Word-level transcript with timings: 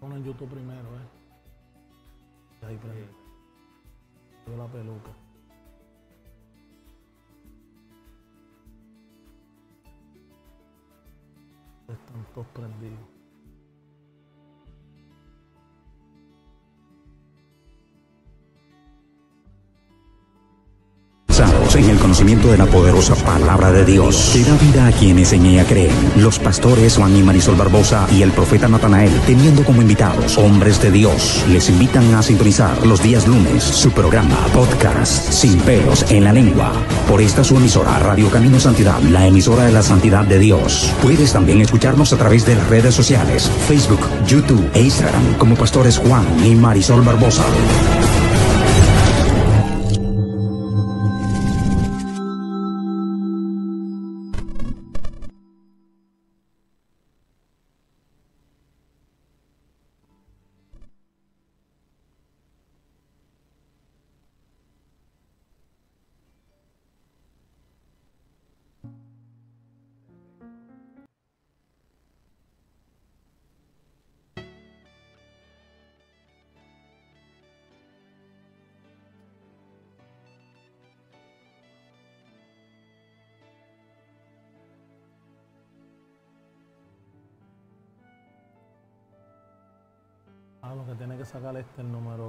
Pon 0.00 0.12
en 0.12 0.24
YouTube 0.24 0.50
primero, 0.50 0.88
¿eh? 0.96 2.66
Ahí 2.66 2.76
prende. 2.76 3.08
Veo 4.46 4.56
la 4.56 4.66
peluca. 4.66 5.10
Están 11.88 12.26
todos 12.34 12.46
prendidos. 12.48 13.15
Conocimiento 22.16 22.50
de 22.50 22.56
la 22.56 22.64
poderosa 22.64 23.14
palabra 23.14 23.70
de 23.72 23.84
Dios, 23.84 24.30
que 24.32 24.42
da 24.42 24.56
vida 24.56 24.86
a 24.86 24.92
quienes 24.92 25.34
en 25.34 25.44
ella 25.44 25.66
creen. 25.66 25.92
Los 26.16 26.38
pastores 26.38 26.96
Juan 26.96 27.14
y 27.14 27.22
Marisol 27.22 27.56
Barbosa 27.56 28.08
y 28.10 28.22
el 28.22 28.30
profeta 28.30 28.68
Natanael, 28.68 29.12
teniendo 29.26 29.62
como 29.64 29.82
invitados 29.82 30.38
hombres 30.38 30.80
de 30.80 30.90
Dios, 30.90 31.44
les 31.50 31.68
invitan 31.68 32.14
a 32.14 32.22
sintonizar 32.22 32.86
los 32.86 33.02
días 33.02 33.26
lunes 33.28 33.62
su 33.62 33.90
programa 33.90 34.34
podcast 34.54 35.30
Sin 35.30 35.58
pelos 35.58 36.10
en 36.10 36.24
la 36.24 36.32
lengua. 36.32 36.72
Por 37.06 37.20
esta 37.20 37.44
su 37.44 37.58
emisora 37.58 37.98
Radio 37.98 38.30
Camino 38.30 38.58
Santidad, 38.58 38.98
la 39.02 39.26
emisora 39.26 39.64
de 39.64 39.72
la 39.72 39.82
santidad 39.82 40.24
de 40.24 40.38
Dios. 40.38 40.90
Puedes 41.02 41.34
también 41.34 41.60
escucharnos 41.60 42.14
a 42.14 42.16
través 42.16 42.46
de 42.46 42.54
las 42.54 42.66
redes 42.68 42.94
sociales, 42.94 43.50
Facebook, 43.68 44.00
YouTube 44.26 44.66
e 44.72 44.80
Instagram 44.80 45.34
como 45.34 45.54
pastores 45.54 45.98
Juan 45.98 46.24
y 46.42 46.54
Marisol 46.54 47.02
Barbosa. 47.02 47.44
Este 91.66 91.82
el 91.82 91.92
número 91.92 92.25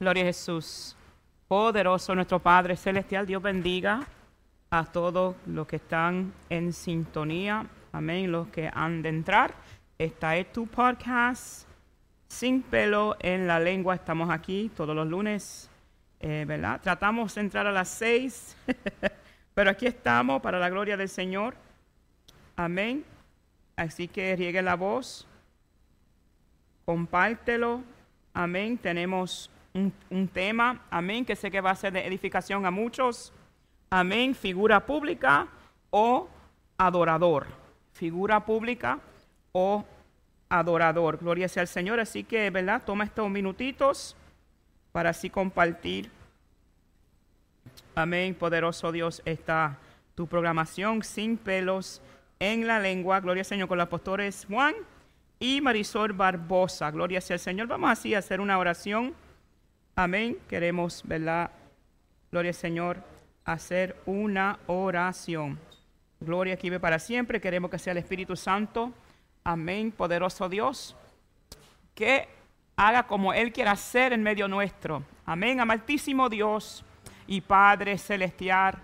Gloria 0.00 0.22
a 0.22 0.26
Jesús. 0.26 0.94
Poderoso 1.48 2.14
nuestro 2.14 2.38
Padre 2.38 2.76
Celestial, 2.76 3.26
Dios 3.26 3.42
bendiga 3.42 4.06
a 4.70 4.84
todos 4.84 5.34
los 5.44 5.66
que 5.66 5.74
están 5.74 6.32
en 6.48 6.72
sintonía. 6.72 7.66
Amén, 7.90 8.30
los 8.30 8.46
que 8.46 8.70
han 8.72 9.02
de 9.02 9.08
entrar. 9.08 9.54
Esta 9.98 10.36
es 10.36 10.52
tu 10.52 10.68
podcast, 10.68 11.66
Sin 12.28 12.62
pelo 12.62 13.16
en 13.18 13.48
la 13.48 13.58
lengua. 13.58 13.96
Estamos 13.96 14.30
aquí 14.30 14.70
todos 14.76 14.94
los 14.94 15.08
lunes, 15.08 15.68
eh, 16.20 16.44
¿verdad? 16.46 16.80
Tratamos 16.80 17.34
de 17.34 17.40
entrar 17.40 17.66
a 17.66 17.72
las 17.72 17.88
seis, 17.88 18.56
pero 19.54 19.70
aquí 19.70 19.86
estamos 19.86 20.40
para 20.40 20.60
la 20.60 20.70
gloria 20.70 20.96
del 20.96 21.08
Señor. 21.08 21.56
Amén. 22.54 23.04
Así 23.74 24.06
que 24.06 24.36
riegue 24.36 24.62
la 24.62 24.76
voz, 24.76 25.26
compártelo. 26.84 27.82
Amén. 28.32 28.78
Tenemos 28.78 29.50
un, 29.74 29.92
un 30.10 30.28
tema, 30.28 30.82
amén, 30.90 31.24
que 31.24 31.36
sé 31.36 31.50
que 31.50 31.60
va 31.60 31.70
a 31.70 31.76
ser 31.76 31.92
de 31.92 32.06
edificación 32.06 32.66
a 32.66 32.70
muchos. 32.70 33.32
Amén. 33.90 34.34
Figura 34.34 34.84
pública 34.84 35.48
o 35.90 36.28
adorador. 36.76 37.46
Figura 37.92 38.44
pública 38.44 39.00
o 39.52 39.84
adorador. 40.48 41.18
Gloria 41.18 41.48
sea 41.48 41.62
al 41.62 41.68
Señor. 41.68 42.00
Así 42.00 42.24
que, 42.24 42.50
¿verdad? 42.50 42.82
Toma 42.84 43.04
estos 43.04 43.28
minutitos 43.30 44.16
para 44.92 45.10
así 45.10 45.30
compartir. 45.30 46.10
Amén. 47.94 48.34
Poderoso 48.34 48.92
Dios, 48.92 49.22
está 49.24 49.78
tu 50.14 50.26
programación 50.26 51.02
sin 51.02 51.36
pelos 51.36 52.02
en 52.38 52.66
la 52.66 52.78
lengua. 52.78 53.20
Gloria 53.20 53.42
al 53.42 53.46
Señor 53.46 53.68
con 53.68 53.78
los 53.78 53.86
apóstoles 53.86 54.46
Juan 54.48 54.74
y 55.38 55.60
Marisol 55.60 56.12
Barbosa. 56.12 56.90
Gloria 56.90 57.20
sea 57.20 57.34
al 57.34 57.40
Señor. 57.40 57.66
Vamos 57.68 57.90
así 57.90 58.14
a 58.14 58.18
hacer 58.18 58.40
una 58.40 58.58
oración. 58.58 59.14
Amén. 60.00 60.38
Queremos, 60.48 61.02
¿verdad? 61.04 61.50
Gloria 62.30 62.50
al 62.50 62.54
Señor, 62.54 63.02
hacer 63.44 64.00
una 64.06 64.60
oración. 64.68 65.58
Gloria 66.20 66.54
aquí 66.54 66.70
ve 66.70 66.78
para 66.78 67.00
siempre. 67.00 67.40
Queremos 67.40 67.68
que 67.68 67.80
sea 67.80 67.90
el 67.90 67.96
Espíritu 67.96 68.36
Santo. 68.36 68.92
Amén. 69.42 69.90
Poderoso 69.90 70.48
Dios. 70.48 70.94
Que 71.96 72.28
haga 72.76 73.08
como 73.08 73.32
Él 73.32 73.52
quiera 73.52 73.72
hacer 73.72 74.12
en 74.12 74.22
medio 74.22 74.46
nuestro. 74.46 75.02
Amén. 75.26 75.58
Amaltísimo 75.58 76.28
Dios 76.28 76.84
y 77.26 77.40
Padre 77.40 77.98
Celestial. 77.98 78.78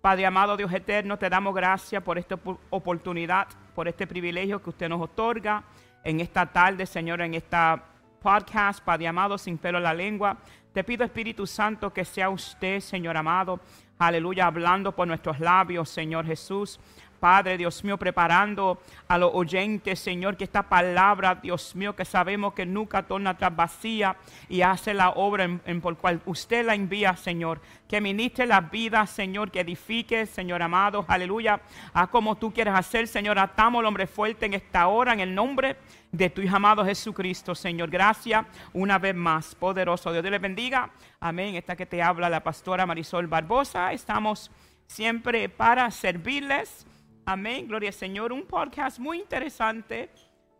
Padre 0.00 0.24
amado 0.24 0.56
Dios 0.56 0.72
eterno, 0.72 1.18
te 1.18 1.28
damos 1.28 1.52
gracias 1.52 2.00
por 2.00 2.16
esta 2.16 2.38
oportunidad, 2.70 3.48
por 3.74 3.88
este 3.88 4.06
privilegio 4.06 4.62
que 4.62 4.70
usted 4.70 4.88
nos 4.88 5.00
otorga 5.00 5.64
en 6.04 6.20
esta 6.20 6.46
tarde, 6.46 6.86
Señor, 6.86 7.22
en 7.22 7.34
esta 7.34 7.90
podcast, 8.20 8.84
Padre 8.84 9.08
amado, 9.08 9.38
sin 9.38 9.58
pelo 9.58 9.78
en 9.78 9.84
la 9.84 9.94
lengua. 9.94 10.36
Te 10.72 10.84
pido, 10.84 11.04
Espíritu 11.04 11.48
Santo, 11.48 11.92
que 11.92 12.04
sea 12.04 12.30
usted, 12.30 12.78
Señor 12.78 13.16
amado, 13.16 13.58
aleluya, 13.98 14.46
hablando 14.46 14.94
por 14.94 15.08
nuestros 15.08 15.40
labios, 15.40 15.88
Señor 15.88 16.24
Jesús. 16.24 16.78
Padre, 17.18 17.58
Dios 17.58 17.82
mío, 17.82 17.98
preparando 17.98 18.80
a 19.08 19.18
los 19.18 19.32
oyentes, 19.34 19.98
Señor, 19.98 20.36
que 20.36 20.44
esta 20.44 20.62
palabra, 20.62 21.34
Dios 21.34 21.74
mío, 21.74 21.94
que 21.94 22.04
sabemos 22.04 22.54
que 22.54 22.64
nunca 22.64 23.02
torna 23.02 23.30
atrás 23.30 23.54
vacía 23.54 24.16
y 24.48 24.62
hace 24.62 24.94
la 24.94 25.10
obra 25.10 25.44
en, 25.64 25.80
por 25.80 25.98
cual 25.98 26.22
usted 26.24 26.64
la 26.64 26.76
envía, 26.76 27.16
Señor. 27.16 27.60
Que 27.88 28.00
ministre 28.00 28.46
la 28.46 28.60
vida, 28.60 29.04
Señor, 29.06 29.50
que 29.50 29.60
edifique, 29.60 30.24
Señor 30.24 30.62
amado, 30.62 31.04
aleluya, 31.08 31.60
a 31.92 32.06
como 32.06 32.36
tú 32.36 32.54
quieres 32.54 32.74
hacer, 32.74 33.08
Señor. 33.08 33.40
Atamos 33.40 33.80
al 33.80 33.86
hombre 33.86 34.06
fuerte 34.06 34.46
en 34.46 34.54
esta 34.54 34.86
hora, 34.86 35.12
en 35.12 35.20
el 35.20 35.34
nombre 35.34 35.76
de 36.12 36.28
tu 36.30 36.40
hijo 36.40 36.56
amado 36.56 36.84
Jesucristo, 36.84 37.54
Señor. 37.54 37.90
Gracias 37.90 38.44
una 38.72 38.98
vez 38.98 39.14
más, 39.14 39.54
poderoso. 39.54 40.12
Dios 40.12 40.24
te 40.24 40.30
le 40.30 40.38
bendiga. 40.38 40.90
Amén. 41.20 41.54
Esta 41.54 41.76
que 41.76 41.86
te 41.86 42.02
habla 42.02 42.28
la 42.28 42.42
pastora 42.42 42.86
Marisol 42.86 43.26
Barbosa. 43.26 43.92
Estamos 43.92 44.50
siempre 44.86 45.48
para 45.48 45.90
servirles. 45.90 46.86
Amén, 47.24 47.68
gloria 47.68 47.90
al 47.90 47.94
Señor. 47.94 48.32
Un 48.32 48.44
podcast 48.44 48.98
muy 48.98 49.20
interesante. 49.20 50.10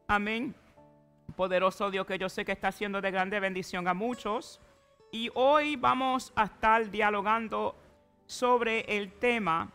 Amén. 0.06 0.54
Poderoso 1.34 1.90
Dios 1.90 2.06
que 2.06 2.18
yo 2.18 2.28
sé 2.28 2.44
que 2.44 2.52
está 2.52 2.68
haciendo 2.68 3.00
de 3.00 3.10
grande 3.10 3.40
bendición 3.40 3.88
a 3.88 3.94
muchos. 3.94 4.60
Y 5.10 5.30
hoy 5.34 5.74
vamos 5.74 6.32
a 6.36 6.44
estar 6.44 6.90
dialogando 6.90 7.74
sobre 8.26 8.80
el 8.82 9.12
tema. 9.14 9.68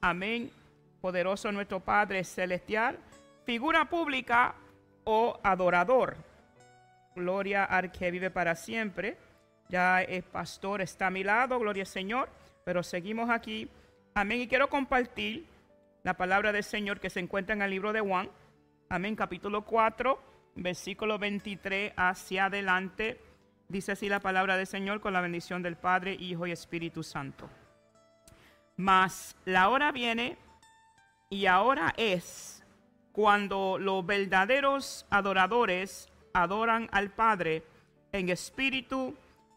Amén. 0.00 0.50
Poderoso 1.00 1.52
nuestro 1.52 1.78
Padre 1.78 2.24
Celestial. 2.24 2.98
Figura 3.44 3.84
pública 3.84 4.54
o 5.04 5.38
adorador. 5.42 6.16
Gloria 7.14 7.64
al 7.64 7.90
que 7.92 8.10
vive 8.10 8.30
para 8.30 8.54
siempre. 8.54 9.16
Ya 9.68 10.02
el 10.02 10.22
pastor 10.22 10.80
está 10.80 11.08
a 11.08 11.10
mi 11.10 11.24
lado, 11.24 11.58
gloria 11.58 11.82
al 11.82 11.86
Señor. 11.86 12.28
Pero 12.64 12.82
seguimos 12.82 13.30
aquí. 13.30 13.68
Amén. 14.14 14.40
Y 14.40 14.48
quiero 14.48 14.68
compartir 14.68 15.46
la 16.02 16.14
palabra 16.14 16.52
del 16.52 16.64
Señor 16.64 17.00
que 17.00 17.10
se 17.10 17.20
encuentra 17.20 17.54
en 17.54 17.62
el 17.62 17.70
libro 17.70 17.92
de 17.92 18.00
Juan, 18.00 18.30
amén, 18.88 19.16
capítulo 19.16 19.64
4, 19.64 20.20
versículo 20.56 21.18
23 21.18 21.92
hacia 21.96 22.46
adelante. 22.46 23.20
Dice 23.68 23.92
así 23.92 24.08
la 24.08 24.20
palabra 24.20 24.56
del 24.56 24.66
Señor 24.66 25.00
con 25.00 25.12
la 25.12 25.20
bendición 25.20 25.62
del 25.62 25.76
Padre, 25.76 26.14
Hijo 26.18 26.46
y 26.46 26.52
Espíritu 26.52 27.02
Santo. 27.02 27.48
Mas 28.76 29.36
la 29.44 29.68
hora 29.68 29.92
viene 29.92 30.38
y 31.28 31.46
ahora 31.46 31.92
es 31.96 32.59
cuando 33.12 33.78
los 33.78 34.04
verdaderos 34.06 35.06
adoradores 35.10 36.08
adoran 36.32 36.88
al 36.92 37.10
Padre 37.10 37.64
en 38.12 38.28
espíritu 38.28 39.14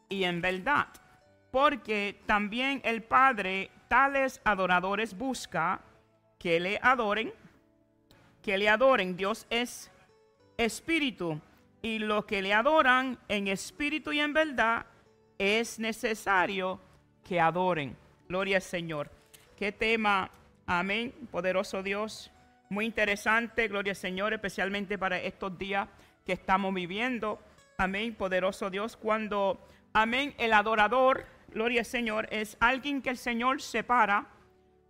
y 0.10 0.24
en 0.24 0.42
verdad. 0.42 0.88
Porque 1.52 2.20
también 2.26 2.82
el 2.84 3.04
Padre 3.04 3.70
tales 3.88 4.42
adoradores 4.44 5.16
busca 5.16 5.80
que 6.40 6.60
le 6.60 6.80
adoren, 6.82 7.32
que 8.42 8.58
le 8.58 8.70
adoren. 8.70 9.16
Dios 9.16 9.46
es 9.50 9.92
espíritu 10.58 11.40
y 11.82 12.00
los 12.00 12.26
que 12.26 12.42
le 12.42 12.54
adoran 12.54 13.20
en 13.28 13.48
espíritu 13.48 14.12
y 14.12 14.20
en 14.20 14.34
verdad 14.34 14.86
es 15.38 15.80
necesario 15.80 16.80
que 17.24 17.40
adoren. 17.40 17.96
Gloria 18.28 18.58
al 18.58 18.62
Señor. 18.64 19.12
Qué 19.58 19.72
tema, 19.72 20.30
amén, 20.66 21.14
poderoso 21.32 21.84
Dios. 21.84 22.33
Muy 22.70 22.86
interesante, 22.86 23.68
gloria 23.68 23.92
al 23.92 23.98
Señor, 23.98 24.34
especialmente 24.34 24.98
para 24.98 25.20
estos 25.20 25.58
días 25.58 25.88
que 26.26 26.34
estamos 26.34 26.74
viviendo. 26.74 27.40
Amén, 27.78 28.16
poderoso 28.16 28.70
Dios, 28.70 28.98
cuando, 28.98 29.68
amén, 29.94 30.34
el 30.38 30.54
adorador, 30.54 31.26
gloria 31.50 31.82
al 31.82 31.86
Señor, 31.86 32.28
es 32.32 32.58
alguien 32.60 33.02
que 33.02 33.10
el 33.10 33.18
Señor 33.18 33.62
separa 33.62 34.28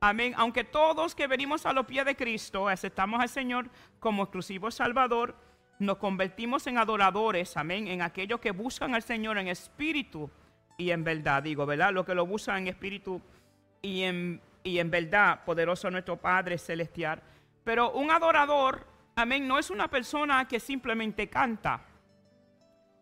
Amén. 0.06 0.34
Aunque 0.36 0.65
todos 0.65 1.15
que 1.15 1.27
venimos 1.27 1.65
a 1.65 1.72
los 1.72 1.86
pies 1.86 2.03
de 2.03 2.18
Cristo 2.18 2.68
aceptamos 2.68 3.22
al 3.22 3.30
Señor 3.30 3.70
como 4.01 4.24
exclusivo 4.24 4.70
Salvador, 4.70 5.34
nos 5.80 5.96
convertimos 5.96 6.68
en 6.68 6.77
adoradores, 6.77 7.56
amén, 7.56 7.88
en 7.88 8.01
aquellos 8.01 8.42
que 8.42 8.51
buscan 8.51 8.96
al 8.96 9.01
Señor 9.01 9.38
en 9.38 9.48
espíritu 9.48 10.30
y 10.77 10.89
en 10.89 11.06
verdad, 11.06 11.42
digo, 11.42 11.65
¿verdad? 11.65 11.94
Los 11.94 12.06
que 12.06 12.15
lo 12.15 12.25
buscan 12.25 12.58
en 12.58 12.68
espíritu 12.68 13.22
y 13.82 14.01
en, 14.01 14.42
y 14.62 14.80
en 14.80 14.92
verdad, 14.92 15.46
poderoso 15.46 15.89
nuestro 15.89 16.18
Padre 16.18 16.58
Celestial. 16.58 17.24
Pero 17.63 17.91
un 17.91 18.12
adorador, 18.12 18.86
amén, 19.15 19.48
no 19.48 19.58
es 19.58 19.70
una 19.70 19.88
persona 19.88 20.48
que 20.48 20.60
simplemente 20.60 21.29
canta. 21.29 21.82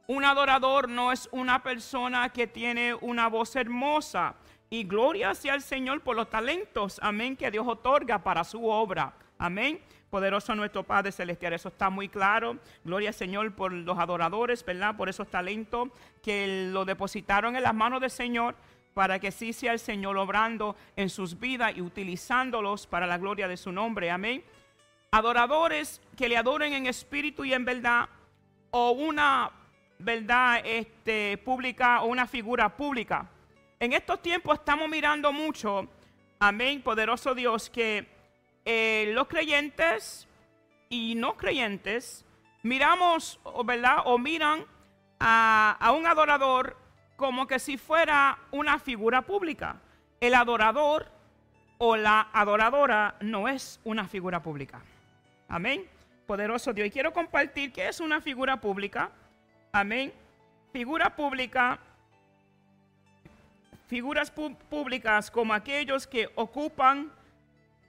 Un 0.07 0.25
adorador 0.25 0.89
no 0.89 1.11
es 1.11 1.29
una 1.31 1.63
persona 1.63 2.29
que 2.29 2.47
tiene 2.47 2.93
una 2.93 3.27
voz 3.27 3.55
hermosa. 3.55 4.35
Y 4.69 4.83
gloria 4.83 5.33
sea 5.35 5.53
al 5.53 5.61
Señor 5.61 6.01
por 6.01 6.15
los 6.15 6.29
talentos, 6.29 6.99
amén, 7.01 7.35
que 7.35 7.51
Dios 7.51 7.67
otorga 7.67 8.23
para 8.23 8.43
su 8.43 8.65
obra. 8.67 9.13
Amén. 9.37 9.81
Poderoso 10.09 10.53
nuestro 10.55 10.83
Padre 10.83 11.11
Celestial, 11.11 11.53
eso 11.53 11.69
está 11.69 11.89
muy 11.89 12.09
claro. 12.09 12.57
Gloria 12.83 13.09
al 13.09 13.15
Señor 13.15 13.55
por 13.55 13.71
los 13.71 13.97
adoradores, 13.97 14.63
¿verdad? 14.65 14.95
Por 14.95 15.09
esos 15.09 15.29
talentos 15.29 15.89
que 16.21 16.69
lo 16.71 16.85
depositaron 16.85 17.55
en 17.55 17.63
las 17.63 17.73
manos 17.73 18.01
del 18.01 18.11
Señor 18.11 18.55
para 18.93 19.19
que 19.19 19.31
sí 19.31 19.53
sea 19.53 19.73
el 19.73 19.79
Señor 19.79 20.17
obrando 20.17 20.75
en 20.95 21.09
sus 21.09 21.39
vidas 21.39 21.73
y 21.75 21.81
utilizándolos 21.81 22.87
para 22.87 23.07
la 23.07 23.17
gloria 23.17 23.47
de 23.47 23.57
su 23.57 23.71
nombre. 23.71 24.11
Amén. 24.11 24.43
Adoradores 25.11 26.01
que 26.17 26.29
le 26.29 26.37
adoren 26.37 26.73
en 26.73 26.87
espíritu 26.87 27.43
y 27.45 27.53
en 27.53 27.65
verdad 27.65 28.09
o 28.71 28.91
una 28.91 29.51
verdad 29.99 30.61
este, 30.65 31.37
pública 31.37 32.01
o 32.01 32.07
una 32.07 32.27
figura 32.27 32.69
pública. 32.75 33.29
En 33.79 33.93
estos 33.93 34.21
tiempos 34.21 34.59
estamos 34.59 34.89
mirando 34.89 35.31
mucho, 35.31 35.87
amén, 36.39 36.81
poderoso 36.81 37.33
Dios, 37.33 37.69
que 37.69 38.07
eh, 38.65 39.11
los 39.13 39.27
creyentes 39.27 40.27
y 40.89 41.15
no 41.15 41.35
creyentes 41.35 42.25
miramos, 42.63 43.39
¿verdad? 43.65 44.03
O 44.05 44.17
miran 44.17 44.65
a, 45.19 45.77
a 45.79 45.91
un 45.91 46.05
adorador 46.05 46.77
como 47.15 47.47
que 47.47 47.59
si 47.59 47.77
fuera 47.77 48.37
una 48.51 48.79
figura 48.79 49.21
pública. 49.23 49.77
El 50.19 50.35
adorador 50.35 51.11
o 51.77 51.95
la 51.95 52.29
adoradora 52.33 53.15
no 53.21 53.47
es 53.47 53.79
una 53.83 54.07
figura 54.07 54.41
pública. 54.41 54.81
Amén. 55.47 55.85
Poderoso 56.27 56.73
Dios. 56.73 56.87
Y 56.87 56.91
quiero 56.91 57.11
compartir 57.11 57.73
que 57.73 57.87
es 57.87 57.99
una 57.99 58.21
figura 58.21 58.61
pública. 58.61 59.11
Amén. 59.71 60.13
Figura 60.71 61.15
pública 61.15 61.79
figuras 63.91 64.31
públicas 64.31 65.29
como 65.29 65.53
aquellos 65.53 66.07
que 66.07 66.29
ocupan 66.35 67.11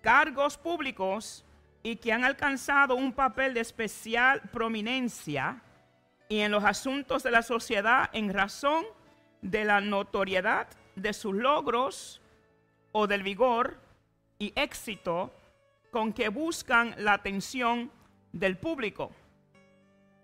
cargos 0.01 0.59
públicos 0.59 1.45
y 1.85 1.95
que 1.95 2.13
han 2.13 2.25
alcanzado 2.25 2.97
un 2.97 3.13
papel 3.13 3.55
de 3.55 3.61
especial 3.61 4.43
prominencia 4.51 5.63
y 6.29 6.41
en 6.41 6.51
los 6.51 6.65
asuntos 6.65 7.23
de 7.23 7.31
la 7.31 7.43
sociedad 7.43 8.11
en 8.13 8.33
razón 8.35 8.85
de 9.43 9.65
la 9.65 9.81
notoriedad 9.81 10.69
de 10.97 11.13
sus 11.13 11.35
logros 11.35 12.21
o 12.93 13.07
del 13.07 13.23
vigor 13.23 13.79
y 14.39 14.53
éxito 14.57 15.33
con 15.91 16.13
que 16.13 16.29
buscan 16.29 16.95
la 16.97 17.13
atención 17.13 17.91
del 18.33 18.57
público. 18.57 19.11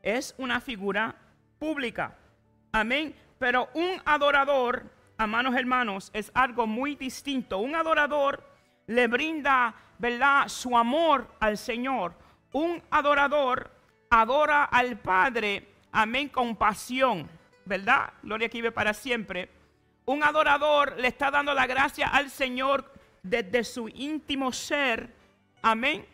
Es 0.03 0.35
una 0.39 0.61
figura 0.61 1.15
pública. 1.59 2.17
Amén. 2.73 3.15
Pero 3.39 3.69
un 3.75 4.01
adorador, 4.05 4.91
amados 5.17 5.55
hermanos, 5.55 6.11
es 6.13 6.31
algo 6.35 6.67
muy 6.67 6.95
distinto. 6.95 7.59
Un 7.59 7.75
adorador 7.75 8.45
le 8.87 9.07
brinda, 9.07 9.75
¿verdad?, 9.99 10.49
su 10.49 10.77
amor 10.77 11.29
al 11.39 11.59
Señor. 11.59 12.15
Un 12.53 12.83
adorador 12.91 13.71
adora 14.11 14.65
al 14.65 14.99
Padre, 14.99 15.69
amén, 15.93 16.29
con 16.29 16.57
pasión, 16.57 17.29
¿verdad? 17.69 18.15
Gloria 18.23 18.49
que 18.49 18.59
vive 18.59 18.73
para 18.73 18.95
siempre. 18.95 19.51
Un 20.07 20.25
adorador 20.25 20.97
le 20.99 21.09
está 21.09 21.31
dando 21.31 21.53
la 21.53 21.67
gracia 21.67 22.09
al 22.09 22.31
Señor 22.31 22.91
desde 23.23 23.63
su 23.63 23.89
íntimo 23.89 24.53
ser, 24.53 25.13
amén. 25.61 26.07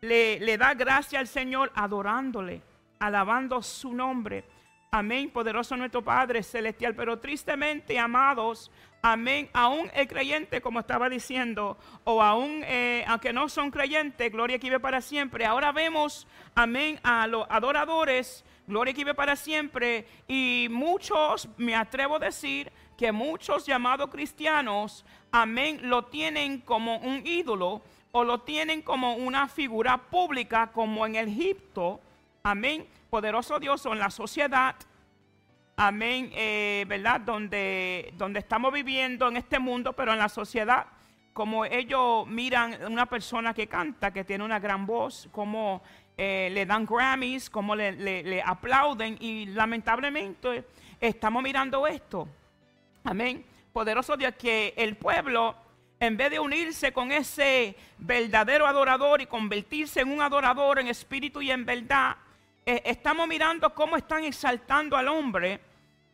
Le, 0.00 0.40
le 0.40 0.56
da 0.56 0.74
gracia 0.74 1.18
al 1.18 1.28
Señor 1.28 1.70
adorándole, 1.74 2.62
alabando 2.98 3.62
su 3.62 3.92
nombre. 3.92 4.44
Amén, 4.90 5.30
poderoso 5.30 5.76
nuestro 5.76 6.02
Padre 6.02 6.42
celestial. 6.42 6.94
Pero 6.94 7.18
tristemente, 7.18 7.98
amados, 7.98 8.70
amén, 9.02 9.50
aún 9.52 9.90
el 9.92 10.08
creyente, 10.08 10.62
como 10.62 10.80
estaba 10.80 11.10
diciendo, 11.10 11.76
o 12.04 12.22
aún, 12.22 12.62
eh, 12.64 13.04
aunque 13.08 13.32
no 13.32 13.48
son 13.48 13.70
creyentes, 13.70 14.30
gloria 14.30 14.58
que 14.58 14.68
vive 14.68 14.80
para 14.80 15.00
siempre. 15.00 15.44
Ahora 15.44 15.72
vemos, 15.72 16.26
amén, 16.54 16.98
a 17.02 17.26
los 17.26 17.44
adoradores, 17.50 18.44
gloria 18.66 18.92
que 18.92 19.00
vive 19.00 19.14
para 19.14 19.36
siempre. 19.36 20.06
Y 20.28 20.68
muchos, 20.70 21.48
me 21.56 21.74
atrevo 21.74 22.16
a 22.16 22.20
decir, 22.20 22.72
que 22.96 23.12
muchos 23.12 23.66
llamados 23.66 24.10
cristianos, 24.10 25.04
amén, 25.32 25.80
lo 25.82 26.04
tienen 26.04 26.60
como 26.60 26.98
un 26.98 27.26
ídolo 27.26 27.82
o 28.12 28.24
lo 28.24 28.42
tienen 28.42 28.82
como 28.82 29.14
una 29.16 29.48
figura 29.48 29.98
pública, 29.98 30.70
como 30.72 31.04
en 31.04 31.16
Egipto, 31.16 32.00
amén, 32.44 32.86
poderoso 33.10 33.58
Dios 33.58 33.84
o 33.86 33.92
en 33.92 33.98
la 33.98 34.10
sociedad, 34.10 34.76
amén, 35.76 36.30
eh, 36.32 36.84
¿verdad? 36.86 37.20
Donde, 37.20 38.12
donde 38.16 38.38
estamos 38.38 38.72
viviendo 38.72 39.28
en 39.28 39.36
este 39.36 39.58
mundo, 39.58 39.92
pero 39.94 40.12
en 40.12 40.18
la 40.18 40.28
sociedad, 40.28 40.86
como 41.32 41.64
ellos 41.64 42.28
miran 42.28 42.78
una 42.88 43.06
persona 43.06 43.52
que 43.52 43.66
canta, 43.66 44.12
que 44.12 44.22
tiene 44.22 44.44
una 44.44 44.60
gran 44.60 44.86
voz, 44.86 45.28
como 45.32 45.82
eh, 46.16 46.48
le 46.52 46.64
dan 46.66 46.86
Grammys, 46.86 47.50
como 47.50 47.74
le, 47.74 47.92
le- 47.92 48.22
le 48.22 48.42
aplauden 48.42 49.16
y 49.20 49.46
lamentablemente 49.46 50.64
estamos 51.00 51.42
mirando 51.42 51.86
esto. 51.86 52.28
Amén. 53.04 53.44
Poderoso 53.72 54.16
Dios, 54.16 54.34
que 54.38 54.72
el 54.76 54.96
pueblo, 54.96 55.54
en 55.98 56.16
vez 56.16 56.30
de 56.30 56.38
unirse 56.38 56.92
con 56.92 57.10
ese 57.12 57.76
verdadero 57.98 58.66
adorador 58.66 59.20
y 59.20 59.26
convertirse 59.26 60.00
en 60.00 60.12
un 60.12 60.22
adorador 60.22 60.78
en 60.78 60.86
espíritu 60.88 61.42
y 61.42 61.50
en 61.50 61.64
verdad, 61.66 62.16
eh, 62.64 62.82
estamos 62.84 63.26
mirando 63.26 63.74
cómo 63.74 63.96
están 63.96 64.24
exaltando 64.24 64.96
al 64.96 65.08
hombre. 65.08 65.60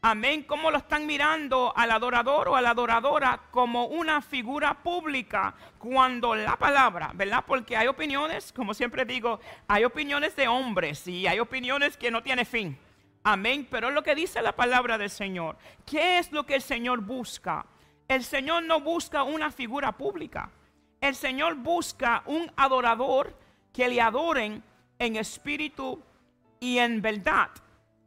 Amén. 0.03 0.45
Cómo 0.45 0.71
lo 0.71 0.79
están 0.79 1.07
mirando 1.07 1.75
al 1.77 1.91
adorador 1.91 2.49
o 2.49 2.57
a 2.57 2.63
la 2.63 2.71
adoradora 2.71 3.39
como 3.51 3.85
una 3.85 4.23
figura 4.23 4.83
pública 4.83 5.55
cuando 5.79 6.35
la 6.35 6.57
palabra, 6.57 7.11
¿verdad? 7.15 7.45
Porque 7.47 7.77
hay 7.77 7.87
opiniones, 7.87 8.51
como 8.51 8.73
siempre 8.73 9.05
digo, 9.05 9.41
hay 9.69 9.85
opiniones 9.85 10.35
de 10.37 10.49
hombres 10.49 11.07
y 11.07 11.27
hay 11.27 11.39
opiniones 11.39 11.99
que 11.99 12.11
no 12.11 12.23
tienen 12.23 12.47
fin. 12.47 12.79
Amén. 13.25 13.69
Pero 13.71 13.89
es 13.89 13.95
lo 13.95 14.03
que 14.03 14.15
dice 14.15 14.41
la 14.41 14.57
palabra 14.57 14.97
del 14.97 15.11
Señor. 15.11 15.59
¿Qué 15.85 16.19
es 16.19 16.33
lo 16.33 16.47
que 16.47 16.55
el 16.55 16.63
Señor 16.63 17.03
busca? 17.03 17.67
El 18.09 18.25
Señor 18.25 18.63
no 18.63 18.81
busca 18.81 19.23
una 19.23 19.51
figura 19.51 19.93
pública. 19.93 20.51
El 20.99 21.15
Señor 21.15 21.57
busca 21.57 22.23
un 22.25 22.51
adorador 22.57 23.37
que 23.71 23.87
le 23.87 24.01
adoren 24.01 24.63
en 24.99 25.17
espíritu 25.17 26.03
y 26.59 26.79
en 26.79 27.03
verdad. 27.03 27.51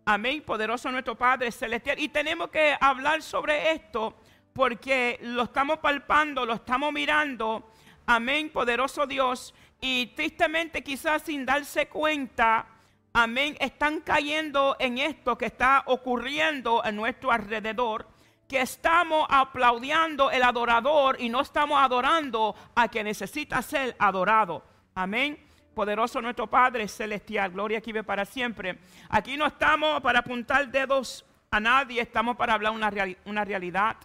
Amén. 0.05 0.43
Poderoso 0.43 0.91
nuestro 0.91 1.15
Padre 1.15 1.51
Celestial. 1.51 2.00
Y 2.00 2.10
tenemos 2.10 2.50
que 2.50 2.75
hablar 2.79 3.22
sobre 3.22 3.72
esto 3.72 4.15
porque 4.53 5.17
lo 5.22 5.43
estamos 5.43 5.79
palpando, 5.79 6.45
lo 6.45 6.53
estamos 6.53 6.91
mirando. 6.91 7.72
Amén. 8.05 8.50
Poderoso 8.50 9.07
Dios. 9.07 9.53
Y 9.79 10.07
tristemente 10.07 10.83
quizás 10.83 11.24
sin 11.24 11.45
darse 11.45 11.88
cuenta 11.88 12.67
amén, 13.13 13.55
están 13.60 14.01
cayendo 14.01 14.75
en 14.79 14.98
esto 14.98 15.38
que 15.38 15.45
está 15.45 15.83
ocurriendo 15.86 16.83
en 16.83 16.95
nuestro 16.95 17.31
alrededor, 17.31 18.07
que 18.48 18.60
estamos 18.60 19.27
aplaudiendo 19.29 20.31
el 20.31 20.43
adorador 20.43 21.17
y 21.19 21.29
no 21.29 21.41
estamos 21.41 21.79
adorando 21.79 22.55
a 22.75 22.88
quien 22.88 23.05
necesita 23.05 23.62
ser 23.62 23.95
adorado. 24.00 24.63
Amén. 24.95 25.38
Poderoso 25.74 26.22
nuestro 26.22 26.48
Padre 26.48 26.88
Celestial, 26.88 27.51
gloria 27.51 27.80
aquí 27.80 27.92
ve 27.92 28.03
para 28.03 28.25
siempre. 28.25 28.77
Aquí 29.10 29.38
no 29.38 29.48
estamos 29.48 30.01
para 30.01 30.20
apuntar 30.20 30.70
dedos 30.70 31.25
a 31.50 31.60
nadie, 31.60 32.01
estamos 32.01 32.36
para 32.36 32.53
hablar 32.53 32.74
una, 32.74 32.92
una 33.25 33.44
realidad, 33.44 33.98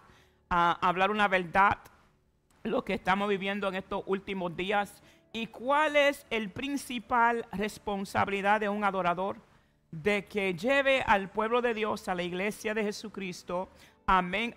hablar 0.49 1.11
una 1.11 1.27
verdad 1.27 1.77
lo 2.63 2.83
que 2.83 2.93
estamos 2.93 3.29
viviendo 3.29 3.67
en 3.67 3.75
estos 3.75 4.03
últimos 4.05 4.55
días 4.55 5.01
y 5.31 5.47
cuál 5.47 5.95
es 5.95 6.25
el 6.29 6.49
principal 6.49 7.45
responsabilidad 7.51 8.59
de 8.59 8.69
un 8.69 8.83
adorador 8.83 9.37
de 9.91 10.25
que 10.25 10.53
lleve 10.53 11.01
al 11.05 11.29
pueblo 11.29 11.61
de 11.61 11.73
Dios, 11.73 12.07
a 12.07 12.15
la 12.15 12.23
iglesia 12.23 12.73
de 12.73 12.83
Jesucristo, 12.83 13.69
amén, 14.05 14.55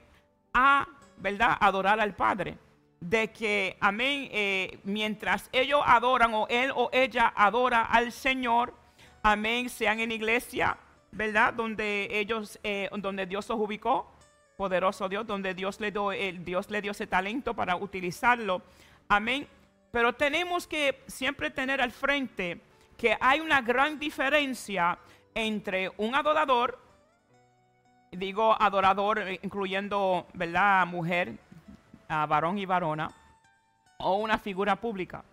a, 0.53 0.87
¿verdad?, 1.19 1.57
adorar 1.61 2.01
al 2.01 2.15
Padre. 2.15 2.59
De 3.05 3.33
que, 3.33 3.77
amén, 3.81 4.29
eh, 4.31 4.79
mientras 4.85 5.49
ellos 5.51 5.83
adoran 5.85 6.33
o 6.35 6.47
él 6.49 6.71
o 6.77 6.89
ella 6.93 7.33
adora 7.35 7.83
al 7.83 8.13
Señor, 8.13 8.75
amén, 9.25 9.69
sean 9.69 9.99
en 9.99 10.13
iglesia, 10.13 10.77
¿verdad?, 11.11 11.53
donde 11.53 12.09
ellos, 12.13 12.61
eh, 12.63 12.89
donde 12.99 13.27
Dios 13.27 13.49
los 13.49 13.59
ubicó, 13.59 14.09
poderoso 14.57 15.09
Dios, 15.09 15.27
donde 15.27 15.53
Dios 15.53 15.81
le, 15.81 15.91
dio, 15.91 16.13
el- 16.13 16.45
Dios 16.45 16.71
le 16.71 16.81
dio 16.81 16.93
ese 16.93 17.09
talento 17.09 17.55
para 17.55 17.75
utilizarlo. 17.75 18.63
Amén. 19.09 19.49
Pero 19.91 20.13
tenemos 20.13 20.69
que 20.69 21.03
siempre 21.09 21.51
tener 21.51 21.81
al 21.81 21.91
frente 21.91 22.61
que 22.97 23.17
hay 23.21 23.41
una 23.41 23.61
gran 23.63 23.99
diferencia 23.99 24.97
entre 25.35 25.91
un 25.97 26.15
adorador, 26.15 26.79
digo 28.13 28.55
adorador 28.63 29.19
eh, 29.19 29.41
incluyendo, 29.43 30.29
¿verdad?, 30.35 30.87
mujer, 30.87 31.37
a 32.09 32.27
varón 32.27 32.59
y 32.59 32.67
varona, 32.67 33.11
o 33.99 34.17
una 34.17 34.39
figura 34.39 34.77
pública. 34.77 35.25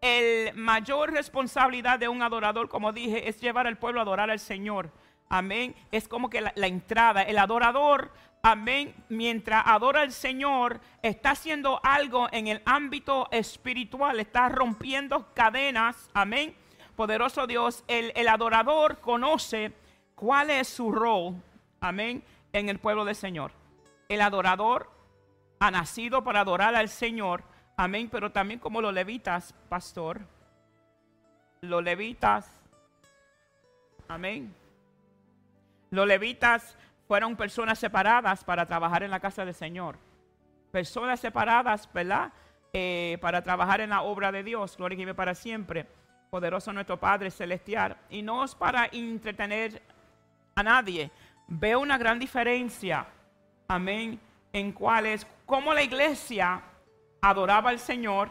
El 0.00 0.54
mayor 0.54 1.12
responsabilidad 1.12 1.98
de 1.98 2.08
un 2.08 2.22
adorador, 2.22 2.68
como 2.68 2.92
dije, 2.92 3.28
es 3.28 3.40
llevar 3.40 3.66
al 3.66 3.78
pueblo 3.78 4.00
a 4.00 4.02
adorar 4.02 4.30
al 4.30 4.38
Señor. 4.38 4.90
Amén. 5.28 5.74
Es 5.90 6.08
como 6.08 6.28
que 6.28 6.40
la, 6.40 6.52
la 6.56 6.66
entrada, 6.66 7.22
el 7.22 7.38
adorador, 7.38 8.12
amén, 8.42 8.94
mientras 9.08 9.62
adora 9.66 10.02
al 10.02 10.12
Señor, 10.12 10.80
está 11.00 11.30
haciendo 11.30 11.80
algo 11.82 12.28
en 12.32 12.48
el 12.48 12.60
ámbito 12.66 13.28
espiritual, 13.30 14.20
está 14.20 14.50
rompiendo 14.50 15.32
cadenas. 15.32 16.10
Amén. 16.12 16.54
Poderoso 16.94 17.46
Dios, 17.46 17.82
el, 17.88 18.12
el 18.14 18.28
adorador 18.28 19.00
conoce 19.00 19.72
cuál 20.14 20.50
es 20.50 20.68
su 20.68 20.92
rol. 20.92 21.34
Amén. 21.80 22.22
En 22.52 22.68
el 22.68 22.78
pueblo 22.78 23.04
del 23.04 23.16
Señor. 23.16 23.52
El 24.08 24.20
adorador 24.20 24.90
ha 25.64 25.70
nacido 25.70 26.22
para 26.22 26.40
adorar 26.40 26.74
al 26.74 26.90
Señor. 26.90 27.42
Amén. 27.76 28.10
Pero 28.10 28.30
también 28.30 28.60
como 28.60 28.82
los 28.82 28.92
levitas, 28.92 29.54
pastor. 29.70 30.20
Los 31.62 31.82
levitas. 31.82 32.60
Amén. 34.06 34.54
Los 35.90 36.06
levitas 36.06 36.76
fueron 37.08 37.34
personas 37.34 37.78
separadas 37.78 38.44
para 38.44 38.66
trabajar 38.66 39.04
en 39.04 39.10
la 39.10 39.20
casa 39.20 39.46
del 39.46 39.54
Señor. 39.54 39.96
Personas 40.70 41.20
separadas, 41.20 41.88
¿verdad? 41.94 42.30
Eh, 42.74 43.16
para 43.22 43.40
trabajar 43.40 43.80
en 43.80 43.90
la 43.90 44.02
obra 44.02 44.30
de 44.30 44.42
Dios. 44.42 44.76
Gloria 44.76 45.10
y 45.10 45.12
para 45.14 45.34
siempre. 45.34 45.86
Poderoso 46.28 46.74
nuestro 46.74 47.00
Padre 47.00 47.30
Celestial. 47.30 47.96
Y 48.10 48.20
no 48.20 48.44
es 48.44 48.54
para 48.54 48.86
entretener 48.92 49.80
a 50.56 50.62
nadie. 50.62 51.10
Veo 51.48 51.80
una 51.80 51.96
gran 51.96 52.18
diferencia. 52.18 53.06
Amén. 53.66 54.20
En 54.54 54.72
cuál 54.72 55.04
es 55.04 55.26
cómo 55.44 55.74
la 55.74 55.82
iglesia 55.82 56.62
adoraba 57.20 57.68
al 57.68 57.78
Señor. 57.78 58.30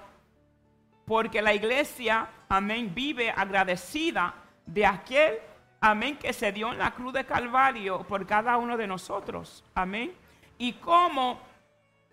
Porque 1.05 1.39
la 1.39 1.53
iglesia, 1.53 2.27
amén, 2.49 2.91
vive 2.95 3.29
agradecida 3.29 4.33
de 4.65 4.87
aquel 4.87 5.39
amén, 5.83 6.15
que 6.15 6.31
se 6.31 6.53
dio 6.53 6.71
en 6.71 6.77
la 6.77 6.91
cruz 6.91 7.11
de 7.11 7.25
Calvario 7.25 8.03
por 8.03 8.25
cada 8.25 8.57
uno 8.57 8.77
de 8.77 8.87
nosotros, 8.87 9.65
amén. 9.75 10.13
Y 10.57 10.73
cómo, 10.73 11.41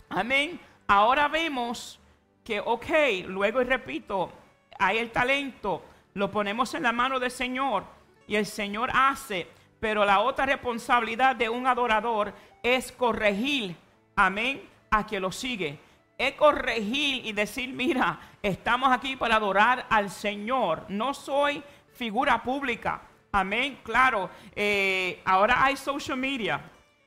amén, 0.09 0.59
ahora 0.89 1.29
vemos 1.29 2.01
que, 2.43 2.59
ok, 2.59 3.27
luego 3.27 3.63
y 3.63 3.65
repito, 3.65 4.33
hay 4.77 4.99
el 4.99 5.13
talento, 5.13 5.85
lo 6.15 6.33
ponemos 6.33 6.75
en 6.75 6.83
la 6.83 6.91
mano 6.91 7.21
del 7.21 7.31
Señor 7.31 7.85
y 8.27 8.35
el 8.35 8.45
Señor 8.45 8.91
hace, 8.93 9.47
pero 9.79 10.05
la 10.05 10.19
otra 10.19 10.47
responsabilidad 10.47 11.37
de 11.37 11.49
un 11.49 11.69
adorador 11.69 12.35
es 12.65 12.91
corregir, 12.91 13.77
amén, 14.27 14.63
a 14.91 15.07
que 15.07 15.21
lo 15.21 15.31
sigue. 15.33 15.79
Es 16.19 16.33
corregir 16.33 17.25
y 17.27 17.33
decir, 17.33 17.73
mira, 17.73 18.19
estamos 18.43 18.91
aquí 18.93 19.17
para 19.17 19.37
adorar 19.37 19.87
al 19.89 20.11
Señor. 20.11 20.85
No 20.89 21.15
soy 21.15 21.63
figura 21.95 22.43
pública. 22.43 23.03
Amén, 23.33 23.79
claro. 23.83 24.29
eh, 24.55 25.21
ahora 25.25 25.65
hay 25.65 25.77
social 25.77 26.17
media. 26.19 26.61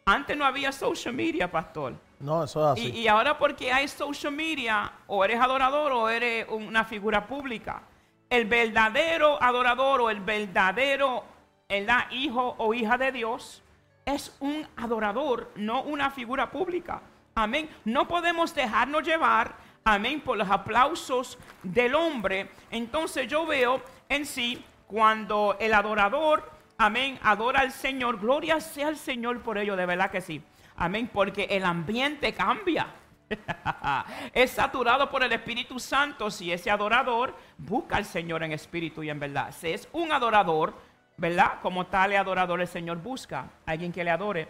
Antes 0.06 0.36
no 0.36 0.46
había 0.46 0.72
social 0.72 1.14
media, 1.14 1.52
pastor. 1.52 1.94
No, 2.20 2.44
eso 2.46 2.74
es 2.74 2.80
Y, 2.80 2.88
así. 2.90 3.00
y 3.00 3.08
ahora 3.08 3.38
porque 3.38 3.72
hay 3.72 3.88
social 3.88 4.34
media, 4.34 4.92
o 5.08 5.24
eres 5.26 5.40
adorador 5.40 5.92
o 5.92 6.10
eres 6.10 6.48
una 6.50 6.84
figura 6.86 7.28
pública. 7.28 7.84
El 8.30 8.46
verdadero 8.46 9.42
adorador 9.42 10.02
o 10.02 10.10
el 10.10 10.22
verdadero 10.22 11.24
¿verdad? 11.70 12.10
hijo 12.12 12.56
o 12.58 12.74
hija 12.74 12.98
de 12.98 13.12
Dios 13.12 13.63
es 14.06 14.36
un 14.40 14.68
adorador, 14.76 15.52
no 15.56 15.84
una 15.84 16.12
figura 16.12 16.52
pública. 16.52 17.02
Amén. 17.36 17.70
No 17.86 18.08
podemos 18.08 18.54
dejarnos 18.54 19.04
llevar, 19.04 19.56
amén, 19.84 20.22
por 20.22 20.38
los 20.38 20.50
aplausos 20.50 21.38
del 21.64 21.96
hombre. 21.96 22.50
Entonces 22.70 23.28
yo 23.28 23.46
veo 23.46 23.82
en 24.10 24.26
sí 24.26 24.64
cuando 24.88 25.58
el 25.60 25.74
adorador, 25.74 26.52
amén, 26.78 27.18
adora 27.24 27.62
al 27.62 27.72
Señor, 27.72 28.20
gloria 28.20 28.60
sea 28.60 28.90
al 28.90 28.98
Señor 28.98 29.42
por 29.42 29.58
ello, 29.58 29.76
de 29.76 29.86
verdad 29.86 30.12
que 30.12 30.22
sí. 30.22 30.44
Amén, 30.76 31.10
porque 31.12 31.46
el 31.50 31.66
ambiente 31.66 32.34
cambia. 32.34 32.88
es 34.34 34.52
saturado 34.52 35.10
por 35.10 35.24
el 35.24 35.32
Espíritu 35.32 35.80
Santo 35.80 36.30
si 36.30 36.52
ese 36.52 36.70
adorador 36.70 37.36
busca 37.58 37.98
al 37.98 38.06
Señor 38.06 38.44
en 38.44 38.52
espíritu 38.52 39.02
y 39.02 39.10
en 39.10 39.20
verdad. 39.20 39.54
Si 39.58 39.70
es 39.70 39.88
un 39.94 40.12
adorador, 40.12 40.74
¿verdad? 41.18 41.60
Como 41.62 41.86
tal 41.88 42.16
adorador 42.16 42.62
el 42.62 42.68
Señor 42.68 42.98
busca 42.98 43.50
alguien 43.66 43.92
que 43.92 44.04
le 44.04 44.12
adore 44.12 44.48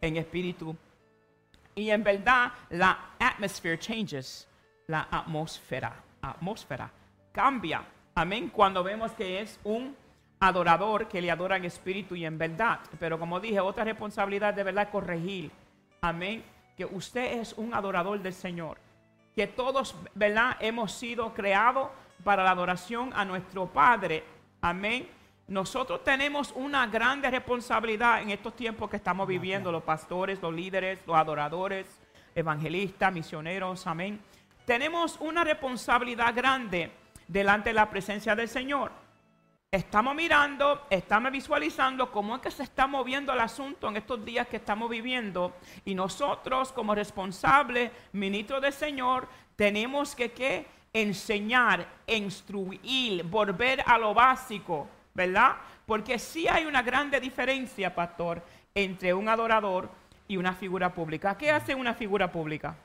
en 0.00 0.16
espíritu 0.16 0.76
y 1.74 1.90
en 1.90 2.02
verdad 2.02 2.52
la 2.70 3.10
atmosphere 3.18 3.78
changes, 3.78 4.48
la 4.86 5.08
atmósfera, 5.10 5.94
atmósfera 6.22 6.90
cambia. 7.36 7.84
Amén. 8.14 8.48
Cuando 8.48 8.82
vemos 8.82 9.12
que 9.12 9.42
es 9.42 9.60
un 9.62 9.94
adorador 10.40 11.06
que 11.06 11.20
le 11.20 11.30
adora 11.30 11.58
en 11.58 11.66
espíritu 11.66 12.16
y 12.16 12.24
en 12.24 12.38
verdad. 12.38 12.80
Pero 12.98 13.18
como 13.18 13.38
dije, 13.40 13.60
otra 13.60 13.84
responsabilidad 13.84 14.54
de 14.54 14.62
verdad 14.62 14.88
corregir. 14.90 15.50
Amén. 16.00 16.42
Que 16.78 16.86
usted 16.86 17.40
es 17.40 17.52
un 17.58 17.74
adorador 17.74 18.20
del 18.20 18.32
Señor. 18.32 18.78
Que 19.34 19.46
todos, 19.46 19.94
¿verdad? 20.14 20.56
Hemos 20.60 20.92
sido 20.92 21.34
creados 21.34 21.90
para 22.24 22.42
la 22.42 22.52
adoración 22.52 23.12
a 23.14 23.26
nuestro 23.26 23.66
Padre. 23.66 24.24
Amén. 24.62 25.06
Nosotros 25.48 26.02
tenemos 26.02 26.52
una 26.56 26.88
grande 26.88 27.30
responsabilidad 27.30 28.20
en 28.20 28.30
estos 28.30 28.56
tiempos 28.56 28.90
que 28.90 28.96
estamos 28.96 29.28
viviendo, 29.28 29.70
los 29.70 29.84
pastores, 29.84 30.42
los 30.42 30.52
líderes, 30.52 30.98
los 31.06 31.16
adoradores, 31.16 31.86
evangelistas, 32.34 33.12
misioneros, 33.12 33.86
amén. 33.86 34.20
Tenemos 34.64 35.16
una 35.20 35.44
responsabilidad 35.44 36.34
grande 36.34 36.90
delante 37.28 37.70
de 37.70 37.74
la 37.74 37.88
presencia 37.88 38.34
del 38.34 38.48
Señor. 38.48 38.90
Estamos 39.70 40.16
mirando, 40.16 40.86
estamos 40.90 41.30
visualizando 41.30 42.10
cómo 42.10 42.34
es 42.36 42.42
que 42.42 42.50
se 42.50 42.64
está 42.64 42.88
moviendo 42.88 43.32
el 43.32 43.40
asunto 43.40 43.88
en 43.88 43.98
estos 43.98 44.24
días 44.24 44.48
que 44.48 44.56
estamos 44.56 44.90
viviendo. 44.90 45.54
Y 45.84 45.94
nosotros, 45.94 46.72
como 46.72 46.92
responsables, 46.92 47.92
ministros 48.12 48.62
del 48.62 48.72
Señor, 48.72 49.28
tenemos 49.54 50.16
que, 50.16 50.32
¿qué? 50.32 50.66
enseñar, 50.92 51.86
instruir, 52.06 53.22
volver 53.24 53.84
a 53.86 53.98
lo 53.98 54.14
básico, 54.14 54.88
¿verdad? 55.16 55.56
Porque 55.86 56.18
sí 56.18 56.46
hay 56.46 56.66
una 56.66 56.82
grande 56.82 57.18
diferencia, 57.18 57.94
pastor, 57.94 58.42
entre 58.74 59.14
un 59.14 59.28
adorador 59.28 59.90
y 60.28 60.36
una 60.36 60.52
figura 60.52 60.92
pública. 60.92 61.36
¿Qué 61.38 61.50
hace 61.50 61.74
una 61.74 61.94
figura 61.94 62.30
pública? 62.30 62.76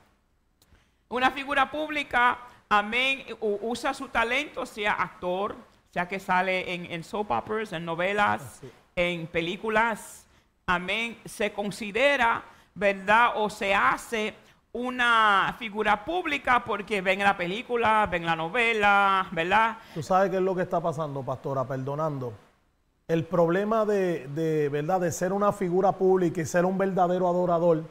Una 1.10 1.30
figura 1.32 1.70
pública, 1.70 2.40
amén, 2.70 3.26
usa 3.42 3.94
su 3.94 4.08
talento, 4.08 4.66
sea 4.66 4.94
actor, 4.94 5.58
sea 5.92 6.08
que 6.08 6.20
sale 6.20 6.74
en, 6.74 6.86
en 6.90 7.04
soap 7.04 7.32
operas, 7.32 7.74
en 7.74 7.84
novelas, 7.84 8.62
en 8.96 9.28
películas, 9.28 10.26
amén, 10.66 11.18
se 11.26 11.52
considera, 11.52 12.44
¿verdad? 12.74 13.34
O 13.36 13.50
se 13.50 13.76
hace 13.76 14.34
una 14.74 15.56
figura 15.60 16.06
pública 16.06 16.64
porque 16.66 17.02
ven 17.02 17.20
la 17.20 17.36
película, 17.36 18.08
ven 18.10 18.26
la 18.26 18.36
novela, 18.36 19.28
¿verdad? 19.32 19.78
Tú 19.94 20.02
sabes 20.02 20.30
qué 20.30 20.38
es 20.38 20.42
lo 20.42 20.56
que 20.56 20.62
está 20.62 20.80
pasando, 20.80 21.22
pastora, 21.24 21.66
perdonando. 21.66 22.34
El 23.08 23.26
problema 23.26 23.84
de, 23.86 24.28
de, 24.30 24.70
verdad 24.70 25.02
de 25.02 25.12
ser 25.12 25.34
una 25.34 25.52
figura 25.52 25.92
pública 25.92 26.40
y 26.42 26.46
ser 26.46 26.64
un 26.66 26.78
verdadero 26.78 27.28
adorador 27.28 27.84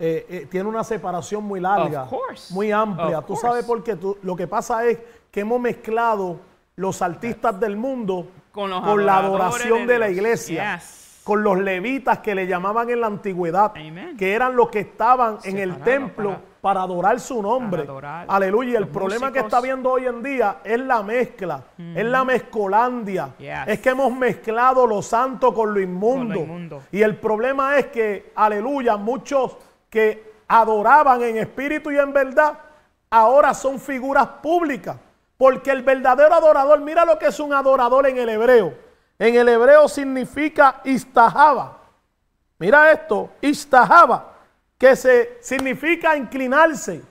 eh, 0.00 0.26
eh, 0.28 0.46
tiene 0.50 0.68
una 0.68 0.82
separación 0.82 1.44
muy 1.44 1.60
larga, 1.60 2.08
muy 2.50 2.72
amplia. 2.72 3.18
Of 3.20 3.26
Tú 3.26 3.34
course. 3.34 3.46
sabes 3.46 3.64
por 3.64 3.84
qué. 3.84 3.94
Tú- 3.96 4.18
lo 4.22 4.34
que 4.34 4.48
pasa 4.48 4.84
es 4.86 4.98
que 5.30 5.40
hemos 5.40 5.60
mezclado 5.60 6.40
los 6.74 7.02
artistas 7.02 7.60
del 7.60 7.76
mundo 7.76 8.26
Con 8.50 8.70
los 8.70 8.80
la 8.82 9.18
adoradores 9.18 9.60
adoración 9.66 9.86
de 9.86 9.92
de, 9.92 9.98
la 10.00 10.08
iglesia, 10.10 10.76
Yes. 10.76 10.99
Con 11.24 11.42
los 11.42 11.58
levitas 11.58 12.18
que 12.20 12.34
le 12.34 12.46
llamaban 12.46 12.88
en 12.90 13.00
la 13.00 13.06
antigüedad, 13.06 13.72
Amen. 13.76 14.16
que 14.16 14.32
eran 14.34 14.56
los 14.56 14.68
que 14.70 14.80
estaban 14.80 15.38
en 15.44 15.58
el 15.58 15.76
templo 15.82 16.30
para- 16.30 16.40
para, 16.60 16.82
adorar 16.82 17.20
su 17.20 17.40
nombre. 17.42 17.82
adorar. 17.82 18.26
Aleluya. 18.28 18.70
Y 18.72 18.74
el 18.76 18.80
Los 18.82 18.90
problema 18.90 19.32
que 19.32 19.38
está 19.40 19.60
viendo 19.60 19.90
hoy 19.90 20.06
en 20.06 20.22
día 20.22 20.58
es 20.64 20.78
la 20.80 21.02
mezcla, 21.02 21.62
es 21.78 22.04
la 22.04 22.24
mezcolandia. 22.24 23.30
Yes. 23.38 23.50
Es 23.66 23.80
que 23.80 23.90
hemos 23.90 24.12
mezclado 24.12 24.86
lo 24.86 25.00
santo 25.02 25.54
con 25.54 25.72
lo 25.72 25.80
inmundo. 25.80 26.34
Con 26.34 26.46
lo 26.46 26.52
inmundo. 26.54 26.82
Y 26.92 27.02
el 27.02 27.16
problema 27.16 27.78
es 27.78 27.86
que, 27.86 28.32
aleluya, 28.34 28.96
muchos 28.96 29.56
que 29.88 30.32
adoraban 30.48 31.22
en 31.22 31.38
espíritu 31.38 31.90
y 31.90 31.98
en 31.98 32.12
verdad, 32.12 32.58
ahora 33.10 33.54
son 33.54 33.78
figuras 33.78 34.26
públicas. 34.42 34.96
Porque 35.38 35.70
el 35.70 35.82
verdadero 35.82 36.34
adorador, 36.34 36.80
mira 36.80 37.04
lo 37.06 37.18
que 37.18 37.26
es 37.28 37.40
un 37.40 37.52
adorador 37.54 38.06
en 38.06 38.18
el 38.18 38.28
hebreo. 38.28 38.74
En 39.20 39.34
el 39.34 39.50
hebreo 39.50 39.86
significa 39.86 40.80
istajaba. 40.82 41.78
Mira 42.58 42.90
esto, 42.90 43.28
istajaba, 43.42 44.32
que 44.78 44.96
se 44.96 45.36
significa 45.42 46.16
inclinarse, 46.16 47.02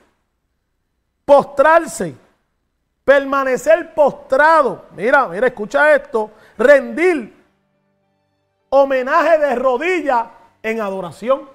postrarse, 1.24 2.16
permanecer 3.06 3.94
postrado. 3.94 4.86
Mira, 4.96 5.28
mira, 5.28 5.46
escucha 5.46 5.94
esto, 5.94 6.32
rendir 6.58 7.32
homenaje 8.70 9.38
de 9.38 9.56
rodilla 9.56 10.32
en 10.64 10.82
adoración. 10.82 11.48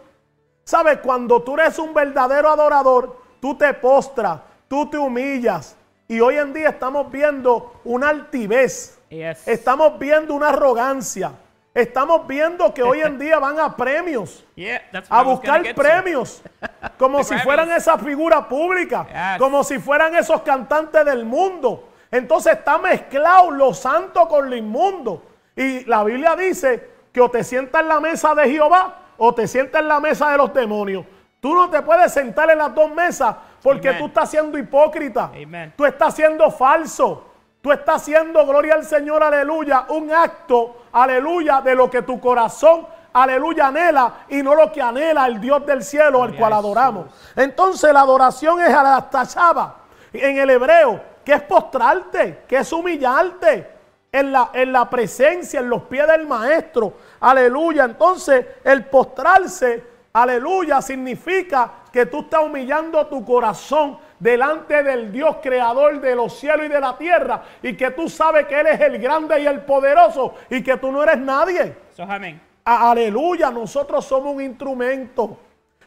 ¿Sabes? 0.63 1.01
Cuando 1.01 1.43
tú 1.43 1.55
eres 1.55 1.77
un 1.81 1.93
verdadero 1.93 2.49
adorador, 2.49 3.21
tú 3.41 3.57
te 3.57 3.75
postras, 3.75 4.41
tú 4.69 4.89
te 4.89 4.99
humillas. 4.99 5.77
Y 6.07 6.21
hoy 6.21 6.37
en 6.37 6.53
día 6.53 6.69
estamos 6.69 7.11
viendo 7.11 7.81
una 7.83 8.11
altivez. 8.11 9.01
Yes. 9.15 9.47
Estamos 9.47 9.99
viendo 9.99 10.35
una 10.35 10.49
arrogancia. 10.49 11.33
Estamos 11.73 12.27
viendo 12.27 12.73
que 12.73 12.83
hoy 12.83 13.01
en 13.01 13.19
día 13.25 13.39
van 13.39 13.59
a 13.59 13.75
premios, 13.77 14.45
Yeah, 14.55 14.83
a 15.09 15.23
buscar 15.23 15.63
premios, 15.75 16.41
como 16.99 17.25
si 17.25 17.37
fueran 17.39 17.71
esa 17.73 17.99
figura 17.99 18.49
pública, 18.49 19.07
Yes. 19.09 19.39
como 19.39 19.65
si 19.65 19.79
fueran 19.79 20.15
esos 20.15 20.43
cantantes 20.43 21.05
del 21.05 21.25
mundo. 21.25 21.89
Entonces 22.11 22.53
está 22.55 22.79
mezclado 22.79 23.51
lo 23.51 23.75
santo 23.75 24.29
con 24.29 24.49
lo 24.49 24.55
inmundo. 24.57 25.23
Y 25.57 25.85
la 25.85 26.05
Biblia 26.05 26.37
dice 26.37 26.91
que 27.13 27.21
o 27.21 27.29
te 27.31 27.43
sientas 27.43 27.83
en 27.83 27.89
la 27.89 28.01
mesa 28.01 28.35
de 28.35 28.49
Jehová 28.51 28.95
o 29.19 29.35
te 29.35 29.49
sientas 29.49 29.83
en 29.83 29.89
la 29.89 29.99
mesa 30.01 30.31
de 30.31 30.39
los 30.39 30.55
demonios. 30.55 31.05
Tú 31.41 31.55
no 31.55 31.69
te 31.71 31.83
puedes 31.83 32.13
sentar 32.13 32.51
en 32.51 32.59
las 32.59 32.75
dos 32.75 32.91
mesas 32.93 33.35
porque 33.63 33.89
Amen. 33.89 34.01
tú 34.01 34.07
estás 34.07 34.31
siendo 34.31 34.57
hipócrita. 34.59 35.31
Amen. 35.35 35.73
Tú 35.77 35.85
estás 35.85 36.15
siendo 36.15 36.51
falso. 36.53 37.34
Tú 37.65 37.73
estás 37.73 38.03
haciendo, 38.03 38.45
gloria 38.45 38.75
al 38.75 38.85
Señor, 38.85 39.23
aleluya, 39.23 39.87
un 39.89 40.13
acto, 40.13 40.83
aleluya, 40.93 41.63
de 41.63 41.75
lo 41.75 41.89
que 41.89 42.03
tu 42.03 42.21
corazón, 42.21 42.87
aleluya, 43.15 43.69
anhela 43.69 44.27
y 44.29 44.43
no 44.43 44.55
lo 44.55 44.71
que 44.71 44.83
anhela 44.83 45.27
el 45.27 45.41
Dios 45.41 45.65
del 45.65 45.83
cielo 45.83 46.23
al 46.23 46.37
cual 46.37 46.53
adoramos. 46.53 47.07
Entonces 47.35 47.91
la 47.91 48.01
adoración 48.01 48.61
es 48.61 48.69
a 48.69 48.83
la 48.83 49.09
tachaba 49.09 49.77
en 50.13 50.37
el 50.37 50.51
hebreo, 50.51 51.01
que 51.25 51.33
es 51.33 51.41
postrarte, 51.41 52.43
que 52.47 52.59
es 52.59 52.71
humillarte 52.71 53.67
en 54.13 54.31
la, 54.31 54.51
en 54.53 54.71
la 54.71 54.91
presencia, 54.91 55.61
en 55.61 55.71
los 55.71 55.85
pies 55.85 56.07
del 56.07 56.27
maestro. 56.27 56.93
Aleluya. 57.21 57.85
Entonces 57.85 58.45
el 58.63 58.85
postrarse, 58.85 59.83
aleluya, 60.13 60.83
significa 60.83 61.73
que 61.91 62.05
tú 62.05 62.21
estás 62.21 62.43
humillando 62.43 63.07
tu 63.07 63.25
corazón 63.25 63.97
delante 64.25 64.83
del 64.83 65.13
Dios 65.13 65.37
creador 65.43 66.01
de 66.01 66.17
los 66.17 66.39
cielos 66.39 66.65
y 66.65 66.69
de 66.71 66.81
la 66.81 66.97
tierra 66.97 67.43
y 67.63 67.77
que 67.77 67.91
tú 67.91 68.09
sabes 68.09 68.47
que 68.47 68.59
Él 68.59 68.69
es 68.69 68.81
el 68.81 68.99
grande 68.99 69.39
y 69.43 69.47
el 69.47 69.61
poderoso 69.61 70.37
y 70.49 70.63
que 70.63 70.79
tú 70.79 70.91
no 70.91 71.03
eres 71.03 71.19
nadie. 71.19 71.77
So, 71.91 72.05
amén. 72.05 72.41
Aleluya, 72.65 73.51
nosotros 73.51 74.03
somos 74.03 74.35
un 74.35 74.41
instrumento. 74.41 75.37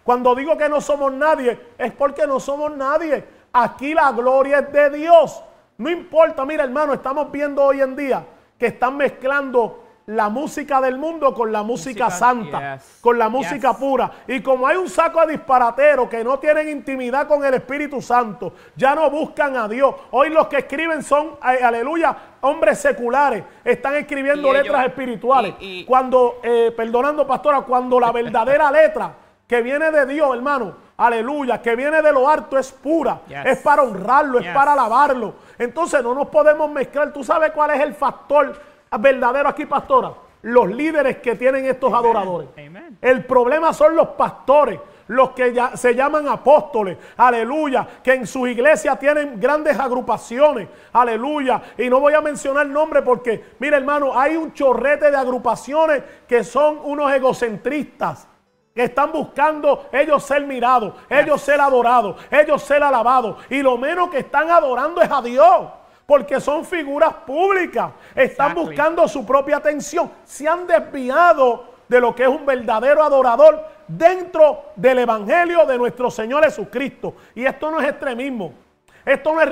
Cuando 0.03 0.35
digo 0.35 0.55
que 0.55 0.69
no 0.69 0.79
somos 0.79 1.11
nadie, 1.13 1.59
es 1.79 1.91
porque 1.93 2.27
no 2.27 2.39
somos 2.39 2.77
nadie. 2.77 3.25
Aquí 3.51 3.95
la 3.95 4.11
gloria 4.11 4.59
es 4.59 4.71
de 4.71 4.91
Dios. 4.91 5.43
No 5.79 5.89
importa, 5.89 6.45
mira 6.45 6.63
hermano, 6.63 6.93
estamos 6.93 7.31
viendo 7.31 7.63
hoy 7.63 7.81
en 7.81 7.95
día 7.95 8.23
que 8.59 8.67
están 8.67 8.97
mezclando 8.97 9.86
la 10.07 10.29
música 10.29 10.79
del 10.79 10.97
mundo 10.97 11.33
con 11.33 11.51
la 11.51 11.63
música, 11.63 12.05
Música, 12.05 12.09
santa, 12.09 12.75
yes, 12.77 12.99
con 13.01 13.19
la 13.19 13.27
música 13.27 13.71
yes. 13.71 13.77
pura. 13.77 14.09
Y 14.25 14.41
como 14.41 14.65
hay 14.65 14.77
un 14.77 14.89
saco 14.89 15.19
de 15.25 15.33
disparateros 15.33 16.07
que 16.07 16.23
no 16.23 16.39
tienen 16.39 16.69
intimidad 16.69 17.27
con 17.27 17.43
el 17.43 17.53
Espíritu 17.55 18.01
Santo, 18.01 18.53
ya 18.77 18.95
no 18.95 19.09
buscan 19.09 19.57
a 19.57 19.67
Dios. 19.67 19.93
Hoy 20.11 20.29
los 20.29 20.47
que 20.47 20.59
escriben 20.59 21.03
son, 21.03 21.31
aleluya, 21.41 22.15
hombres 22.39 22.79
seculares. 22.79 23.43
Están 23.65 23.95
escribiendo 23.95 24.47
ellos- 24.53 24.63
letras 24.63 24.85
espirituales. 24.87 25.55
y- 25.59 25.79
y- 25.81 25.85
cuando, 25.85 26.39
eh, 26.41 26.73
perdonando 26.75 27.27
pastora, 27.27 27.61
cuando 27.61 27.99
la 27.99 28.13
verdadera 28.13 28.71
letra 28.71 29.11
que 29.45 29.61
viene 29.61 29.91
de 29.91 30.05
Dios, 30.05 30.33
hermano, 30.33 30.73
aleluya, 30.95 31.61
que 31.61 31.75
viene 31.75 32.01
de 32.01 32.13
lo 32.13 32.29
alto 32.29 32.57
es 32.57 32.71
pura, 32.71 33.19
Yes. 33.27 33.45
es 33.45 33.57
para 33.59 33.83
honrarlo, 33.83 34.39
es 34.39 34.47
para 34.53 34.71
alabarlo. 34.71 35.33
Entonces 35.59 36.01
no 36.01 36.13
nos 36.15 36.27
podemos 36.29 36.71
mezclar. 36.71 37.11
¿Tú 37.11 37.25
sabes 37.25 37.51
cuál 37.51 37.71
es 37.71 37.81
el 37.81 37.93
factor 37.93 38.57
verdadero 38.99 39.49
aquí, 39.49 39.65
pastora? 39.65 40.13
Los 40.43 40.67
líderes 40.69 41.17
que 41.17 41.35
tienen 41.35 41.65
estos 41.65 41.93
adoradores. 41.93 42.49
Amen. 42.57 42.97
El 43.01 43.25
problema 43.25 43.73
son 43.73 43.95
los 43.95 44.09
pastores, 44.09 44.79
los 45.07 45.31
que 45.31 45.53
ya 45.53 45.75
se 45.75 45.95
llaman 45.95 46.27
apóstoles, 46.27 46.97
aleluya, 47.17 47.87
que 48.03 48.13
en 48.13 48.27
sus 48.27 48.47
iglesias 48.47 48.99
tienen 48.99 49.39
grandes 49.39 49.79
agrupaciones, 49.79 50.67
aleluya. 50.93 51.61
Y 51.77 51.89
no 51.89 51.99
voy 51.99 52.13
a 52.13 52.21
mencionar 52.21 52.67
nombres 52.67 53.03
porque, 53.03 53.43
mira 53.59 53.77
hermano, 53.77 54.17
hay 54.17 54.35
un 54.35 54.53
chorrete 54.53 55.09
de 55.11 55.17
agrupaciones 55.17 56.03
que 56.27 56.43
son 56.43 56.79
unos 56.83 57.11
egocentristas. 57.11 58.27
Que 58.75 58.83
están 58.83 59.11
buscando 59.11 59.89
ellos 59.91 60.23
ser 60.23 60.45
mirados, 60.45 60.93
ellos 61.09 61.41
ser 61.41 61.59
adorados, 61.59 62.15
ellos 62.29 62.61
ser 62.61 62.83
alabados. 62.83 63.37
Y 63.49 63.63
lo 63.63 63.75
menos 63.75 64.11
que 64.11 64.19
están 64.19 64.51
adorando 64.51 65.01
es 65.01 65.09
a 65.09 65.19
Dios. 65.19 65.67
Porque 66.07 66.39
son 66.39 66.63
figuras 66.63 67.13
públicas. 67.13 67.91
Están 68.15 68.55
buscando 68.55 69.07
su 69.09 69.25
propia 69.25 69.57
atención. 69.57 70.09
Se 70.23 70.47
han 70.47 70.65
desviado 70.65 71.75
de 71.87 71.99
lo 71.99 72.15
que 72.15 72.23
es 72.23 72.29
un 72.29 72.45
verdadero 72.45 73.03
adorador 73.03 73.63
dentro 73.87 74.71
del 74.77 74.99
Evangelio 74.99 75.65
de 75.65 75.77
nuestro 75.77 76.09
Señor 76.09 76.45
Jesucristo. 76.45 77.13
Y 77.35 77.45
esto 77.45 77.69
no 77.69 77.81
es 77.81 77.89
extremismo. 77.89 78.53
Esto 79.05 79.33
no 79.33 79.41
es 79.41 79.49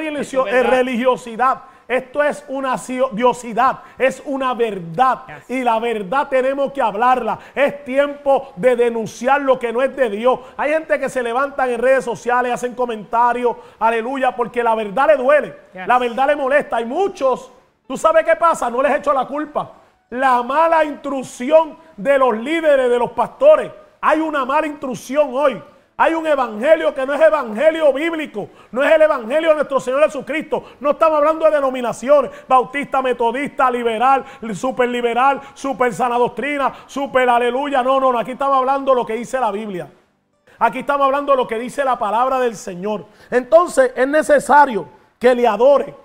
religiosidad. 0.67 1.61
Esto 1.87 2.23
es 2.23 2.43
una 2.47 2.77
diosidad, 3.11 3.79
es 3.97 4.21
una 4.25 4.53
verdad. 4.55 5.23
Y 5.47 5.61
la 5.61 5.79
verdad 5.79 6.27
tenemos 6.29 6.71
que 6.71 6.81
hablarla. 6.81 7.37
Es 7.53 7.85
tiempo 7.85 8.53
de 8.55 8.75
denunciar 8.75 9.41
lo 9.41 9.59
que 9.59 9.71
no 9.71 9.81
es 9.83 9.95
de 9.95 10.09
Dios. 10.09 10.39
Hay 10.57 10.71
gente 10.71 10.99
que 10.99 11.09
se 11.09 11.21
levantan 11.21 11.69
en 11.69 11.79
redes 11.79 12.03
sociales, 12.03 12.53
hacen 12.53 12.73
comentarios, 12.73 13.55
aleluya, 13.77 14.35
porque 14.35 14.63
la 14.63 14.73
verdad 14.73 15.07
le 15.07 15.17
duele. 15.17 15.57
La 15.73 15.99
verdad 15.99 16.27
le 16.27 16.35
molesta. 16.35 16.77
Hay 16.77 16.85
muchos, 16.85 17.51
¿tú 17.87 17.95
sabes 17.97 18.25
qué 18.25 18.35
pasa? 18.35 18.69
No 18.69 18.81
les 18.81 18.95
echo 18.95 19.13
la 19.13 19.27
culpa. 19.27 19.73
La 20.09 20.41
mala 20.41 20.83
instrucción 20.83 21.77
de 21.97 22.17
los 22.17 22.35
líderes, 22.35 22.89
de 22.89 22.97
los 22.97 23.11
pastores. 23.11 23.71
Hay 24.01 24.19
una 24.19 24.43
mala 24.43 24.65
instrucción 24.65 25.29
hoy. 25.33 25.61
Hay 25.97 26.13
un 26.13 26.27
evangelio 26.27 26.93
que 26.93 27.05
no 27.05 27.13
es 27.13 27.21
evangelio 27.21 27.93
bíblico, 27.93 28.49
no 28.71 28.83
es 28.83 28.91
el 28.91 29.03
evangelio 29.03 29.49
de 29.49 29.55
nuestro 29.55 29.79
Señor 29.79 30.03
Jesucristo. 30.03 30.65
No 30.81 30.91
estamos 30.91 31.17
hablando 31.19 31.45
de 31.45 31.51
denominaciones, 31.51 32.31
bautista, 32.49 33.01
metodista, 33.01 33.71
liberal, 33.71 34.25
super 34.53 34.89
liberal, 34.89 35.39
super 35.53 35.93
sana 35.93 36.17
doctrina, 36.17 36.73
super 36.85 37.29
aleluya. 37.29 37.81
No, 37.81 38.01
no, 38.01 38.11
no, 38.11 38.19
aquí 38.19 38.31
estamos 38.31 38.57
hablando 38.57 38.91
de 38.91 38.97
lo 38.97 39.05
que 39.05 39.13
dice 39.13 39.39
la 39.39 39.51
Biblia. 39.51 39.89
Aquí 40.59 40.79
estamos 40.79 41.05
hablando 41.05 41.31
de 41.31 41.37
lo 41.37 41.47
que 41.47 41.57
dice 41.57 41.85
la 41.85 41.97
palabra 41.97 42.39
del 42.39 42.57
Señor. 42.57 43.05
Entonces 43.31 43.93
es 43.95 44.07
necesario 44.07 44.89
que 45.17 45.33
le 45.33 45.47
adore 45.47 45.95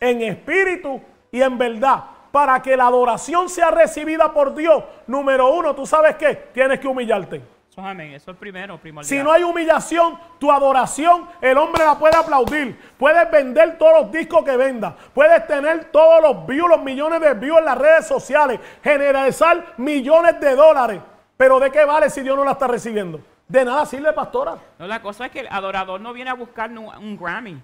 en 0.00 0.22
espíritu 0.22 1.00
y 1.30 1.40
en 1.40 1.56
verdad. 1.56 2.02
Para 2.32 2.60
que 2.60 2.76
la 2.76 2.88
adoración 2.88 3.48
sea 3.48 3.70
recibida 3.70 4.32
por 4.34 4.54
Dios, 4.54 4.84
número 5.06 5.54
uno, 5.54 5.74
tú 5.74 5.86
sabes 5.86 6.16
qué, 6.16 6.34
tienes 6.52 6.80
que 6.80 6.88
humillarte. 6.88 7.55
Eso 7.76 7.84
es 7.84 7.90
amén. 7.90 8.12
Eso 8.12 8.30
es 8.30 8.38
primero, 8.38 8.78
primordial. 8.78 9.06
Si 9.06 9.22
no 9.22 9.30
hay 9.30 9.42
humillación, 9.42 10.18
tu 10.38 10.50
adoración, 10.50 11.28
el 11.42 11.58
hombre 11.58 11.84
la 11.84 11.98
puede 11.98 12.16
aplaudir. 12.16 12.80
Puedes 12.96 13.30
vender 13.30 13.76
todos 13.76 14.00
los 14.00 14.10
discos 14.10 14.42
que 14.46 14.56
vendas. 14.56 14.94
Puedes 15.12 15.46
tener 15.46 15.90
todos 15.90 16.22
los 16.22 16.46
views, 16.46 16.70
los 16.70 16.82
millones 16.82 17.20
de 17.20 17.34
views 17.34 17.58
en 17.58 17.66
las 17.66 17.76
redes 17.76 18.06
sociales. 18.06 18.60
Generalizar 18.82 19.74
millones 19.76 20.40
de 20.40 20.56
dólares. 20.56 21.02
Pero 21.36 21.60
¿de 21.60 21.70
qué 21.70 21.84
vale 21.84 22.08
si 22.08 22.22
Dios 22.22 22.34
no 22.34 22.46
la 22.46 22.52
está 22.52 22.66
recibiendo? 22.66 23.20
De 23.46 23.62
nada 23.62 23.84
sirve, 23.84 24.10
pastora. 24.14 24.56
No, 24.78 24.86
la 24.86 25.02
cosa 25.02 25.26
es 25.26 25.32
que 25.32 25.40
el 25.40 25.48
adorador 25.50 26.00
no 26.00 26.14
viene 26.14 26.30
a 26.30 26.34
buscar 26.34 26.70
un, 26.70 26.78
un 26.78 27.18
Grammy. 27.18 27.60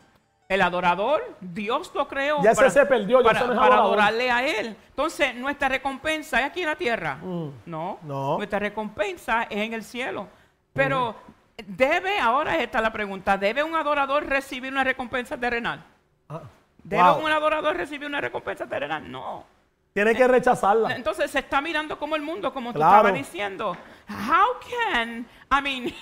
El 0.49 0.61
adorador, 0.61 1.23
Dios 1.41 1.91
lo 1.95 2.07
creó 2.09 2.43
Ya 2.43 2.51
ese 2.51 2.69
se 2.71 2.85
perdió, 2.85 3.21
ya 3.23 3.25
para, 3.33 3.47
para 3.55 3.75
adorarle 3.77 4.31
a 4.31 4.47
Él. 4.47 4.77
Entonces, 4.91 5.35
nuestra 5.35 5.69
recompensa 5.69 6.41
es 6.41 6.47
aquí 6.47 6.61
en 6.61 6.67
la 6.67 6.77
tierra. 6.77 7.19
No, 7.23 7.99
Mm. 8.03 8.07
No. 8.09 8.37
Nuestra 8.37 8.59
recompensa 8.59 9.45
es 9.45 9.59
en 9.59 9.73
el 9.73 9.83
cielo. 9.83 10.29
Pero, 10.75 11.15
¿debe, 11.67 12.19
ahora 12.19 12.59
esta 12.59 12.79
es 12.79 12.85
la 12.85 12.93
pregunta, 12.93 13.39
¿debe 13.39 13.63
un 13.63 13.75
adorador 13.75 14.27
recibir 14.27 14.71
una 14.73 14.85
recompensa 14.85 15.37
terrenal? 15.39 15.83
¿Debe 16.85 17.03
Wow. 17.03 17.25
un 17.25 17.31
adorador 17.31 17.77
recibir 17.77 18.07
una 18.09 18.21
recompensa 18.21 18.67
terrenal? 18.67 19.11
No. 19.11 19.45
Tiene 19.95 20.15
que 20.15 20.27
rechazarla. 20.27 20.95
Entonces 20.97 21.31
se 21.31 21.39
está 21.41 21.61
mirando 21.61 21.99
como 21.99 22.17
el 22.17 22.23
mundo, 22.23 22.53
como 22.53 22.73
tú 22.73 22.79
estabas 22.81 23.13
diciendo. 23.13 23.77
How 24.09 24.59
can, 24.93 25.27
I 25.53 25.61
mean, 25.61 25.95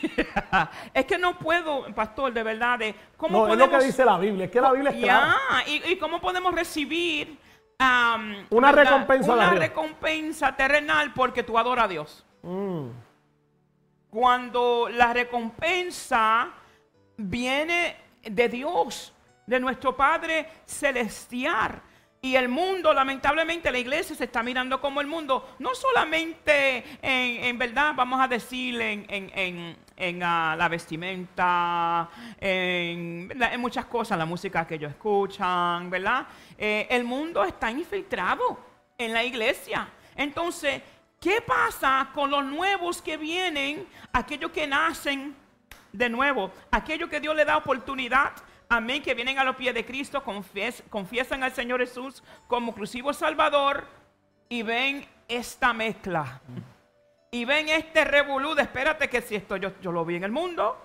es 0.94 1.04
que 1.06 1.18
no 1.18 1.36
puedo, 1.36 1.92
pastor, 1.92 2.32
de 2.32 2.42
verdad, 2.42 2.78
de 2.78 2.94
cómo 3.16 3.46
No, 3.46 3.52
es 3.52 3.58
lo 3.58 3.68
que 3.68 3.84
dice 3.84 4.04
la 4.04 4.16
Biblia. 4.16 4.44
Es 4.44 4.50
que 4.50 4.60
la 4.60 4.72
Biblia 4.72 4.90
es 4.92 5.02
clara. 5.02 5.36
Ya, 5.66 5.70
y, 5.72 5.92
y 5.92 5.96
cómo 5.98 6.20
podemos 6.20 6.54
recibir 6.54 7.36
um, 7.80 8.34
Una 8.50 8.70
¿verdad? 8.70 8.92
recompensa 8.92 9.32
una 9.32 9.50
recompensa 9.50 10.54
terrenal 10.54 11.12
porque 11.12 11.42
tú 11.42 11.58
adoras 11.58 11.86
a 11.86 11.88
Dios. 11.88 12.26
Mm. 12.42 12.90
Cuando 14.08 14.88
la 14.88 15.12
recompensa 15.12 16.50
viene 17.16 17.96
de 18.22 18.48
Dios, 18.48 19.12
de 19.46 19.58
nuestro 19.58 19.96
Padre 19.96 20.48
celestial. 20.64 21.82
Y 22.22 22.36
el 22.36 22.50
mundo, 22.50 22.92
lamentablemente, 22.92 23.72
la 23.72 23.78
iglesia 23.78 24.14
se 24.14 24.24
está 24.24 24.42
mirando 24.42 24.78
como 24.78 25.00
el 25.00 25.06
mundo, 25.06 25.56
no 25.58 25.74
solamente 25.74 26.84
en, 27.00 27.56
verdad, 27.58 27.94
vamos 27.96 28.20
a 28.20 28.28
decir, 28.28 28.78
en, 28.78 29.06
en- 29.08 29.76
en- 29.96 30.22
ah, 30.22 30.54
la 30.58 30.68
vestimenta, 30.68 32.10
en 32.38 33.60
muchas 33.60 33.86
cosas, 33.86 34.18
la 34.18 34.26
música 34.26 34.66
que 34.66 34.74
ellos 34.74 34.90
escuchan, 34.90 35.88
¿verdad? 35.88 36.26
Eh, 36.58 36.86
el 36.90 37.04
mundo 37.04 37.42
está 37.42 37.70
infiltrado 37.70 38.58
en 38.98 39.14
la 39.14 39.24
iglesia. 39.24 39.88
Entonces, 40.14 40.82
¿qué 41.18 41.40
pasa 41.40 42.10
con 42.12 42.30
los 42.30 42.44
nuevos 42.44 43.00
que 43.00 43.16
vienen, 43.16 43.86
aquellos 44.12 44.50
que 44.50 44.66
nacen 44.66 45.34
de 45.90 46.08
nuevo, 46.10 46.52
aquellos 46.70 47.08
que 47.08 47.18
Dios 47.20 47.34
le 47.34 47.46
da 47.46 47.56
oportunidad? 47.56 48.32
Amén, 48.72 49.02
que 49.02 49.14
vienen 49.14 49.36
a 49.38 49.44
los 49.44 49.56
pies 49.56 49.74
de 49.74 49.84
Cristo, 49.84 50.22
confies- 50.24 50.82
confiesan 50.88 51.42
al 51.42 51.50
Señor 51.52 51.80
Jesús 51.80 52.22
como 52.46 52.70
exclusivo 52.70 53.12
Salvador 53.12 53.84
y 54.48 54.62
ven 54.62 55.04
esta 55.26 55.72
mezcla. 55.72 56.40
Y 57.32 57.44
ven 57.44 57.68
este 57.68 58.04
revolú 58.04 58.54
de, 58.54 58.62
espérate 58.62 59.08
que 59.08 59.20
si 59.22 59.34
esto 59.34 59.56
yo, 59.56 59.72
yo 59.80 59.90
lo 59.90 60.04
vi 60.04 60.16
en 60.16 60.24
el 60.24 60.30
mundo, 60.32 60.76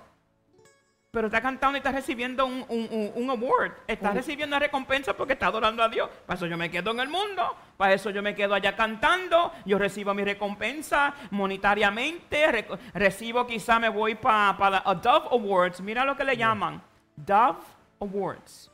pero 1.12 1.28
está 1.28 1.42
cantando 1.42 1.78
y 1.78 1.80
está 1.80 1.92
recibiendo 1.92 2.46
un, 2.48 2.66
un- 2.68 3.12
un- 3.16 3.30
award. 3.30 3.72
Está 3.88 4.12
recibiendo 4.12 4.56
una 4.58 4.60
recompensa 4.66 5.16
porque 5.16 5.34
está 5.34 5.48
adorando 5.48 5.82
a 5.82 5.88
Dios. 5.88 6.10
Para 6.26 6.38
eso 6.38 6.46
yo 6.48 6.58
me 6.58 6.70
quedo 6.70 6.92
en 6.92 7.00
el 7.00 7.08
mundo. 7.08 7.56
Para 7.78 7.94
eso 7.94 8.10
yo 8.10 8.22
me 8.22 8.36
quedo 8.36 8.54
allá 8.56 8.76
cantando. 8.76 9.54
Yo 9.64 9.78
recibo 9.78 10.14
mi 10.14 10.24
recompensa 10.26 11.14
monetariamente. 11.32 12.48
Rec- 12.52 12.80
recibo, 12.96 13.48
quizá 13.48 13.80
me 13.80 13.90
voy 13.90 14.16
para 14.16 14.70
la 14.72 14.94
Dove 14.96 15.28
Awards. 15.32 15.80
Mira 15.82 16.04
lo 16.04 16.18
que 16.18 16.24
le 16.26 16.36
llaman. 16.36 16.82
Dove 17.16 17.60
Awards. 18.00 18.72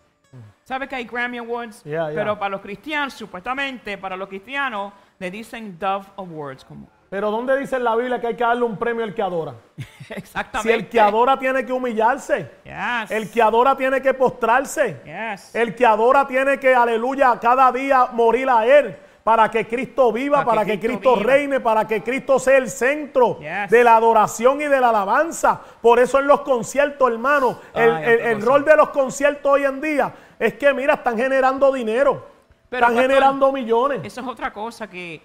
¿Sabe 0.64 0.88
que 0.88 0.96
hay 0.96 1.06
Grammy 1.06 1.38
Awards? 1.40 1.84
Yeah, 1.84 2.08
yeah. 2.08 2.16
Pero 2.16 2.40
para 2.40 2.50
los 2.50 2.62
cristianos, 2.62 3.14
supuestamente, 3.14 3.98
para 3.98 4.16
los 4.16 4.30
cristianos, 4.30 4.94
le 5.20 5.30
dicen 5.30 5.78
Dove 5.78 6.06
Awards. 6.16 6.64
Como, 6.64 6.88
Pero 7.10 7.30
¿dónde 7.30 7.58
dice 7.60 7.76
en 7.76 7.84
la 7.84 7.96
Biblia 7.96 8.22
que 8.22 8.28
hay 8.28 8.36
que 8.36 8.44
darle 8.44 8.64
un 8.64 8.78
premio 8.78 9.04
al 9.04 9.14
que 9.14 9.22
adora? 9.22 9.56
Si 10.08 10.14
exactamente. 10.14 10.74
el 10.74 10.90
que 10.90 11.00
adora 11.00 11.38
tiene 11.38 11.66
que 11.66 11.72
humillarse. 11.72 12.50
Yes. 12.64 13.12
El 13.12 13.32
que 13.32 13.42
adora 13.42 13.76
tiene 13.78 14.02
que 14.02 14.14
postrarse. 14.14 15.02
Yes. 15.06 15.56
El 15.56 15.74
que 15.74 15.86
adora 15.86 16.28
tiene 16.28 16.60
que, 16.60 16.74
aleluya, 16.74 17.40
cada 17.40 17.72
día 17.72 18.08
morir 18.12 18.50
a 18.50 18.66
Él. 18.66 18.98
Para 19.24 19.52
que 19.52 19.68
Cristo 19.68 20.12
viva, 20.12 20.38
Para 20.38 20.46
para, 20.46 20.66
que 20.66 20.80
que, 20.80 20.88
Cristo 20.88 21.16
reine, 21.16 21.60
para 21.60 21.88
que 21.88 22.02
Cristo 22.02 22.40
sea 22.40 22.58
el 22.58 22.70
centro 22.70 23.38
Yes. 23.40 23.70
de 23.70 23.84
la 23.84 23.96
adoración 23.96 24.60
y 24.62 24.66
de 24.66 24.82
la 24.82 24.90
alabanza. 24.90 25.62
Por 25.82 26.00
eso 26.00 26.20
en 26.20 26.26
los 26.28 26.42
conciertos, 26.42 27.12
hermano, 27.12 27.60
el, 27.74 27.90
el- 28.04 28.20
el 28.22 28.42
rol 28.42 28.66
de 28.66 28.76
los 28.76 28.90
conciertos 28.90 29.52
hoy 29.52 29.64
en 29.66 29.80
día 29.80 30.12
es 30.40 30.56
que, 30.56 30.74
mira, 30.74 30.96
están 30.96 31.18
generando 31.18 31.72
dinero. 31.72 32.26
Pero, 32.70 32.86
están 32.86 32.96
pastor, 32.96 33.02
generando 33.12 33.52
millones. 33.52 34.00
Eso 34.04 34.22
es 34.22 34.28
otra 34.28 34.52
cosa 34.52 34.90
que 34.90 35.22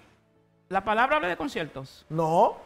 la 0.69 0.83
palabra 0.83 1.15
habla 1.15 1.29
de 1.29 1.37
conciertos. 1.37 2.05
No, 2.09 2.57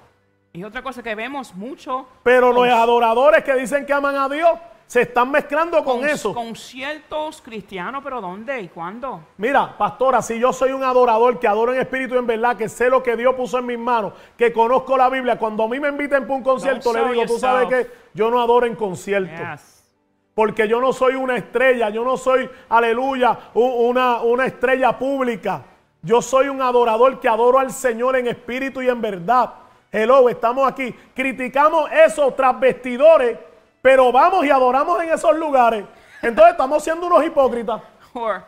Y 0.53 0.65
otra 0.65 0.81
cosa 0.83 1.01
que 1.01 1.15
vemos 1.15 1.55
mucho. 1.55 2.07
Pero 2.23 2.53
con- 2.53 2.67
los 2.67 2.77
adoradores 2.77 3.41
que 3.45 3.53
dicen 3.55 3.85
que 3.85 3.93
aman 3.93 4.17
a 4.17 4.27
Dios 4.27 4.51
se 4.91 5.03
están 5.03 5.31
mezclando 5.31 5.85
con, 5.85 6.01
con, 6.01 6.09
eso. 6.09 6.33
conciertos 6.33 7.41
cristianos, 7.41 8.03
pero 8.03 8.19
¿dónde 8.19 8.59
y 8.59 8.67
cuándo? 8.67 9.23
Mira, 9.37 9.77
pastora, 9.77 10.21
si 10.21 10.37
yo 10.37 10.51
soy 10.51 10.73
un 10.73 10.83
adorador 10.83 11.39
que 11.39 11.47
adoro 11.47 11.73
en 11.73 11.79
espíritu 11.79 12.15
y 12.15 12.17
en 12.17 12.27
verdad, 12.27 12.57
que 12.57 12.67
sé 12.67 12.89
lo 12.89 13.01
que 13.01 13.15
Dios 13.15 13.33
puso 13.35 13.59
en 13.59 13.67
mis 13.67 13.79
manos, 13.79 14.11
que 14.35 14.51
conozco 14.51 14.97
la 14.97 15.07
Biblia, 15.07 15.39
cuando 15.39 15.63
a 15.63 15.69
mí 15.69 15.79
me 15.79 15.87
inviten 15.87 16.23
para 16.23 16.33
un 16.33 16.43
concierto, 16.43 16.91
le 16.91 17.09
digo, 17.09 17.25
tú 17.25 17.39
sabes 17.39 17.69
que 17.69 17.89
yo 18.13 18.29
no 18.29 18.41
adoro 18.41 18.65
en 18.65 18.75
concierto. 18.75 19.41
Yes. 19.41 19.89
Porque 20.33 20.67
yo 20.67 20.81
no 20.81 20.91
soy 20.91 21.15
una 21.15 21.37
estrella, 21.37 21.89
yo 21.89 22.03
no 22.03 22.17
soy, 22.17 22.49
aleluya, 22.67 23.39
una, 23.53 24.17
una 24.17 24.45
estrella 24.45 24.99
pública. 24.99 25.63
Yo 26.01 26.21
soy 26.21 26.49
un 26.49 26.61
adorador 26.61 27.17
que 27.21 27.29
adoro 27.29 27.59
al 27.59 27.71
Señor 27.71 28.17
en 28.17 28.27
espíritu 28.27 28.81
y 28.81 28.89
en 28.89 28.99
verdad. 28.99 29.53
Hello, 29.89 30.27
estamos 30.27 30.69
aquí. 30.69 30.93
Criticamos 31.13 31.89
esos 31.91 32.35
transvestidores, 32.35 33.37
pero 33.81 34.11
vamos 34.11 34.45
y 34.45 34.49
adoramos 34.49 35.01
en 35.03 35.09
esos 35.11 35.35
lugares. 35.37 35.85
Entonces 36.21 36.51
estamos 36.51 36.83
siendo 36.83 37.07
unos 37.07 37.25
hipócritas. 37.25 37.81
Or, 38.13 38.43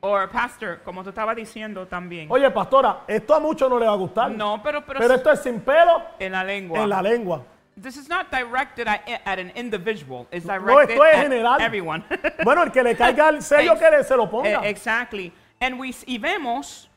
or 0.00 0.28
pastor, 0.30 0.80
como 0.84 1.02
tú 1.02 1.10
estabas 1.10 1.36
diciendo 1.36 1.86
también. 1.86 2.26
Oye, 2.30 2.50
pastora, 2.50 3.00
esto 3.06 3.34
a 3.34 3.40
muchos 3.40 3.68
no 3.68 3.78
les 3.78 3.88
va 3.88 3.92
a 3.92 3.96
gustar. 3.96 4.30
no, 4.30 4.62
pero, 4.62 4.84
pero, 4.84 5.00
Pero 5.00 5.14
esto 5.14 5.30
es 5.32 5.40
sin 5.42 5.60
pelo 5.60 6.02
en 6.18 6.32
la 6.32 6.44
lengua. 6.44 6.80
en 6.80 6.88
la 6.88 7.02
lengua. 7.02 7.42
This 7.80 7.96
is 7.96 8.08
not 8.08 8.26
directed 8.32 8.88
at, 8.88 9.02
at 9.24 9.38
an 9.38 9.52
individual. 9.54 10.26
It's 10.32 10.44
No, 10.44 10.54
directed 10.58 10.90
esto 10.94 11.04
es 11.04 11.14
at 11.16 11.22
general. 11.22 11.60
everyone. 11.60 12.04
Bueno, 12.44 12.62
el 12.64 12.72
que 12.72 12.82
le 12.82 12.96
caiga 12.96 13.28
el 13.28 13.40
sello 13.42 13.74
que 13.78 13.90
le- 13.90 14.02
se 14.04 14.16
lo 14.16 14.28
ponga. 14.28 14.64
Eh, 14.64 14.70
exactly. 14.70 15.32
And 15.60 15.78
we 15.78 15.94
y 16.06 16.18
vemos, 16.18 16.88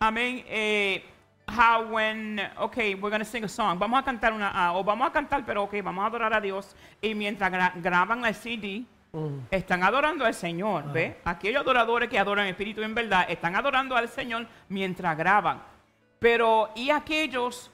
mean, 0.00 0.44
eh, 0.48 1.04
how 1.48 1.82
when, 1.90 2.40
okay, 2.58 2.94
we're 2.94 3.10
going 3.10 3.20
to 3.20 3.24
sing 3.24 3.44
a 3.44 3.48
song. 3.48 3.78
Vamos 3.78 4.00
a 4.00 4.04
cantar 4.04 4.32
una, 4.32 4.50
ah, 4.54 4.72
o 4.74 4.82
vamos 4.84 5.06
a 5.08 5.12
cantar, 5.12 5.44
pero 5.44 5.64
okay, 5.64 5.80
vamos 5.80 6.02
a 6.02 6.06
adorar 6.06 6.32
a 6.34 6.40
Dios. 6.40 6.74
Y 7.00 7.14
mientras 7.14 7.50
gra- 7.52 7.72
graban 7.76 8.24
el 8.24 8.34
CD, 8.34 8.84
están 9.50 9.82
adorando 9.82 10.24
al 10.24 10.32
Señor, 10.32 10.90
¿ve? 10.92 11.18
Aquellos 11.24 11.60
adoradores 11.62 12.08
que 12.08 12.18
adoran 12.18 12.46
en 12.46 12.50
espíritu 12.52 12.80
en 12.82 12.94
verdad, 12.94 13.26
están 13.28 13.54
adorando 13.56 13.94
al 13.94 14.08
Señor 14.08 14.46
mientras 14.70 15.16
graban. 15.18 15.62
Pero, 16.18 16.70
y 16.74 16.88
aquellos 16.90 17.70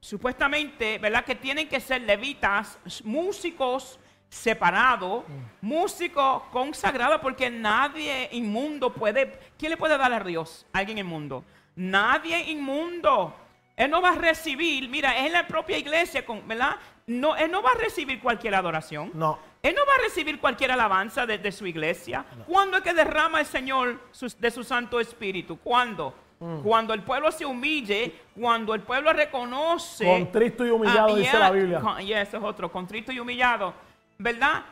supuestamente, 0.00 0.98
¿verdad? 0.98 1.24
Que 1.24 1.34
tienen 1.34 1.68
que 1.68 1.80
ser 1.80 2.02
levitas, 2.02 2.78
músicos 3.04 3.98
separados, 4.28 5.24
músicos 5.62 6.42
consagrados, 6.52 7.18
porque 7.20 7.48
nadie 7.50 8.28
inmundo 8.32 8.92
puede, 8.92 9.38
¿quién 9.58 9.70
le 9.70 9.76
puede 9.76 9.96
dar 9.96 10.12
a 10.12 10.20
Dios? 10.20 10.66
Alguien 10.72 10.98
inmundo. 10.98 11.44
Nadie 11.78 12.50
inmundo. 12.50 13.34
Él 13.76 13.88
no 13.90 14.02
va 14.02 14.10
a 14.10 14.14
recibir, 14.16 14.88
mira, 14.88 15.16
es 15.16 15.26
en 15.26 15.32
la 15.32 15.46
propia 15.46 15.78
iglesia, 15.78 16.24
¿verdad? 16.46 16.76
No, 17.06 17.36
él 17.36 17.50
no 17.50 17.62
va 17.62 17.70
a 17.70 17.74
recibir 17.74 18.20
cualquier 18.20 18.56
adoración. 18.56 19.12
No. 19.14 19.38
Él 19.62 19.74
no 19.76 19.86
va 19.86 19.94
a 19.94 20.02
recibir 20.02 20.40
cualquier 20.40 20.72
alabanza 20.72 21.24
de, 21.26 21.38
de 21.38 21.52
su 21.52 21.66
iglesia. 21.66 22.24
¿Cuándo 22.46 22.76
es 22.78 22.82
que 22.82 22.92
derrama 22.92 23.38
el 23.40 23.46
Señor 23.46 24.00
su- 24.10 24.34
de 24.38 24.50
su 24.50 24.64
Santo 24.64 24.98
Espíritu? 24.98 25.58
¿Cuándo? 25.58 26.12
Mm. 26.40 26.62
Cuando 26.62 26.92
el 26.94 27.02
pueblo 27.02 27.30
se 27.30 27.46
humille, 27.46 28.12
cuando 28.38 28.74
el 28.74 28.80
pueblo 28.82 29.12
reconoce. 29.12 30.04
Contristo 30.04 30.66
y 30.66 30.70
humillado, 30.70 31.14
dice 31.16 31.38
la 31.38 31.50
Biblia. 31.52 31.80
con- 31.80 31.98
yeah, 32.04 32.22
ese 32.22 32.36
es 32.36 32.42
otro, 32.42 32.70
contristo 32.72 33.12
y 33.12 33.20
humillado. 33.20 33.72
¿Verdad? 34.18 34.64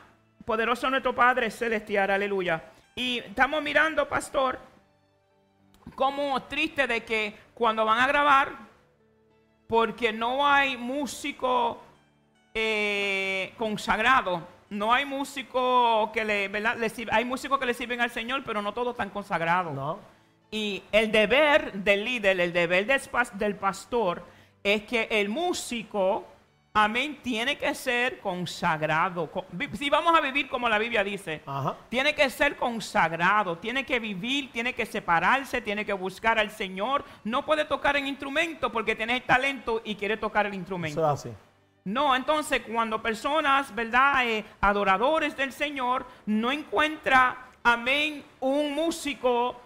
Poderoso 0.45 0.91
nuestro 0.91 1.15
Padre 1.15 1.51
celestial, 1.51 2.11
aleluya. 2.11 2.63
Y 2.97 3.19
estamos 3.19 3.63
mirando, 3.63 4.09
pastor, 4.09 4.59
como 5.95 6.43
triste 6.43 6.87
de 6.87 7.05
que 7.05 7.37
cuando 7.55 7.85
van 7.85 8.01
a 8.01 8.07
grabar, 8.07 8.53
porque 9.67 10.13
no 10.13 10.47
hay 10.47 10.77
músico 10.77 11.83
eh, 12.55 13.53
consagrado, 13.59 14.47
no 14.71 14.93
hay 14.93 15.05
músico 15.05 16.11
que 16.13 16.25
le, 16.25 16.49
¿verdad? 16.49 16.77
le 16.77 16.91
hay 17.11 17.25
músicos 17.25 17.59
que 17.59 17.67
le 17.67 17.75
sirven 17.75 18.01
al 18.01 18.11
Señor, 18.11 18.43
pero 18.45 18.63
no 18.63 18.73
todos 18.73 18.93
están 18.93 19.11
consagrados. 19.11 19.75
No. 19.75 19.99
Y 20.51 20.83
el 20.93 21.11
deber 21.11 21.73
del 21.73 22.05
líder, 22.05 22.41
el 22.41 22.53
deber 22.53 22.87
del 22.87 23.57
pastor, 23.57 24.25
es 24.63 24.83
que 24.83 25.09
el 25.11 25.29
músico, 25.29 26.25
amén, 26.79 27.19
tiene 27.23 27.57
que 27.57 27.75
ser 27.75 28.19
consagrado. 28.21 29.31
Si 29.73 29.89
vamos 29.89 30.15
a 30.17 30.21
vivir 30.21 30.47
como 30.49 30.69
la 30.69 30.79
Biblia 30.79 31.03
dice, 31.03 31.41
Ajá. 31.47 31.75
tiene 31.89 32.15
que 32.15 32.29
ser 32.29 32.57
consagrado, 32.57 33.57
tiene 33.57 33.85
que 33.87 33.99
vivir, 33.99 34.53
tiene 34.53 34.75
que 34.75 34.85
separarse, 34.85 35.63
tiene 35.63 35.87
que 35.87 35.95
buscar 35.95 36.39
al 36.39 36.51
Señor. 36.51 37.03
No 37.25 37.47
puede 37.47 37.65
tocar 37.65 37.97
en 37.97 38.07
instrumento 38.07 38.71
porque 38.71 38.95
tiene 38.95 39.21
talento 39.23 39.81
y 39.85 39.95
quiere 39.95 40.19
tocar 40.19 40.45
el 40.45 40.53
instrumento. 40.55 41.13
Eso. 41.15 41.35
No, 41.85 42.15
entonces 42.15 42.61
cuando 42.71 43.01
personas, 43.01 43.75
¿verdad? 43.75 44.27
Eh, 44.29 44.45
adoradores 44.61 45.35
del 45.37 45.53
Señor, 45.53 46.05
no 46.27 46.53
encuentra, 46.53 47.47
amén, 47.63 48.23
un 48.41 48.75
músico, 48.75 49.59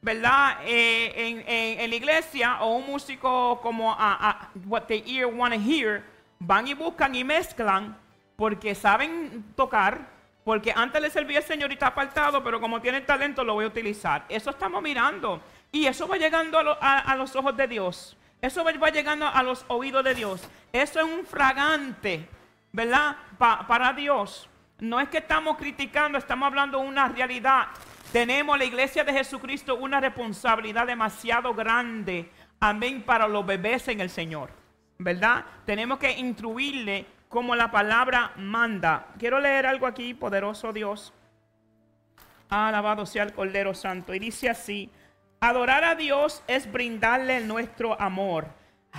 ¿verdad? 0.00 0.58
Eh, 0.64 1.12
en, 1.16 1.38
en- 1.48 1.80
en 1.80 1.90
la 1.90 1.96
iglesia 1.96 2.58
o 2.60 2.76
un 2.76 2.86
músico 2.86 3.58
como 3.62 3.90
a, 3.92 3.96
a- 4.30 4.50
what 4.66 4.82
the 4.82 5.02
ear 5.10 5.26
wanna 5.26 5.56
hear, 5.56 6.04
van 6.38 6.66
y 6.68 6.74
buscan 6.74 7.14
y 7.14 7.24
mezclan 7.24 7.96
porque 8.36 8.74
saben 8.74 9.44
tocar, 9.56 10.14
porque 10.44 10.72
antes 10.76 11.00
le 11.00 11.10
servía 11.10 11.38
el 11.38 11.44
Señor 11.44 11.70
y 11.70 11.74
está 11.74 11.88
apartado, 11.88 12.42
pero 12.44 12.60
como 12.60 12.80
tiene 12.80 13.00
talento 13.00 13.42
lo 13.44 13.54
voy 13.54 13.64
a 13.64 13.68
utilizar. 13.68 14.24
Eso 14.28 14.50
estamos 14.50 14.82
mirando 14.82 15.40
y 15.72 15.86
eso 15.86 16.06
va 16.06 16.16
llegando 16.16 16.58
a, 16.58 16.62
lo- 16.62 16.78
a- 16.82 16.98
a 17.00 17.16
los 17.16 17.34
ojos 17.34 17.56
de 17.56 17.66
Dios. 17.66 18.16
Eso 18.40 18.62
va- 18.62 18.90
llegando 18.90 19.26
a 19.26 19.42
los 19.42 19.64
oídos 19.68 20.04
de 20.04 20.14
Dios. 20.14 20.46
Eso 20.72 21.00
es 21.00 21.04
un 21.06 21.24
fragante, 21.26 22.28
¿verdad? 22.72 23.16
Pa- 23.38 23.66
para 23.66 23.92
Dios. 23.92 24.48
No 24.78 25.00
es 25.00 25.08
que 25.08 25.18
estamos 25.18 25.56
criticando, 25.56 26.18
estamos 26.18 26.46
hablando 26.46 26.78
de 26.80 26.86
una 26.86 27.08
realidad. 27.08 27.68
Tenemos 28.12 28.56
la 28.58 28.64
iglesia 28.66 29.02
de 29.04 29.12
Jesucristo 29.12 29.74
una 29.76 30.00
responsabilidad 30.00 30.86
demasiado 30.86 31.54
grande. 31.54 32.30
Amén 32.60 33.02
para 33.02 33.26
los 33.26 33.44
bebés 33.44 33.88
en 33.88 34.00
el 34.00 34.10
Señor. 34.10 34.50
¿Verdad? 34.98 35.44
Tenemos 35.64 35.98
que 35.98 36.18
instruirle 36.18 37.06
como 37.28 37.54
la 37.54 37.70
palabra 37.70 38.32
manda. 38.36 39.08
Quiero 39.18 39.40
leer 39.40 39.66
algo 39.66 39.86
aquí, 39.86 40.14
poderoso 40.14 40.72
Dios. 40.72 41.12
Alabado 42.48 43.04
sea 43.06 43.24
el 43.24 43.32
Cordero 43.32 43.74
Santo. 43.74 44.14
Y 44.14 44.18
dice 44.18 44.48
así, 44.48 44.90
adorar 45.40 45.84
a 45.84 45.94
Dios 45.94 46.42
es 46.46 46.70
brindarle 46.70 47.40
nuestro 47.40 48.00
amor, 48.00 48.46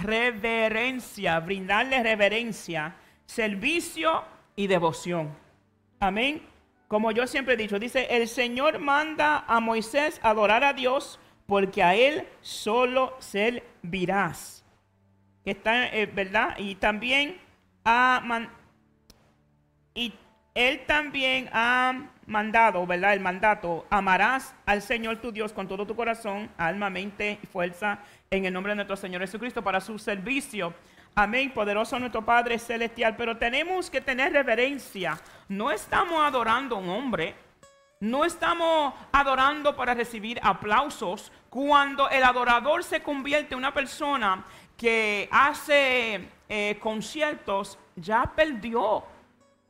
reverencia, 0.02 1.40
brindarle 1.40 2.04
reverencia, 2.04 2.96
servicio 3.26 4.24
y 4.56 4.68
devoción. 4.68 5.36
Amén. 6.00 6.42
Como 6.88 7.12
yo 7.12 7.28
siempre 7.28 7.56
he 7.56 7.58
dicho, 7.58 7.80
dice, 7.80 8.08
el 8.10 8.28
Señor 8.28 8.80
manda 8.80 9.44
a 9.48 9.60
Moisés 9.60 10.20
adorar 10.24 10.64
a 10.64 10.74
Dios 10.74 11.20
porque 11.46 11.84
a 11.84 11.96
Él 11.96 12.28
solo 12.42 13.16
servirás. 13.20 14.57
Está, 15.48 15.88
eh, 15.88 16.06
¿verdad? 16.08 16.56
Y 16.58 16.76
también 16.76 17.38
a 17.86 18.22
man- 18.24 18.50
y 19.96 20.14
él 20.54 20.82
también 20.86 21.50
ha 21.54 22.10
mandado, 22.26 22.86
¿verdad? 22.86 23.14
El 23.14 23.22
mandato, 23.22 23.88
amarás 23.90 24.54
al 24.66 24.82
Señor 24.82 25.18
tu 25.22 25.32
Dios 25.32 25.54
con 25.54 25.68
todo 25.70 25.88
tu 25.88 25.96
corazón, 25.96 26.52
alma, 26.58 26.90
mente 26.90 27.40
y 27.42 27.48
fuerza, 27.48 28.00
en 28.30 28.44
el 28.44 28.52
nombre 28.52 28.72
de 28.72 28.76
nuestro 28.76 28.98
Señor 28.98 29.22
Jesucristo, 29.22 29.64
para 29.64 29.80
su 29.80 29.98
servicio. 29.98 30.74
Amén, 31.16 31.54
poderoso 31.54 31.98
nuestro 31.98 32.26
Padre 32.26 32.60
Celestial. 32.60 33.16
Pero 33.16 33.38
tenemos 33.38 33.90
que 33.90 34.02
tener 34.02 34.34
reverencia. 34.34 35.18
No 35.48 35.72
estamos 35.72 36.20
adorando 36.22 36.76
a 36.76 36.80
un 36.80 36.90
hombre. 36.90 37.36
No 38.02 38.26
estamos 38.26 38.94
adorando 39.14 39.76
para 39.78 39.94
recibir 39.94 40.40
aplausos. 40.44 41.32
Cuando 41.58 42.08
el 42.08 42.24
adorador 42.24 42.84
se 42.84 43.02
convierte 43.02 43.56
en 43.56 43.58
una 43.58 43.74
persona 43.74 44.46
que 44.78 45.28
hace 45.32 46.30
eh, 46.48 46.78
conciertos, 46.80 47.80
ya 47.96 48.32
perdió 48.36 49.04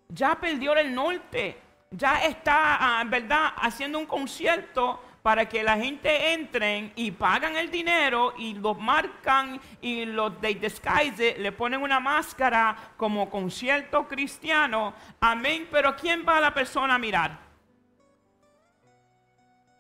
ya 0.10 0.36
perdió 0.36 0.76
el 0.76 0.94
norte, 0.94 1.58
ya 1.90 2.26
está, 2.26 3.00
ah, 3.00 3.04
¿verdad?, 3.06 3.54
haciendo 3.56 4.00
un 4.00 4.06
concierto 4.06 5.02
para 5.22 5.48
que 5.48 5.64
la 5.64 5.78
gente 5.78 6.34
entren 6.34 6.92
y 6.98 7.12
pagan 7.12 7.56
el 7.56 7.72
dinero 7.72 8.34
y 8.38 8.56
lo 8.56 8.76
marcan 8.76 9.58
y 9.80 10.04
lo 10.04 10.34
they 10.34 10.56
disguise 10.56 11.38
le 11.38 11.54
ponen 11.54 11.82
una 11.82 12.02
máscara 12.02 12.76
como 12.98 13.30
concierto 13.30 14.10
cristiano. 14.10 14.94
Amén, 15.22 15.70
pero 15.72 15.96
¿quién 15.96 16.26
va 16.28 16.36
a 16.36 16.42
la 16.42 16.54
persona 16.54 16.96
a 16.96 17.00
mirar? 17.00 17.47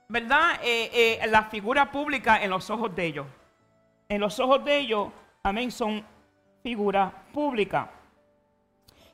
¿Verdad? 0.09 0.59
Eh, 0.63 1.19
eh, 1.21 1.27
la 1.27 1.43
figura 1.43 1.91
pública 1.91 2.41
en 2.41 2.49
los 2.49 2.69
ojos 2.69 2.95
de 2.95 3.05
ellos. 3.05 3.27
En 4.07 4.21
los 4.21 4.39
ojos 4.39 4.63
de 4.63 4.77
ellos, 4.77 5.09
amén, 5.43 5.69
son 5.71 6.05
figura 6.63 7.11
pública. 7.33 7.91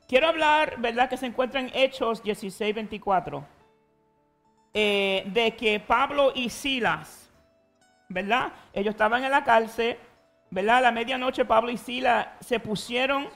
Quiero 0.06 0.28
hablar, 0.28 0.76
¿verdad? 0.78 1.08
Que 1.08 1.16
se 1.16 1.26
encuentra 1.26 1.60
en 1.60 1.70
Hechos 1.74 2.22
16, 2.22 2.74
24. 2.74 3.44
eh, 4.74 5.22
de 5.26 5.54
que 5.54 5.78
Pablo 5.78 6.32
y 6.34 6.50
Silas, 6.50 7.30
¿verdad? 8.08 8.52
Ellos 8.72 8.94
estaban 8.94 9.24
en 9.24 9.30
la 9.30 9.44
cárcel, 9.44 9.96
¿verdad? 10.50 10.78
A 10.78 10.80
la 10.82 10.92
medianoche 10.92 11.44
Pablo 11.44 11.70
y 11.70 11.76
Sila 11.76 12.36
se 12.40 12.58
pusieron 12.58 13.28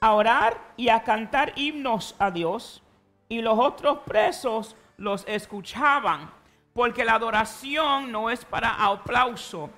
a 0.00 0.12
orar 0.12 0.58
y 0.76 0.90
a 0.90 1.02
cantar 1.02 1.54
himnos 1.56 2.14
a 2.18 2.30
Dios 2.30 2.82
y 3.28 3.40
los 3.40 3.58
otros 3.58 4.00
presos 4.00 4.76
los 4.98 5.24
escuchaban, 5.26 6.30
porque 6.76 7.06
la 7.06 7.14
adoración 7.14 8.12
no 8.12 8.28
es 8.28 8.44
para 8.44 8.74
aplauso. 8.84 9.70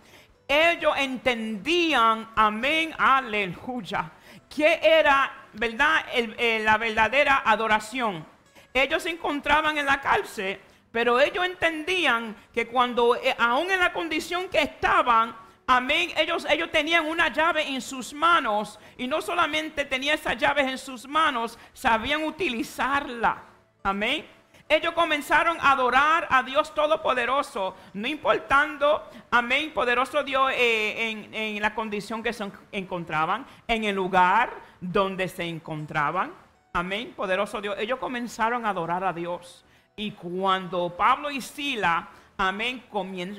Ellos 0.48 0.94
entendían, 0.98 2.28
amén, 2.34 2.92
aleluya, 2.98 4.10
que 4.48 4.80
era, 4.82 5.46
¿verdad?, 5.52 6.04
eh, 6.12 6.60
la 6.64 6.76
verdadera 6.76 7.44
adoración. 7.44 8.26
Ellos 8.74 9.04
se 9.04 9.10
encontraban 9.10 9.78
en 9.78 9.86
la 9.86 10.00
cárcel, 10.00 10.58
pero 10.90 11.20
ellos 11.20 11.44
entendían 11.46 12.34
que 12.52 12.66
cuando, 12.66 13.14
eh, 13.14 13.32
aún 13.38 13.70
en 13.70 13.78
la 13.78 13.92
condición 13.92 14.48
que 14.48 14.60
estaban, 14.60 15.46
Amén. 15.70 16.12
Ellos, 16.16 16.46
ellos 16.48 16.70
tenían 16.70 17.04
una 17.04 17.30
llave 17.30 17.68
en 17.68 17.82
sus 17.82 18.14
manos 18.14 18.80
y 18.96 19.06
no 19.06 19.20
solamente 19.20 19.84
tenían 19.84 20.14
esas 20.14 20.38
llaves 20.38 20.66
en 20.66 20.78
sus 20.78 21.06
manos, 21.06 21.58
sabían 21.74 22.24
utilizarla. 22.24 23.42
Amén. 23.82 24.24
Ellos 24.68 24.92
comenzaron 24.92 25.56
a 25.60 25.72
adorar 25.72 26.26
a 26.30 26.42
Dios 26.42 26.74
Todopoderoso, 26.74 27.74
no 27.94 28.06
importando, 28.06 29.02
amén, 29.30 29.72
poderoso 29.72 30.22
Dios 30.22 30.52
eh, 30.54 31.10
en, 31.10 31.34
en 31.34 31.62
la 31.62 31.74
condición 31.74 32.22
que 32.22 32.34
se 32.34 32.50
encontraban, 32.72 33.46
en 33.66 33.84
el 33.84 33.96
lugar 33.96 34.50
donde 34.80 35.28
se 35.28 35.44
encontraban. 35.44 36.32
Amén, 36.74 37.14
poderoso 37.16 37.62
Dios. 37.62 37.76
Ellos 37.78 37.98
comenzaron 37.98 38.66
a 38.66 38.70
adorar 38.70 39.04
a 39.04 39.12
Dios. 39.12 39.64
Y 39.96 40.12
cuando 40.12 40.94
Pablo 40.96 41.30
y 41.30 41.40
Sila 41.40 42.08
amén, 42.38 42.84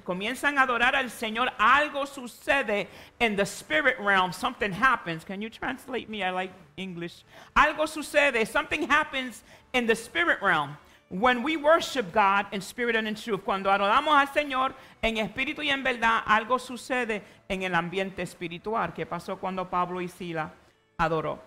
comienzan 0.03 0.57
a 0.57 0.63
adorar 0.63 0.93
al 0.93 1.09
Señor, 1.09 1.51
algo 1.57 2.05
sucede 2.05 2.89
en 3.17 3.35
the 3.37 3.45
spirit 3.45 3.97
realm. 3.97 4.33
Something 4.33 4.71
happens. 4.73 5.23
Can 5.23 5.41
you 5.41 5.49
translate 5.49 6.09
me? 6.09 6.21
I 6.21 6.31
like 6.31 6.53
English. 6.75 7.23
Algo 7.55 7.87
sucede. 7.87 8.45
Something 8.45 8.89
happens 8.89 9.43
in 9.73 9.87
the 9.87 9.95
spirit 9.95 10.41
realm. 10.41 10.77
When 11.09 11.43
we 11.43 11.57
worship 11.57 12.13
God 12.13 12.45
in 12.51 12.61
spirit 12.61 12.95
and 12.95 13.07
in 13.07 13.15
truth, 13.15 13.41
cuando 13.43 13.71
adoramos 13.71 14.15
al 14.15 14.27
Señor 14.27 14.75
en 15.01 15.17
espíritu 15.17 15.63
y 15.63 15.71
en 15.71 15.83
verdad, 15.83 16.21
algo 16.23 16.59
sucede 16.59 17.23
en 17.47 17.63
el 17.63 17.73
ambiente 17.73 18.21
espiritual. 18.21 18.93
¿Qué 18.93 19.07
pasó 19.07 19.39
cuando 19.39 19.67
Pablo 19.67 20.01
y 20.01 20.07
Sila 20.07 20.53
adoró? 20.99 21.41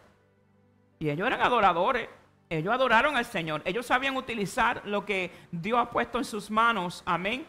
Y 0.98 1.10
ellos 1.10 1.28
eran 1.28 1.40
adoradores. 1.42 2.08
Ellos 2.50 2.74
adoraron 2.74 3.16
al 3.16 3.24
Señor. 3.24 3.62
Ellos 3.64 3.86
sabían 3.86 4.16
utilizar 4.16 4.82
lo 4.84 5.06
que 5.06 5.30
Dios 5.52 5.78
ha 5.78 5.90
puesto 5.90 6.18
en 6.18 6.24
sus 6.24 6.50
manos. 6.50 7.04
Amén. 7.06 7.46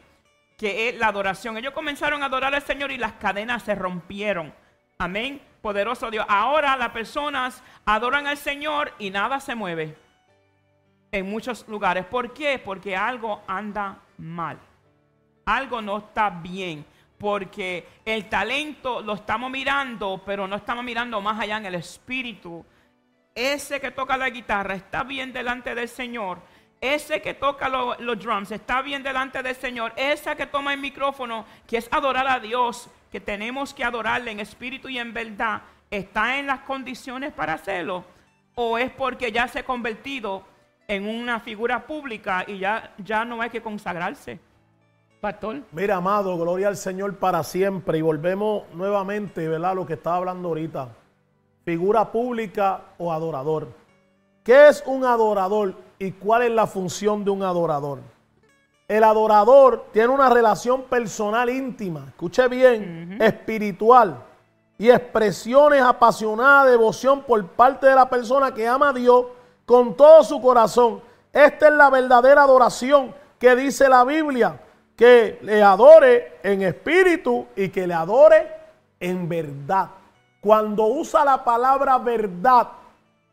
Que 0.56 0.90
es 0.90 0.98
la 0.98 1.08
adoración. 1.08 1.58
Ellos 1.58 1.74
comenzaron 1.74 2.22
a 2.22 2.28
adorar 2.28 2.54
al 2.54 2.62
Señor 2.62 2.92
y 2.92 2.98
las 2.98 3.14
cadenas 3.14 3.64
se 3.64 3.74
rompieron. 3.74 4.54
Amén. 5.00 5.42
Poderoso 5.64 6.12
Dios. 6.12 6.26
Ahora 6.30 6.78
las 6.78 6.90
personas 6.90 7.64
adoran 7.86 8.28
al 8.28 8.38
Señor 8.38 8.94
y 9.00 9.10
nada 9.10 9.40
se 9.40 9.56
mueve. 9.56 10.03
En 11.14 11.30
muchos 11.30 11.66
lugares. 11.70 12.06
¿Por 12.06 12.34
qué? 12.34 12.60
Porque 12.60 12.98
algo 12.98 13.42
anda 13.48 14.00
mal. 14.18 14.58
Algo 15.46 15.82
no 15.82 16.00
está 16.00 16.30
bien. 16.30 16.86
Porque 17.18 17.88
el 18.04 18.28
talento 18.28 19.02
lo 19.02 19.14
estamos 19.14 19.50
mirando, 19.50 20.22
pero 20.26 20.46
no 20.46 20.58
estamos 20.58 20.84
mirando 20.84 21.22
más 21.22 21.40
allá 21.40 21.58
en 21.58 21.68
el 21.68 21.76
espíritu 21.76 22.66
ese 23.36 23.80
que 23.80 23.92
toca 23.92 24.16
la 24.16 24.30
guitarra 24.30 24.76
está 24.76 25.04
bien 25.04 25.34
delante 25.34 25.74
del 25.74 25.90
Señor. 25.90 26.40
Ese 26.80 27.22
que 27.22 27.34
toca 27.34 27.70
los 27.70 28.20
drums 28.20 28.52
está 28.52 28.82
bien 28.82 29.02
delante 29.02 29.42
del 29.42 29.56
Señor. 29.56 29.94
Ese 29.96 30.36
que 30.36 30.46
toma 30.46 30.74
el 30.74 30.80
micrófono, 30.80 31.46
que 31.66 31.78
es 31.78 31.88
adorar 31.92 32.28
a 32.28 32.40
Dios, 32.40 32.90
que 33.12 33.20
tenemos 33.20 33.74
que 33.74 33.84
adorarle 33.84 34.32
en 34.32 34.40
espíritu 34.40 34.90
y 34.90 35.00
en 35.00 35.14
verdad, 35.14 35.62
está 35.90 36.38
en 36.38 36.48
las 36.48 36.60
condiciones 36.62 37.32
para 37.32 37.54
hacerlo. 37.54 38.04
O 38.56 38.78
es 38.78 38.92
porque 38.92 39.32
ya 39.32 39.48
se 39.48 39.60
ha 39.60 39.66
convertido 39.66 40.46
en 40.88 41.08
una 41.08 41.40
figura 41.40 41.86
pública 41.86 42.44
y 42.48 42.60
ya, 42.60 42.94
ya 42.98 43.26
no 43.26 43.42
hay 43.42 43.50
que 43.50 43.62
consagrarse. 43.62 44.40
Pastor. 45.22 45.62
Mira, 45.72 45.98
amado, 45.98 46.38
gloria 46.38 46.68
al 46.68 46.76
Señor 46.76 47.16
para 47.16 47.44
siempre. 47.44 47.98
Y 47.98 48.02
volvemos 48.02 48.64
nuevamente, 48.74 49.48
¿verdad? 49.48 49.76
Lo 49.76 49.86
que 49.86 49.94
estaba 49.94 50.18
hablando 50.18 50.50
ahorita 50.50 50.90
figura 51.64 52.12
pública 52.12 52.82
o 52.98 53.12
adorador. 53.12 53.68
¿Qué 54.44 54.68
es 54.68 54.84
un 54.86 55.06
adorador 55.06 55.76
y 55.98 56.12
cuál 56.12 56.44
es 56.44 56.52
la 56.52 56.68
función 56.68 57.24
de 57.24 57.32
un 57.32 57.44
adorador? 57.44 58.00
El 58.88 59.04
adorador 59.04 59.86
tiene 59.94 60.10
una 60.10 60.30
relación 60.30 60.84
personal 60.84 61.50
íntima, 61.50 62.06
escuche 62.10 62.48
bien, 62.50 63.18
espiritual 63.22 64.22
y 64.78 64.90
expresiones 64.90 65.82
apasionadas 65.82 66.66
de 66.66 66.72
devoción 66.72 67.24
por 67.24 67.46
parte 67.48 67.88
de 67.88 67.96
la 67.96 68.10
persona 68.10 68.54
que 68.54 68.68
ama 68.68 68.90
a 68.90 68.94
Dios 68.94 69.26
con 69.66 69.96
todo 69.96 70.24
su 70.24 70.42
corazón. 70.42 71.02
Esta 71.32 71.68
es 71.68 71.74
la 71.74 71.90
verdadera 71.90 72.44
adoración 72.44 73.14
que 73.40 73.56
dice 73.56 73.90
la 73.90 74.04
Biblia, 74.04 74.60
que 74.96 75.40
le 75.42 75.62
adore 75.64 76.40
en 76.44 76.62
espíritu 76.62 77.48
y 77.56 77.70
que 77.70 77.88
le 77.88 77.94
adore 77.94 78.48
en 79.00 79.28
verdad 79.28 79.90
cuando 80.44 80.88
usa 80.88 81.24
la 81.24 81.42
palabra 81.42 81.98
verdad, 82.00 82.68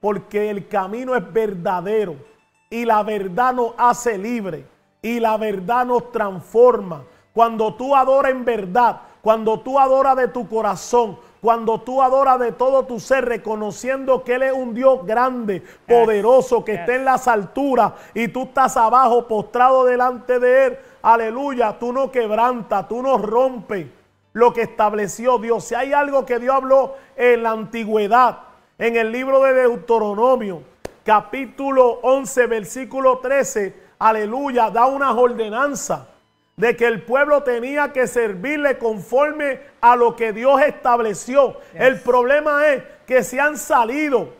porque 0.01 0.49
el 0.49 0.68
camino 0.68 1.16
es 1.16 1.33
verdadero 1.33 2.14
y 2.70 2.85
la 2.85 3.03
verdad 3.03 3.53
nos 3.53 3.72
hace 3.76 4.16
libre 4.16 4.64
y 5.03 5.18
la 5.18 5.37
verdad 5.37 5.85
nos 5.87 6.12
transforma. 6.12 7.03
Cuando 7.35 7.74
tú 7.74 7.97
adoras 7.97 8.31
en 8.31 8.45
verdad, 8.45 9.01
cuando 9.22 9.59
tú 9.59 9.81
adoras 9.81 10.16
de 10.16 10.28
tu 10.28 10.49
corazón, 10.49 11.18
cuando 11.41 11.80
tú 11.80 12.03
adoras 12.03 12.38
de 12.38 12.53
todo 12.53 12.84
tu 12.84 13.01
ser, 13.01 13.24
reconociendo 13.24 14.22
que 14.24 14.34
Él 14.34 14.43
es 14.43 14.53
un 14.53 14.74
Dios 14.74 15.07
grande, 15.07 15.62
poderoso, 15.86 16.64
que 16.64 16.74
está 16.74 16.95
en 16.95 17.05
las 17.05 17.28
alturas 17.28 17.93
y 18.14 18.28
tú 18.28 18.43
estás 18.45 18.76
abajo, 18.76 19.26
postrado 19.26 19.84
delante 19.84 20.38
de 20.38 20.66
Él. 20.66 20.78
Aleluya, 21.03 21.78
tú 21.78 21.93
no 21.93 22.11
quebrantas, 22.11 22.86
tú 22.88 23.01
no 23.01 23.16
rompes 23.16 23.86
lo 24.34 24.53
que 24.53 24.62
estableció 24.62 25.38
Dios. 25.38 25.64
Si 25.64 25.74
hay 25.74 25.93
algo 25.95 26.26
que 26.26 26.38
Dios 26.38 26.55
habló 26.55 26.95
en 27.16 27.43
la 27.43 27.53
antigüedad, 27.53 28.41
en 28.78 28.97
el 28.97 29.11
libro 29.11 29.43
de 29.43 29.55
Deuteronomio, 29.55 30.62
capítulo 31.05 32.01
11, 32.03 32.47
versículo 32.47 33.18
13, 33.18 33.74
aleluya, 33.99 34.70
da 34.70 34.86
una 34.86 35.12
ordenanza 35.12 36.09
de 36.61 36.77
que 36.77 36.87
el 36.87 37.03
pueblo 37.03 37.43
tenía 37.43 37.91
que 37.91 38.07
servirle 38.07 38.77
conforme 38.77 39.61
a 39.81 39.97
lo 39.97 40.15
que 40.15 40.35
Dios 40.35 40.61
estableció. 40.61 41.57
El 41.73 42.01
problema 42.01 42.69
es 42.69 42.83
que 43.07 43.25
se 43.25 43.41
han 43.41 43.57
salido 43.57 44.35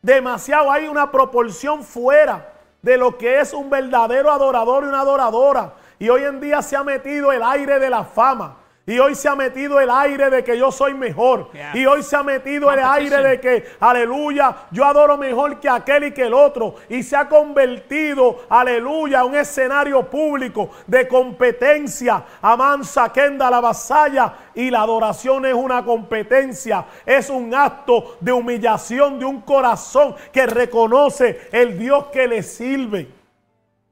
demasiado, 0.00 0.72
hay 0.72 0.88
una 0.88 1.12
proporción 1.12 1.84
fuera 1.84 2.50
de 2.80 2.96
lo 2.96 3.18
que 3.18 3.40
es 3.40 3.52
un 3.52 3.68
verdadero 3.68 4.32
adorador 4.32 4.84
y 4.84 4.86
una 4.86 5.02
adoradora. 5.02 5.74
Y 5.98 6.08
hoy 6.08 6.24
en 6.24 6.40
día 6.40 6.62
se 6.62 6.76
ha 6.76 6.82
metido 6.82 7.30
el 7.30 7.42
aire 7.42 7.78
de 7.78 7.90
la 7.90 8.04
fama. 8.04 8.56
Y 8.90 8.98
hoy 8.98 9.14
se 9.14 9.28
ha 9.28 9.36
metido 9.36 9.78
el 9.78 9.88
aire 9.88 10.30
de 10.30 10.42
que 10.42 10.58
yo 10.58 10.72
soy 10.72 10.94
mejor. 10.94 11.52
Y 11.74 11.86
hoy 11.86 12.02
se 12.02 12.16
ha 12.16 12.24
metido 12.24 12.72
el 12.72 12.80
aire 12.80 13.22
de 13.22 13.40
que, 13.40 13.64
aleluya, 13.78 14.66
yo 14.72 14.84
adoro 14.84 15.16
mejor 15.16 15.60
que 15.60 15.68
aquel 15.68 16.06
y 16.06 16.10
que 16.10 16.24
el 16.24 16.34
otro. 16.34 16.74
Y 16.88 17.04
se 17.04 17.14
ha 17.14 17.28
convertido, 17.28 18.40
aleluya, 18.48 19.24
un 19.24 19.36
escenario 19.36 20.10
público 20.10 20.70
de 20.88 21.06
competencia. 21.06 22.24
Amansa, 22.42 23.12
Kenda, 23.12 23.48
la 23.48 23.60
vasalla. 23.60 24.34
Y 24.56 24.70
la 24.70 24.82
adoración 24.82 25.46
es 25.46 25.54
una 25.54 25.84
competencia. 25.84 26.84
Es 27.06 27.30
un 27.30 27.54
acto 27.54 28.16
de 28.18 28.32
humillación 28.32 29.20
de 29.20 29.24
un 29.24 29.42
corazón 29.42 30.16
que 30.32 30.46
reconoce 30.46 31.42
el 31.52 31.78
Dios 31.78 32.06
que 32.06 32.26
le 32.26 32.42
sirve. 32.42 33.08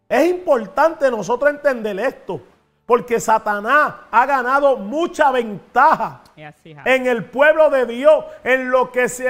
Es 0.08 0.28
importante 0.28 1.08
nosotros 1.08 1.52
entender 1.52 2.00
esto. 2.00 2.40
Porque 2.88 3.20
Satanás 3.20 3.96
ha 4.10 4.24
ganado 4.24 4.78
mucha 4.78 5.30
ventaja 5.30 6.22
en 6.34 7.06
el 7.06 7.26
pueblo 7.26 7.68
de 7.68 7.84
Dios, 7.84 8.24
en 8.42 8.70
lo 8.70 8.90
que 8.90 9.10
se, 9.10 9.26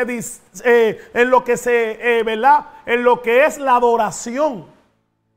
eh, 0.65 1.11
en 1.13 1.29
lo 1.29 1.43
que 1.43 1.57
se, 1.57 2.19
eh, 2.21 2.23
¿verdad? 2.23 2.67
En 2.87 3.03
lo 3.03 3.21
que 3.21 3.45
es 3.45 3.59
la 3.59 3.75
adoración. 3.75 4.65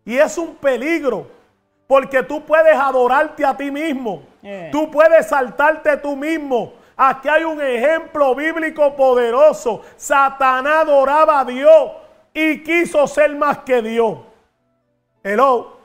Y 0.05 0.19
es 0.19 0.37
un 0.37 0.53
peligro, 0.53 1.31
porque 1.87 2.21
tú 2.21 2.45
puedes 2.45 2.75
adorarte 2.75 3.43
a 3.43 3.57
ti 3.57 3.71
mismo. 3.71 4.21
Eh. 4.43 4.69
Tú 4.71 4.91
puedes 4.91 5.27
saltarte 5.27 5.97
tú 5.97 6.15
mismo. 6.15 6.73
Aquí 6.95 7.27
hay 7.27 7.43
un 7.43 7.59
ejemplo 7.59 8.35
bíblico 8.35 8.95
poderoso. 8.95 9.81
Satanás 9.97 10.83
adoraba 10.83 11.39
a 11.39 11.45
Dios 11.45 11.91
y 12.35 12.61
quiso 12.61 13.07
ser 13.07 13.35
más 13.35 13.57
que 13.63 13.81
Dios. 13.81 14.19
Hello. 15.23 15.79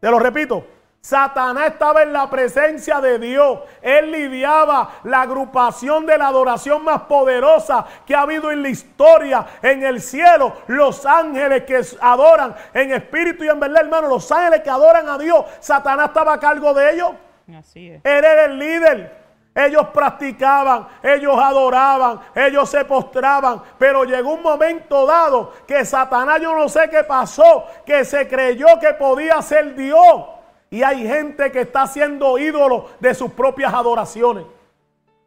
Te 0.00 0.10
lo 0.10 0.18
repito. 0.18 0.73
Satanás 1.04 1.72
estaba 1.72 2.02
en 2.02 2.14
la 2.14 2.30
presencia 2.30 2.98
de 2.98 3.18
Dios. 3.18 3.58
Él 3.82 4.10
lidiaba 4.10 5.00
la 5.02 5.20
agrupación 5.20 6.06
de 6.06 6.16
la 6.16 6.28
adoración 6.28 6.82
más 6.82 7.02
poderosa 7.02 7.84
que 8.06 8.14
ha 8.14 8.22
habido 8.22 8.50
en 8.50 8.62
la 8.62 8.70
historia, 8.70 9.44
en 9.60 9.84
el 9.84 10.00
cielo. 10.00 10.54
Los 10.66 11.04
ángeles 11.04 11.64
que 11.64 11.78
adoran 12.00 12.54
en 12.72 12.92
espíritu 12.92 13.44
y 13.44 13.48
en 13.48 13.60
verdad, 13.60 13.82
hermano. 13.82 14.08
Los 14.08 14.32
ángeles 14.32 14.62
que 14.62 14.70
adoran 14.70 15.06
a 15.06 15.18
Dios. 15.18 15.44
Satanás 15.60 16.08
estaba 16.08 16.32
a 16.32 16.40
cargo 16.40 16.72
de 16.72 16.94
ellos. 16.94 17.10
Así 17.54 17.90
es. 17.90 18.00
Él 18.02 18.24
era 18.24 18.46
el 18.46 18.58
líder. 18.58 19.24
Ellos 19.54 19.88
practicaban, 19.92 20.88
ellos 21.02 21.38
adoraban, 21.38 22.18
ellos 22.34 22.68
se 22.68 22.84
postraban, 22.86 23.62
pero 23.78 24.02
llegó 24.02 24.34
un 24.34 24.42
momento 24.42 25.06
dado 25.06 25.52
que 25.64 25.84
Satanás, 25.84 26.40
yo 26.40 26.56
no 26.56 26.68
sé 26.68 26.88
qué 26.90 27.04
pasó, 27.04 27.64
que 27.86 28.04
se 28.04 28.26
creyó 28.26 28.66
que 28.80 28.94
podía 28.94 29.40
ser 29.42 29.76
Dios. 29.76 30.33
Y 30.74 30.82
hay 30.82 31.06
gente 31.06 31.52
que 31.52 31.60
está 31.60 31.86
siendo 31.86 32.36
ídolo 32.36 32.86
de 32.98 33.14
sus 33.14 33.30
propias 33.30 33.72
adoraciones. 33.72 34.44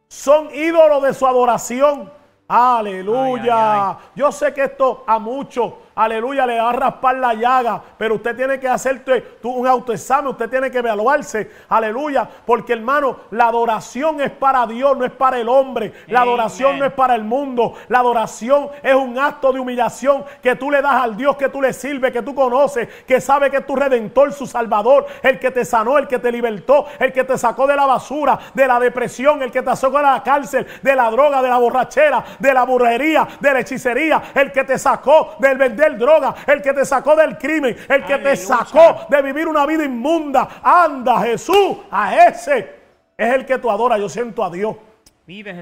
Son 0.10 0.54
ídolos 0.54 1.02
de 1.02 1.14
su 1.14 1.26
adoración. 1.26 2.12
Aleluya. 2.50 3.98
Yo 4.14 4.30
sé 4.34 4.54
que 4.54 4.66
esto 4.66 5.06
a 5.08 5.18
muchos 5.20 5.72
aleluya, 5.98 6.45
le 6.45 6.60
va 6.60 6.70
a 6.70 6.74
raspar 6.74 7.18
la 7.18 7.34
llaga, 7.34 7.82
pero 7.98 8.16
usted 8.16 8.36
tiene 8.36 8.60
que 8.60 8.70
hacerte 8.70 9.38
un 9.43 9.68
autoexamen, 9.68 10.32
usted 10.32 10.50
tiene 10.50 10.72
que 10.72 10.78
evaluarse, 10.78 11.52
aleluya, 11.68 12.28
porque 12.45 12.74
hermano, 12.74 13.18
la 13.32 13.48
adoración 13.48 14.22
es 14.22 14.32
para 14.32 14.66
Dios, 14.68 14.98
no 14.98 15.06
es 15.06 15.12
para 15.12 15.39
el 15.39 15.50
hombre, 15.50 15.93
la 16.08 16.22
adoración 16.22 16.80
no 16.80 16.86
es 16.86 16.93
para 16.93 17.16
el 17.16 17.24
mundo, 17.24 17.74
la 17.88 18.00
adoración 18.00 18.70
es 18.84 18.93
un 18.93 19.18
acto 19.18 19.52
de 19.52 19.60
humillación 19.60 20.24
que 20.41 20.56
tú 20.56 20.72
le 20.72 20.82
das 20.82 21.04
al 21.04 21.18
Dios 21.18 21.36
que 21.36 21.50
tú 21.50 21.62
le 21.62 21.74
sirves, 21.74 22.12
que 22.12 22.22
tú 22.22 22.36
conoces, 22.36 22.88
que 23.06 23.20
sabe 23.20 23.50
que 23.50 23.58
es 23.58 23.66
tu 23.66 23.76
redentor, 23.76 24.34
su 24.34 24.45
salvador, 24.45 25.08
el 25.24 25.39
que 25.39 25.52
te 25.52 25.66
sanó, 25.66 25.98
el 25.98 26.08
que 26.08 26.20
te 26.20 26.32
libertó, 26.32 26.86
el 27.00 27.12
que 27.12 27.24
te 27.24 27.38
sacó 27.38 27.66
de 27.66 27.76
la 27.76 27.86
basura, 27.86 28.38
de 28.54 28.68
la 28.68 28.80
depresión, 28.80 29.41
el 29.41 29.52
que 29.52 29.62
te 29.62 29.76
sacó 29.76 29.98
de 29.98 30.04
la 30.04 30.24
cárcel, 30.24 30.68
de 30.82 30.95
la 30.95 31.10
droga, 31.10 31.41
de 31.41 31.50
la 31.50 31.58
borrachera, 31.58 32.24
de 32.39 32.54
la 32.54 32.64
burrería, 32.64 33.28
de 33.39 33.54
la 33.54 33.60
hechicería, 33.60 34.22
el 34.36 34.52
que 34.52 34.64
te 34.64 34.78
sacó 34.78 35.36
del 35.39 35.58
vender 35.58 35.87
droga, 35.96 36.34
el 36.48 36.60
que 36.64 36.74
te 36.74 36.84
sacó 36.84 37.16
del 37.16 37.38
crimen, 37.38 37.78
el 37.88 38.04
que 38.04 38.18
te 38.18 38.36
sacó 38.36 39.06
de 39.08 39.22
vivir 39.22 39.48
una 39.48 39.64
vida 39.68 39.86
inmunda. 39.86 40.60
Anda, 40.64 41.22
Jesús, 41.22 41.78
a 41.92 42.28
ese 42.28 42.76
es 43.16 43.34
el 43.36 43.46
que 43.46 43.60
tú 43.60 43.70
adoras. 43.70 44.00
Yo 44.00 44.10
siento 44.10 44.44
a 44.44 44.50
Dios. 44.50 44.76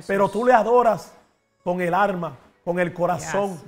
Pero 0.07 0.29
tú 0.29 0.45
le 0.45 0.53
adoras 0.53 1.13
con 1.63 1.81
el 1.81 1.93
arma, 1.93 2.37
con 2.63 2.79
el 2.79 2.93
corazón, 2.93 3.59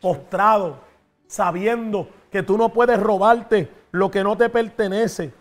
postrado, 0.00 0.78
sabiendo 1.26 2.08
que 2.30 2.42
tú 2.42 2.56
no 2.56 2.70
puedes 2.70 2.98
robarte 2.98 3.68
lo 3.90 4.10
que 4.10 4.24
no 4.24 4.36
te 4.36 4.48
pertenece. 4.48 5.32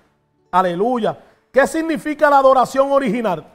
Aleluya. 0.51 1.17
¿Qué 1.51 1.65
significa 1.67 2.29
la 2.29 2.39
adoración 2.39 2.91
original? 2.91 3.45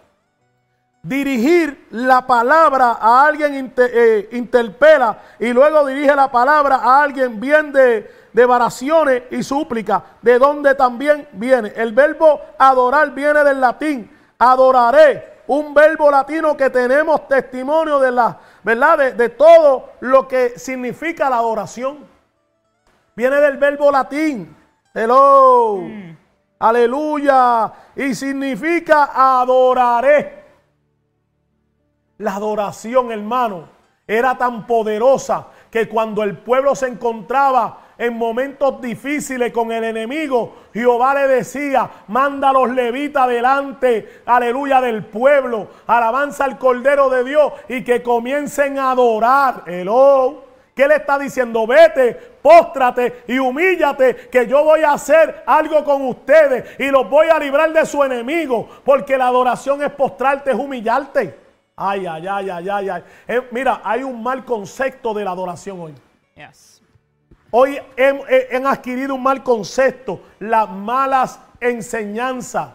Dirigir 1.06 1.86
la 1.90 2.26
palabra 2.26 2.98
a 3.00 3.26
alguien 3.26 3.72
eh, 3.76 4.28
interpela 4.32 5.18
y 5.38 5.52
luego 5.52 5.86
dirige 5.86 6.14
la 6.16 6.30
palabra 6.30 6.76
a 6.76 7.02
alguien 7.02 7.38
bien 7.38 7.72
de, 7.72 8.10
de 8.32 8.46
varaciones 8.46 9.22
y 9.30 9.42
súplica, 9.42 10.02
de 10.20 10.38
donde 10.38 10.74
también 10.74 11.28
viene. 11.32 11.72
El 11.76 11.92
verbo 11.92 12.40
adorar 12.58 13.12
viene 13.12 13.44
del 13.44 13.60
latín, 13.60 14.10
adoraré, 14.38 15.36
un 15.46 15.72
verbo 15.72 16.10
latino 16.10 16.56
que 16.56 16.70
tenemos 16.70 17.28
testimonio 17.28 18.00
de 18.00 18.10
la, 18.10 18.36
¿verdad? 18.64 18.98
De, 18.98 19.12
de 19.12 19.28
todo 19.28 19.92
lo 20.00 20.26
que 20.26 20.58
significa 20.58 21.30
la 21.30 21.36
adoración. 21.36 21.98
Viene 23.14 23.36
del 23.36 23.56
verbo 23.56 23.92
latín. 23.92 24.56
Hello. 24.92 25.82
Mm. 25.82 26.16
Aleluya. 26.58 27.72
Y 27.94 28.12
significa 28.14 29.10
adoraré. 29.14 30.45
La 32.18 32.36
adoración, 32.36 33.12
hermano, 33.12 33.68
era 34.06 34.38
tan 34.38 34.66
poderosa 34.66 35.48
que 35.70 35.88
cuando 35.88 36.22
el 36.22 36.38
pueblo 36.38 36.74
se 36.74 36.86
encontraba 36.86 37.80
en 37.98 38.16
momentos 38.16 38.80
difíciles 38.80 39.52
con 39.52 39.72
el 39.72 39.84
enemigo, 39.84 40.54
Jehová 40.72 41.14
le 41.14 41.28
decía, 41.28 41.90
manda 42.08 42.50
a 42.50 42.52
los 42.52 42.70
levitas 42.70 43.28
delante, 43.28 44.22
aleluya, 44.24 44.80
del 44.80 45.04
pueblo, 45.04 45.68
alabanza 45.86 46.44
al 46.44 46.58
Cordero 46.58 47.10
de 47.10 47.24
Dios 47.24 47.52
y 47.68 47.84
que 47.84 48.02
comiencen 48.02 48.78
a 48.78 48.92
adorar. 48.92 49.64
Hello. 49.66 50.44
¿Qué 50.74 50.86
le 50.86 50.96
está 50.96 51.18
diciendo? 51.18 51.66
Vete, 51.66 52.14
póstrate 52.42 53.24
y 53.28 53.38
humíllate, 53.38 54.28
que 54.30 54.46
yo 54.46 54.62
voy 54.62 54.82
a 54.82 54.92
hacer 54.92 55.42
algo 55.46 55.82
con 55.84 56.02
ustedes 56.02 56.78
y 56.78 56.88
los 56.88 57.08
voy 57.08 57.28
a 57.28 57.38
librar 57.38 57.72
de 57.72 57.86
su 57.86 58.04
enemigo, 58.04 58.68
porque 58.84 59.16
la 59.16 59.28
adoración 59.28 59.82
es 59.82 59.90
postrarte, 59.90 60.50
es 60.50 60.56
humillarte. 60.56 61.45
Ay, 61.78 62.06
ay, 62.06 62.26
ay, 62.26 62.48
ay, 62.48 62.68
ay, 62.70 62.88
ay. 62.88 63.04
Eh, 63.28 63.48
mira, 63.50 63.82
hay 63.84 64.02
un 64.02 64.22
mal 64.22 64.46
concepto 64.46 65.12
de 65.12 65.24
la 65.24 65.32
adoración 65.32 65.78
hoy. 65.78 65.94
Hoy 67.50 67.78
han 67.98 68.66
adquirido 68.66 69.14
un 69.14 69.22
mal 69.22 69.42
concepto, 69.42 70.20
las 70.38 70.70
malas 70.70 71.38
enseñanzas. 71.60 72.70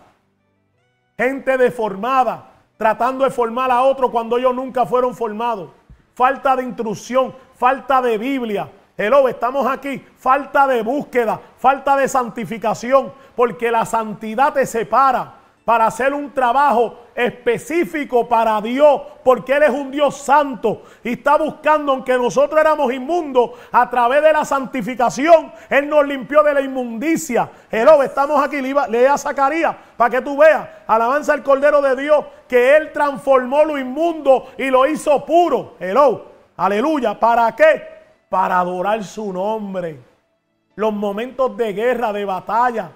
Gente 1.18 1.58
deformada, 1.58 2.52
tratando 2.78 3.24
de 3.24 3.32
formar 3.32 3.72
a 3.72 3.82
otro 3.82 4.12
cuando 4.12 4.38
ellos 4.38 4.54
nunca 4.54 4.86
fueron 4.86 5.16
formados. 5.16 5.72
Falta 6.14 6.56
de 6.56 6.64
instrucción, 6.64 7.36
falta 7.56 8.04
de 8.04 8.20
Biblia. 8.20 8.70
Hello, 8.96 9.28
estamos 9.28 9.66
aquí. 9.66 10.06
Falta 10.16 10.68
de 10.68 10.84
búsqueda, 10.84 11.42
falta 11.58 11.98
de 11.98 12.08
santificación, 12.08 13.12
porque 13.36 13.72
la 13.72 13.84
santidad 13.84 14.54
te 14.54 14.66
separa 14.68 15.42
para 15.66 15.86
hacer 15.86 16.14
un 16.14 16.32
trabajo 16.32 17.00
específico 17.16 18.28
para 18.28 18.62
Dios, 18.62 19.02
porque 19.24 19.54
Él 19.54 19.64
es 19.64 19.70
un 19.70 19.92
Dios 19.92 20.18
santo 20.18 20.84
y 21.04 21.14
está 21.14 21.38
buscando, 21.38 21.92
aunque 21.92 22.18
nosotros 22.18 22.60
éramos 22.60 22.94
inmundos, 22.94 23.52
a 23.72 23.90
través 23.90 24.24
de 24.24 24.34
la 24.34 24.46
santificación, 24.46 25.52
Él 25.70 25.90
nos 25.90 26.06
limpió 26.06 26.44
de 26.44 26.54
la 26.54 26.62
inmundicia. 26.62 27.50
Hello, 27.70 28.02
estamos 28.04 28.44
aquí, 28.44 28.62
lea 28.62 29.14
a 29.14 29.18
Zacarías 29.18 29.76
para 29.98 30.10
que 30.10 30.22
tú 30.22 30.38
veas, 30.38 30.68
alabanza 30.88 31.34
al 31.34 31.44
Cordero 31.44 31.82
de 31.82 31.96
Dios, 31.96 32.26
que 32.48 32.78
Él 32.78 32.92
transformó 32.92 33.64
lo 33.64 33.78
inmundo 33.78 34.48
y 34.58 34.70
lo 34.70 34.86
hizo 34.86 35.26
puro. 35.26 35.76
Hello, 35.80 36.26
aleluya, 36.58 37.20
¿para 37.20 37.56
qué? 37.56 37.84
Para 38.30 38.60
adorar 38.60 39.04
su 39.04 39.32
nombre. 39.32 40.00
Los 40.76 40.94
momentos 40.94 41.56
de 41.58 41.74
guerra, 41.74 42.14
de 42.14 42.24
batalla 42.24 42.92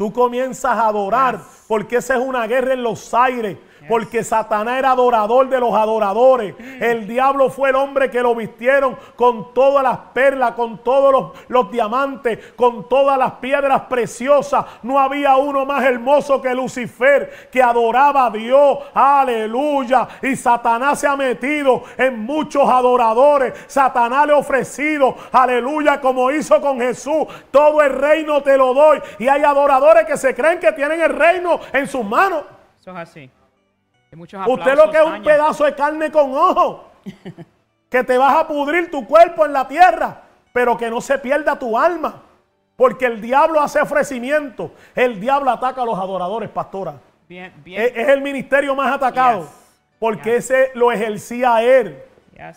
Tú 0.00 0.10
comienzas 0.14 0.78
a 0.78 0.86
adorar, 0.86 1.42
porque 1.68 1.96
esa 1.96 2.14
es 2.14 2.26
una 2.26 2.46
guerra 2.46 2.72
en 2.72 2.82
los 2.82 3.12
aires. 3.12 3.58
Porque 3.90 4.22
Satanás 4.22 4.78
era 4.78 4.92
adorador 4.92 5.48
de 5.48 5.58
los 5.58 5.74
adoradores. 5.74 6.54
El 6.80 7.08
diablo 7.08 7.50
fue 7.50 7.70
el 7.70 7.74
hombre 7.74 8.08
que 8.08 8.22
lo 8.22 8.36
vistieron 8.36 8.96
con 9.16 9.52
todas 9.52 9.82
las 9.82 9.98
perlas, 10.14 10.52
con 10.52 10.78
todos 10.78 11.32
los, 11.48 11.70
diamantes, 11.72 12.52
con 12.54 12.88
todas 12.88 13.18
las 13.18 13.32
piedras 13.32 13.82
preciosas. 13.90 14.64
No 14.84 14.96
había 14.96 15.36
uno 15.38 15.66
más 15.66 15.82
hermoso 15.82 16.40
que 16.40 16.54
Lucifer, 16.54 17.48
que 17.50 17.60
adoraba 17.60 18.26
a 18.26 18.30
Dios. 18.30 18.78
Aleluya. 18.94 20.06
Y 20.22 20.36
Satanás 20.36 21.00
se 21.00 21.08
ha 21.08 21.16
metido 21.16 21.82
en 21.98 22.20
muchos 22.24 22.68
adoradores. 22.68 23.54
Satanás 23.66 24.24
le 24.28 24.34
ha 24.34 24.36
ofrecido, 24.36 25.16
aleluya, 25.32 26.00
como 26.00 26.30
hizo 26.30 26.60
con 26.60 26.78
Jesús. 26.78 27.26
Todo 27.50 27.82
el 27.82 27.90
reino 27.90 28.40
te 28.40 28.56
lo 28.56 28.72
doy. 28.72 29.02
Y 29.18 29.26
hay 29.26 29.42
adoradores 29.42 30.04
que 30.04 30.16
se 30.16 30.32
creen 30.32 30.60
que 30.60 30.70
tienen 30.70 31.00
el 31.00 31.10
reino 31.10 31.58
en 31.72 31.88
sus 31.88 32.04
manos. 32.04 32.44
Eso 32.80 32.92
es 32.92 32.96
así. 32.96 33.30
Usted 34.12 34.76
lo 34.76 34.90
que 34.90 34.98
es 34.98 35.04
un 35.04 35.22
pedazo 35.22 35.64
de 35.64 35.74
carne 35.74 36.10
con 36.10 36.32
ojo. 36.34 36.84
que 37.88 38.04
te 38.04 38.18
vas 38.18 38.36
a 38.36 38.46
pudrir 38.46 38.90
tu 38.90 39.06
cuerpo 39.06 39.46
en 39.46 39.52
la 39.52 39.66
tierra, 39.66 40.22
pero 40.52 40.76
que 40.76 40.90
no 40.90 41.00
se 41.00 41.18
pierda 41.18 41.58
tu 41.58 41.78
alma. 41.78 42.22
Porque 42.76 43.06
el 43.06 43.20
diablo 43.20 43.60
hace 43.60 43.80
ofrecimiento. 43.80 44.72
El 44.94 45.20
diablo 45.20 45.50
ataca 45.50 45.82
a 45.82 45.84
los 45.84 45.98
adoradores, 45.98 46.48
pastora. 46.48 46.94
Bien, 47.28 47.52
bien. 47.64 47.82
Es, 47.82 48.08
el 48.08 48.20
ministerio 48.22 48.74
más 48.74 48.92
atacado. 48.92 49.46
Porque 49.98 50.36
ese 50.36 50.70
lo 50.74 50.90
ejercía 50.90 51.62
él. 51.62 52.02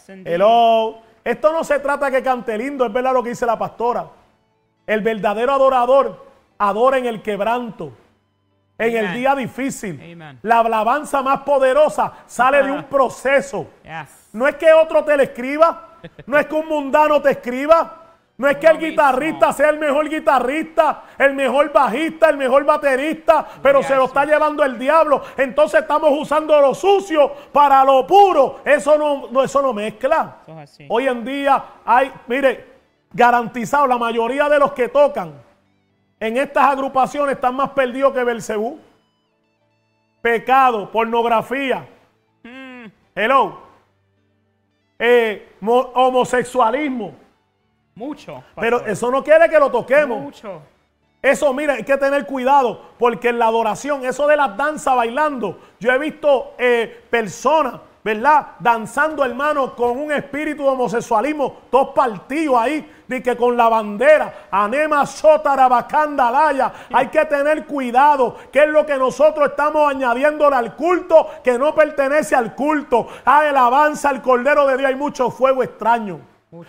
Hello. 0.07 1.01
Esto 1.23 1.51
no 1.51 1.63
se 1.63 1.79
trata 1.79 2.09
que 2.09 2.23
cante 2.23 2.57
lindo, 2.57 2.85
es 2.85 2.91
verdad 2.91 3.13
lo 3.13 3.23
que 3.23 3.29
dice 3.29 3.45
la 3.45 3.57
pastora. 3.57 4.07
El 4.85 5.01
verdadero 5.01 5.53
adorador 5.53 6.25
adora 6.57 6.97
en 6.97 7.05
el 7.05 7.21
quebranto 7.21 7.93
en 8.77 8.97
el 8.97 9.13
día 9.13 9.35
difícil. 9.35 10.17
La 10.41 10.59
alabanza 10.59 11.21
más 11.21 11.41
poderosa 11.41 12.13
sale 12.25 12.63
de 12.63 12.71
un 12.71 12.83
proceso. 12.89 13.67
No 14.33 14.47
es 14.47 14.55
que 14.55 14.73
otro 14.73 15.03
te 15.03 15.15
le 15.15 15.23
escriba, 15.23 15.97
no 16.25 16.37
es 16.37 16.45
que 16.47 16.55
un 16.55 16.67
mundano 16.67 17.21
te 17.21 17.31
escriba, 17.31 17.99
no 18.35 18.47
es 18.47 18.57
que 18.57 18.65
el 18.65 18.79
guitarrista 18.79 19.53
sea 19.53 19.69
el 19.69 19.77
mejor 19.77 20.09
guitarrista, 20.09 21.03
el 21.19 21.35
mejor 21.35 21.71
bajista, 21.71 22.29
el 22.29 22.37
mejor 22.37 22.65
baterista, 22.65 23.45
pero 23.61 23.83
se 23.83 23.95
lo 23.95 24.05
está 24.05 24.25
llevando 24.25 24.63
el 24.63 24.79
diablo. 24.79 25.21
Entonces 25.37 25.81
estamos 25.81 26.09
usando 26.11 26.59
lo 26.59 26.73
sucio 26.73 27.31
para 27.51 27.85
lo 27.85 28.07
puro. 28.07 28.61
Eso 28.65 28.97
no, 28.97 29.43
eso 29.43 29.61
no 29.61 29.71
mezcla. 29.71 30.37
Hoy 30.89 31.07
en 31.07 31.23
día 31.23 31.63
hay, 31.85 32.11
mire, 32.25 32.73
garantizado, 33.11 33.85
la 33.85 33.99
mayoría 33.99 34.49
de 34.49 34.57
los 34.57 34.73
que 34.73 34.89
tocan 34.89 35.42
en 36.23 36.37
estas 36.37 36.63
agrupaciones 36.63 37.35
están 37.35 37.53
más 37.53 37.71
perdidos 37.71 38.13
que 38.13 38.23
Belcebú. 38.23 38.79
Pecado, 40.21 40.89
pornografía. 40.89 41.85
Mm. 42.43 42.85
Hello. 43.13 43.57
Eh, 44.97 45.49
homosexualismo. 45.61 47.13
Mucho. 47.93 48.41
Pero 48.55 48.85
eso 48.85 49.11
no 49.11 49.21
quiere 49.21 49.49
que 49.49 49.59
lo 49.59 49.69
toquemos. 49.69 50.21
Mucho. 50.21 50.61
Eso, 51.21 51.53
mira, 51.53 51.73
hay 51.73 51.83
que 51.83 51.97
tener 51.97 52.25
cuidado, 52.25 52.93
porque 52.97 53.27
en 53.27 53.39
la 53.39 53.47
adoración, 53.47 54.05
eso 54.05 54.25
de 54.25 54.37
la 54.37 54.47
danza 54.47 54.93
bailando, 54.93 55.59
yo 55.77 55.91
he 55.91 55.99
visto 55.99 56.53
eh, 56.57 57.03
personas, 57.09 57.81
¿verdad? 58.03 58.47
Danzando, 58.59 59.23
hermano, 59.23 59.75
con 59.75 59.97
un 59.97 60.11
espíritu 60.11 60.63
de 60.63 60.69
homosexualismo, 60.69 61.61
todos 61.69 61.89
partidos 61.95 62.57
ahí, 62.59 62.91
de 63.07 63.23
que 63.23 63.35
con 63.37 63.55
la 63.55 63.69
bandera, 63.69 64.47
anema 64.51 65.05
sotarabacandalaya, 65.05 66.73
hay 66.91 67.07
que 67.07 67.23
tener 67.25 67.65
cuidado, 67.65 68.35
que 68.51 68.63
es 68.63 68.69
lo 68.69 68.85
que 68.85 68.97
nosotros 68.97 69.49
estamos 69.49 69.89
añadiéndole 69.89 70.55
al 70.55 70.75
culto, 70.75 71.29
que 71.43 71.57
no 71.57 71.73
pertenece 71.73 72.35
al 72.35 72.55
culto, 72.55 73.07
a 73.23 73.39
alabanza 73.39 74.09
al 74.09 74.21
Cordero 74.21 74.67
de 74.67 74.77
Dios, 74.77 74.89
hay 74.89 74.95
mucho 74.95 75.31
fuego 75.31 75.63
extraño, 75.63 76.19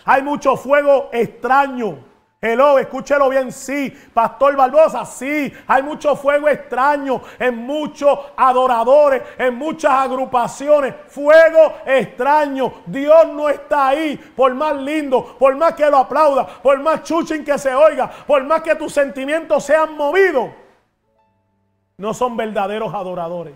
hay 0.04 0.22
mucho 0.22 0.56
fuego 0.56 1.08
extraño. 1.12 2.13
Hello, 2.46 2.78
escúchelo 2.78 3.30
bien, 3.30 3.50
sí. 3.50 3.90
Pastor 4.12 4.54
Barbosa, 4.54 5.06
sí. 5.06 5.50
Hay 5.66 5.82
mucho 5.82 6.14
fuego 6.14 6.46
extraño 6.46 7.22
en 7.38 7.56
muchos 7.56 8.18
adoradores, 8.36 9.22
en 9.38 9.54
muchas 9.54 9.92
agrupaciones. 9.92 10.94
Fuego 11.08 11.76
extraño. 11.86 12.70
Dios 12.84 13.28
no 13.28 13.48
está 13.48 13.88
ahí. 13.88 14.18
Por 14.36 14.54
más 14.54 14.76
lindo, 14.76 15.36
por 15.38 15.56
más 15.56 15.72
que 15.72 15.88
lo 15.88 15.96
aplauda, 15.96 16.46
por 16.46 16.78
más 16.80 17.02
chuchín 17.02 17.46
que 17.46 17.56
se 17.56 17.74
oiga, 17.74 18.10
por 18.26 18.44
más 18.44 18.60
que 18.60 18.74
tus 18.74 18.92
sentimientos 18.92 19.64
sean 19.64 19.96
movidos. 19.96 20.50
No 21.96 22.12
son 22.12 22.36
verdaderos 22.36 22.92
adoradores. 22.92 23.54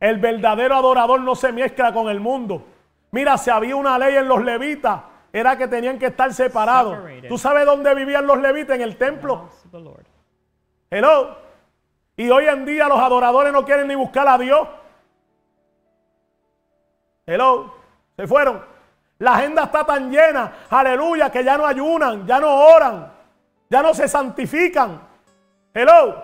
El 0.00 0.16
verdadero 0.20 0.74
adorador 0.74 1.20
no 1.20 1.34
se 1.34 1.52
mezcla 1.52 1.92
con 1.92 2.08
el 2.08 2.20
mundo. 2.20 2.64
Mira, 3.10 3.36
si 3.36 3.50
había 3.50 3.76
una 3.76 3.98
ley 3.98 4.16
en 4.16 4.26
los 4.26 4.42
levitas 4.42 5.02
era 5.38 5.58
que 5.58 5.68
tenían 5.68 5.98
que 5.98 6.06
estar 6.06 6.32
separados. 6.32 6.98
¿Tú 7.28 7.36
sabes 7.36 7.66
dónde 7.66 7.94
vivían 7.94 8.26
los 8.26 8.38
levitas? 8.40 8.76
En 8.76 8.80
el 8.80 8.96
templo. 8.96 9.50
Hello. 10.88 11.36
Y 12.16 12.30
hoy 12.30 12.46
en 12.46 12.64
día 12.64 12.88
los 12.88 12.98
adoradores 12.98 13.52
no 13.52 13.62
quieren 13.62 13.86
ni 13.86 13.94
buscar 13.94 14.26
a 14.26 14.38
Dios. 14.38 14.66
Hello. 17.26 17.74
Se 18.16 18.26
fueron. 18.26 18.64
La 19.18 19.34
agenda 19.34 19.64
está 19.64 19.84
tan 19.84 20.10
llena, 20.10 20.52
aleluya, 20.70 21.30
que 21.30 21.44
ya 21.44 21.56
no 21.56 21.66
ayunan, 21.66 22.26
ya 22.26 22.38
no 22.38 22.54
oran, 22.54 23.12
ya 23.68 23.82
no 23.82 23.92
se 23.92 24.08
santifican. 24.08 25.02
Hello. 25.74 26.22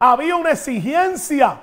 Había 0.00 0.34
una 0.34 0.50
exigencia 0.50 1.58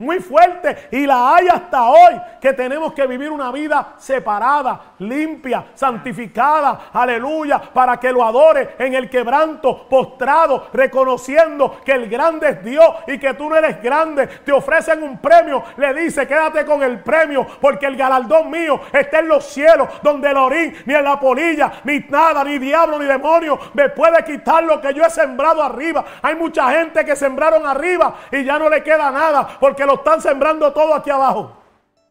muy 0.00 0.18
fuerte 0.18 0.88
y 0.90 1.06
la 1.06 1.34
hay 1.36 1.48
hasta 1.48 1.84
hoy 1.84 2.20
que 2.40 2.52
tenemos 2.54 2.92
que 2.94 3.06
vivir 3.06 3.30
una 3.30 3.52
vida 3.52 3.94
separada, 3.98 4.94
limpia, 4.98 5.66
santificada, 5.74 6.88
aleluya, 6.92 7.60
para 7.60 7.98
que 7.98 8.10
lo 8.10 8.24
adore 8.24 8.76
en 8.78 8.94
el 8.94 9.08
quebranto, 9.08 9.86
postrado, 9.88 10.68
reconociendo 10.72 11.80
que 11.84 11.92
el 11.92 12.08
grande 12.08 12.48
es 12.48 12.64
Dios 12.64 12.86
y 13.06 13.18
que 13.18 13.34
tú 13.34 13.48
no 13.48 13.56
eres 13.56 13.82
grande. 13.82 14.26
Te 14.26 14.52
ofrecen 14.52 15.02
un 15.02 15.18
premio, 15.18 15.62
le 15.76 15.92
dice, 15.94 16.26
quédate 16.26 16.64
con 16.64 16.82
el 16.82 17.00
premio, 17.00 17.46
porque 17.60 17.86
el 17.86 17.96
galardón 17.96 18.50
mío 18.50 18.80
está 18.92 19.18
en 19.18 19.28
los 19.28 19.44
cielos, 19.44 19.88
donde 20.02 20.30
el 20.30 20.36
orín, 20.36 20.74
ni 20.86 20.94
en 20.94 21.04
la 21.04 21.20
polilla, 21.20 21.72
ni 21.84 21.98
nada, 22.08 22.42
ni 22.42 22.58
diablo, 22.58 22.98
ni 22.98 23.04
demonio 23.04 23.58
me 23.74 23.90
puede 23.90 24.24
quitar 24.24 24.64
lo 24.64 24.80
que 24.80 24.94
yo 24.94 25.04
he 25.04 25.10
sembrado 25.10 25.62
arriba. 25.62 26.04
Hay 26.22 26.34
mucha 26.36 26.70
gente 26.70 27.04
que 27.04 27.14
sembraron 27.14 27.66
arriba 27.66 28.14
y 28.32 28.44
ya 28.44 28.58
no 28.58 28.70
le 28.70 28.82
queda 28.82 29.10
nada, 29.10 29.46
porque 29.60 29.89
lo 29.90 29.96
están 29.96 30.20
sembrando 30.20 30.72
todo 30.72 30.94
aquí 30.94 31.10
abajo. 31.10 31.52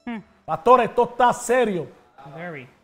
Hmm. 0.06 0.20
Pastor, 0.46 0.82
esto 0.82 1.04
está 1.04 1.34
serio. 1.34 1.88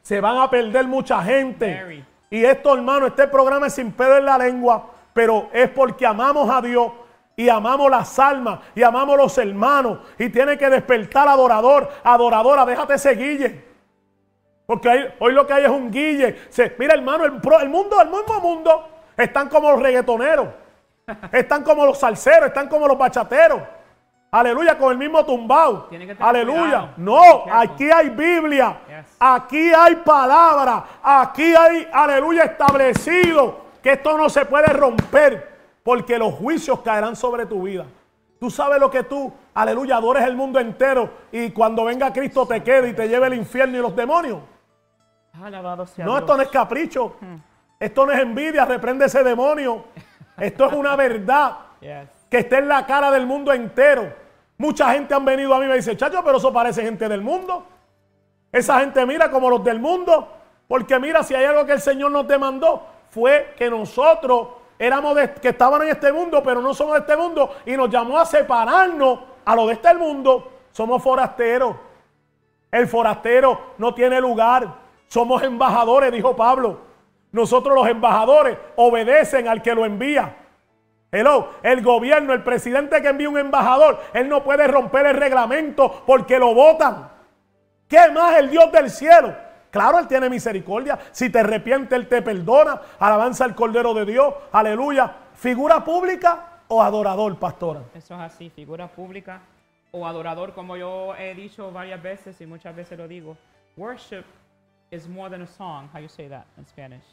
Se 0.02 0.22
van 0.22 0.38
a 0.38 0.50
perder 0.50 0.88
mucha 0.88 1.22
gente. 1.22 2.06
Y 2.30 2.44
esto, 2.44 2.74
hermano, 2.74 3.08
este 3.08 3.28
programa 3.28 3.68
es 3.68 3.74
sin 3.74 3.92
pedo 3.92 4.18
en 4.18 4.26
la 4.26 4.38
lengua, 4.38 4.90
pero 5.14 5.50
es 5.54 5.70
porque 5.70 6.06
amamos 6.06 6.50
a 6.50 6.62
Dios 6.62 6.92
y 7.36 7.50
amamos 7.50 7.90
las 7.92 8.18
almas 8.18 8.60
y 8.74 8.84
amamos 8.84 9.18
los 9.18 9.38
hermanos. 9.38 10.00
Y 10.18 10.30
tiene 10.30 10.58
que 10.58 10.70
despertar 10.70 11.28
adorador, 11.28 11.90
adoradora, 12.04 12.66
déjate 12.66 12.96
ese 12.96 13.12
guille. 13.12 13.66
Porque 14.66 15.14
hoy 15.20 15.34
lo 15.34 15.46
que 15.46 15.54
hay 15.54 15.64
es 15.66 15.70
un 15.70 15.92
guille. 15.92 16.36
mira, 16.80 16.96
hermano, 16.96 17.26
el, 17.26 17.34
el 17.34 17.70
mundo, 17.70 18.02
el 18.02 18.10
mismo 18.10 18.40
mundo, 18.42 18.88
están 19.16 19.48
como 19.50 19.72
los 19.72 19.82
reggaetoneros, 19.82 20.48
están 21.32 21.64
como 21.64 21.86
los 21.86 22.00
salseros, 22.00 22.48
están 22.48 22.68
como 22.68 22.88
los 22.88 22.98
bachateros. 22.98 23.62
Aleluya, 24.36 24.78
con 24.78 24.92
el 24.92 24.98
mismo 24.98 25.24
tumbao. 25.24 25.88
Aleluya. 26.20 26.94
No, 26.98 27.46
aquí 27.50 27.90
hay 27.90 28.10
Biblia. 28.10 28.78
Aquí 29.18 29.72
hay 29.74 29.96
palabra. 29.96 30.84
Aquí 31.02 31.56
hay, 31.56 31.88
aleluya, 31.90 32.44
establecido 32.44 33.62
que 33.82 33.94
esto 33.94 34.18
no 34.18 34.28
se 34.28 34.44
puede 34.44 34.68
romper 34.74 35.56
porque 35.84 36.20
los 36.20 36.34
juicios 36.34 36.82
caerán 36.82 37.16
sobre 37.16 37.46
tu 37.46 37.62
vida. 37.62 37.86
Tú 38.38 38.50
sabes 38.50 38.78
lo 38.78 38.92
que 38.92 39.04
tú, 39.04 39.32
aleluya, 39.54 39.96
adores 39.96 40.26
el 40.26 40.36
mundo 40.36 40.60
entero 40.60 41.10
y 41.32 41.52
cuando 41.52 41.86
venga 41.86 42.12
Cristo 42.12 42.46
te 42.46 42.62
quede 42.62 42.90
y 42.90 42.94
te 42.94 43.08
lleve 43.08 43.28
el 43.28 43.36
infierno 43.36 43.78
y 43.78 43.82
los 43.82 43.96
demonios. 43.96 44.40
no, 46.04 46.18
esto 46.18 46.36
no 46.36 46.44
es 46.44 46.50
capricho. 46.50 47.16
Hmm. 47.22 47.38
Esto 47.80 48.06
no 48.06 48.12
es 48.12 48.20
envidia, 48.20 48.66
reprende 48.66 49.06
ese 49.06 49.24
demonio. 49.24 49.86
Esto 50.38 50.66
es 50.66 50.74
una 50.74 50.98
verdad 50.98 51.58
que 52.30 52.40
está 52.40 52.58
en 52.58 52.68
la 52.68 52.86
cara 52.86 53.12
del 53.12 53.26
mundo 53.26 53.54
entero. 53.54 54.25
Mucha 54.58 54.94
gente 54.94 55.14
han 55.14 55.26
venido 55.26 55.54
a 55.54 55.60
mí 55.60 55.66
y 55.66 55.68
me 55.68 55.76
dice, 55.76 55.98
chacho, 55.98 56.24
pero 56.24 56.38
eso 56.38 56.52
parece 56.54 56.82
gente 56.82 57.10
del 57.10 57.22
mundo. 57.22 57.66
Esa 58.52 58.80
gente 58.80 59.06
mira 59.06 59.30
como 59.30 59.50
los 59.50 59.64
del 59.64 59.80
mundo. 59.80 60.30
Porque 60.68 60.98
mira, 61.00 61.24
si 61.24 61.36
hay 61.36 61.46
algo 61.46 61.66
que 61.66 61.74
el 61.74 61.82
Señor 61.82 62.12
nos 62.12 62.28
demandó, 62.28 62.88
fue 63.10 63.54
que 63.58 63.70
nosotros 63.70 64.48
éramos 64.80 65.18
que 65.42 65.50
estaban 65.50 65.82
en 65.84 65.90
este 65.90 66.12
mundo, 66.12 66.42
pero 66.44 66.62
no 66.62 66.74
somos 66.74 66.94
de 66.94 67.02
este 67.02 67.18
mundo. 67.18 67.54
Y 67.66 67.76
nos 67.76 67.90
llamó 67.90 68.18
a 68.18 68.26
separarnos 68.26 69.20
a 69.44 69.56
lo 69.56 69.68
de 69.68 69.74
este 69.74 69.94
mundo. 69.94 70.52
Somos 70.72 71.04
forasteros. 71.04 71.76
El 72.72 72.88
forastero 72.88 73.74
no 73.78 73.94
tiene 73.94 74.20
lugar. 74.22 74.76
Somos 75.08 75.44
embajadores, 75.44 76.12
dijo 76.12 76.36
Pablo. 76.36 76.80
Nosotros 77.32 77.76
los 77.76 77.88
embajadores 77.88 78.58
obedecen 78.78 79.48
al 79.48 79.62
que 79.62 79.76
lo 79.76 79.86
envía. 79.86 80.45
Hello, 81.16 81.54
el 81.64 81.82
gobierno, 81.82 82.34
el 82.34 82.44
presidente 82.44 83.02
que 83.02 83.08
envía 83.08 83.30
un 83.30 83.38
embajador, 83.38 84.02
él 84.14 84.28
no 84.28 84.44
puede 84.44 84.68
romper 84.68 85.06
el 85.06 85.16
reglamento 85.16 86.04
porque 86.06 86.38
lo 86.38 86.54
votan. 86.54 87.10
¿Qué 87.88 88.12
más 88.12 88.38
el 88.38 88.50
Dios 88.50 88.72
del 88.72 88.90
cielo? 88.90 89.34
Claro, 89.72 90.00
Él 90.00 90.08
tiene 90.08 90.30
misericordia. 90.30 90.98
Si 91.12 91.30
te 91.30 91.40
arrepientes, 91.40 91.92
Él 91.98 92.08
te 92.08 92.22
perdona. 92.22 92.82
Alabanza 92.98 93.44
al 93.44 93.56
Cordero 93.56 93.94
de 93.94 94.06
Dios. 94.06 94.34
Aleluya. 94.52 95.14
¿Figura 95.34 95.84
pública 95.84 96.62
o 96.70 96.82
adorador, 96.82 97.38
pastora? 97.38 97.82
Eso 97.94 98.16
es 98.16 98.22
así, 98.22 98.50
figura 98.50 98.88
pública 98.88 99.42
o 99.92 100.08
adorador, 100.08 100.54
como 100.54 100.78
yo 100.78 101.16
he 101.16 101.36
dicho 101.36 101.72
varias 101.72 102.02
veces 102.02 102.40
y 102.42 102.46
muchas 102.46 102.76
veces 102.76 102.98
lo 102.98 103.08
digo. 103.08 103.38
Worship 103.78 104.24
is 104.92 105.08
more 105.08 105.30
than 105.30 105.42
a 105.42 105.48
song. 105.48 105.90
How 105.94 106.00
you 106.00 106.10
say 106.10 106.28
that 106.30 106.46
in 106.58 106.66
Spanish? 106.66 107.06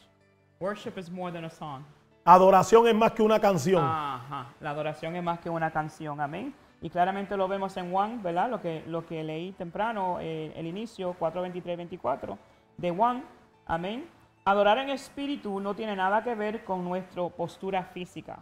Worship 0.61 0.97
is 0.99 1.11
more 1.11 1.33
than 1.33 1.45
a 1.45 1.51
song. 1.51 1.85
Adoración 2.25 2.87
es 2.87 2.95
más 2.95 3.13
que 3.13 3.23
una 3.23 3.41
canción. 3.41 3.83
Ajá, 3.85 4.47
la 4.61 4.71
adoración 4.71 5.17
es 5.17 5.23
más 5.23 5.41
que 5.41 5.51
una 5.51 5.73
canción, 5.73 6.21
amén. 6.21 6.55
Y 6.81 6.89
claramente 6.89 7.37
lo 7.37 7.49
vemos 7.49 7.77
en 7.77 7.91
Juan, 7.91 8.23
¿verdad? 8.23 8.49
Lo 8.49 8.61
que, 8.61 8.85
lo 8.87 9.07
que 9.07 9.25
leí 9.25 9.53
temprano, 9.53 10.19
eh, 10.21 10.53
el 10.57 10.67
inicio, 10.67 11.17
4.23, 11.19 11.77
24, 11.77 12.39
de 12.77 12.91
Juan, 12.91 13.25
amén. 13.67 14.09
Adorar 14.45 14.79
en 14.79 14.91
espíritu 14.91 15.61
no 15.61 15.75
tiene 15.75 15.97
nada 15.97 16.23
que 16.23 16.35
ver 16.35 16.65
con 16.65 16.85
nuestra 16.85 17.29
postura 17.29 17.85
física. 17.85 18.39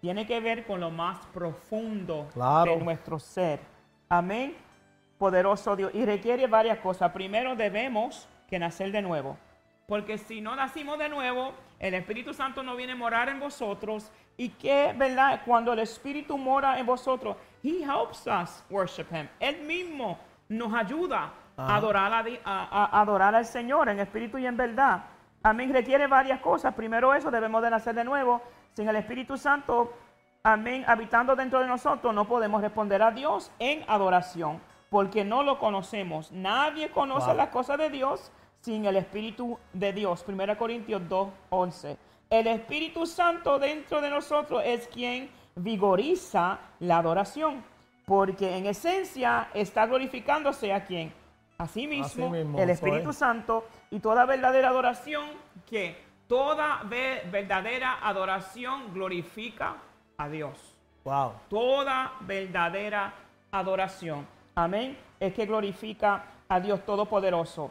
Tiene 0.00 0.26
que 0.26 0.40
ver 0.40 0.66
con 0.66 0.80
lo 0.80 0.90
más 0.90 1.24
profundo 1.26 2.28
de 2.64 2.76
nuestro 2.76 3.18
ser. 3.18 3.60
Amén. 4.08 4.56
Poderoso 5.18 5.74
Dios. 5.76 5.92
Y 5.94 6.04
requiere 6.04 6.46
varias 6.46 6.78
cosas. 6.78 7.10
Primero 7.12 7.56
debemos 7.56 8.28
que 8.48 8.58
nacer 8.58 8.92
de 8.92 9.02
nuevo. 9.02 9.36
Porque 9.86 10.16
si 10.18 10.40
no 10.40 10.56
nacimos 10.56 10.98
de 10.98 11.08
nuevo, 11.08 11.52
el 11.78 11.94
Espíritu 11.94 12.32
Santo 12.32 12.62
no 12.62 12.76
viene 12.76 12.92
a 12.92 12.96
morar 12.96 13.28
en 13.28 13.38
vosotros. 13.38 14.10
Y 14.36 14.48
que, 14.48 14.94
¿verdad? 14.96 15.42
Cuando 15.44 15.72
el 15.72 15.80
Espíritu 15.80 16.38
mora 16.38 16.78
en 16.78 16.86
vosotros, 16.86 17.36
He 17.62 17.82
helps 17.82 18.26
us 18.26 18.64
worship 18.70 19.06
Him. 19.10 19.28
Él 19.38 19.62
mismo 19.62 20.18
nos 20.48 20.72
ayuda 20.72 21.32
a 21.56 21.76
adorar, 21.76 22.26
a, 22.44 23.00
adorar 23.00 23.34
al 23.34 23.44
Señor 23.44 23.88
en 23.88 24.00
espíritu 24.00 24.38
y 24.38 24.46
en 24.46 24.56
verdad. 24.56 25.04
Amén. 25.42 25.72
Requiere 25.72 26.06
varias 26.06 26.40
cosas. 26.40 26.74
Primero 26.74 27.14
eso, 27.14 27.30
debemos 27.30 27.62
de 27.62 27.70
nacer 27.70 27.94
de 27.94 28.04
nuevo. 28.04 28.42
Sin 28.72 28.88
el 28.88 28.96
Espíritu 28.96 29.36
Santo, 29.36 29.92
amén, 30.42 30.84
habitando 30.86 31.36
dentro 31.36 31.60
de 31.60 31.66
nosotros, 31.66 32.12
no 32.12 32.24
podemos 32.24 32.60
responder 32.60 33.02
a 33.02 33.12
Dios 33.12 33.52
en 33.58 33.84
adoración. 33.86 34.60
Porque 34.90 35.24
no 35.24 35.42
lo 35.42 35.58
conocemos. 35.58 36.32
Nadie 36.32 36.90
conoce 36.90 37.34
las 37.34 37.48
cosas 37.48 37.78
de 37.78 37.90
Dios 37.90 38.32
sin 38.64 38.86
el 38.86 38.96
Espíritu 38.96 39.58
de 39.74 39.92
Dios. 39.92 40.24
1 40.26 40.56
Corintios 40.56 41.02
2.11. 41.02 41.96
El 42.30 42.46
Espíritu 42.46 43.04
Santo 43.04 43.58
dentro 43.58 44.00
de 44.00 44.08
nosotros 44.08 44.62
es 44.64 44.88
quien 44.88 45.30
vigoriza 45.54 46.58
la 46.80 46.98
adoración, 46.98 47.62
porque 48.06 48.56
en 48.56 48.64
esencia 48.64 49.48
está 49.52 49.84
glorificándose 49.86 50.72
a 50.72 50.82
quien? 50.84 51.12
A 51.58 51.66
sí 51.68 51.86
mismo, 51.86 52.34
el 52.34 52.70
Espíritu 52.70 53.12
Santo 53.12 53.66
y 53.90 54.00
toda 54.00 54.24
verdadera 54.24 54.70
adoración 54.70 55.26
que 55.68 56.02
Toda 56.26 56.80
ve- 56.84 57.22
verdadera 57.30 57.98
adoración 58.02 58.94
glorifica 58.94 59.76
a 60.16 60.26
Dios. 60.26 60.74
Wow. 61.04 61.32
Toda 61.50 62.12
verdadera 62.20 63.12
adoración. 63.52 64.26
Amén. 64.54 64.96
Es 65.20 65.34
que 65.34 65.44
glorifica 65.44 66.24
a 66.48 66.60
Dios 66.60 66.82
Todopoderoso. 66.86 67.70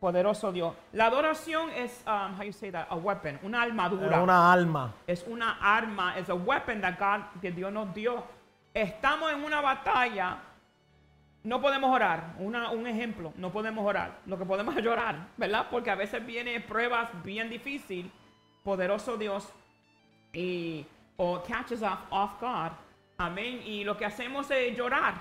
Poderoso 0.00 0.52
Dios. 0.52 0.74
La 0.92 1.06
adoración 1.06 1.70
es, 1.70 2.02
um, 2.06 2.38
how 2.38 2.42
you 2.44 2.52
say 2.52 2.70
that? 2.70 2.86
A 2.90 2.96
weapon, 2.96 3.38
una 3.42 3.62
armadura. 3.62 4.20
Una 4.20 4.52
alma. 4.52 4.92
es 5.06 5.24
una 5.26 5.58
arma, 5.60 6.18
es 6.18 6.28
a 6.28 6.34
weapon 6.34 6.80
that 6.82 6.98
God, 6.98 7.40
que 7.40 7.50
Dios 7.50 7.72
nos 7.72 7.94
dio. 7.94 8.22
Estamos 8.74 9.32
en 9.32 9.42
una 9.42 9.62
batalla, 9.62 10.36
no 11.44 11.60
podemos 11.62 11.94
orar. 11.94 12.34
Una- 12.38 12.70
un 12.72 12.86
ejemplo, 12.86 13.32
no 13.36 13.50
podemos 13.50 13.86
orar. 13.86 14.18
Lo 14.26 14.36
que 14.36 14.44
podemos 14.44 14.76
es 14.76 14.84
llorar, 14.84 15.28
¿verdad? 15.38 15.68
Porque 15.70 15.90
a 15.90 15.94
veces 15.94 16.24
vienen 16.26 16.62
pruebas 16.64 17.08
bien 17.24 17.48
difíciles. 17.48 18.12
Poderoso 18.64 19.16
Dios 19.16 19.48
y 20.32 20.84
o 21.16 21.42
catches 21.42 21.82
off, 21.82 22.00
off 22.10 22.38
guard. 22.40 22.72
Amén. 23.16 23.62
Y 23.64 23.82
lo 23.84 23.96
que 23.96 24.04
hacemos 24.04 24.50
es 24.50 24.76
llorar 24.76 25.14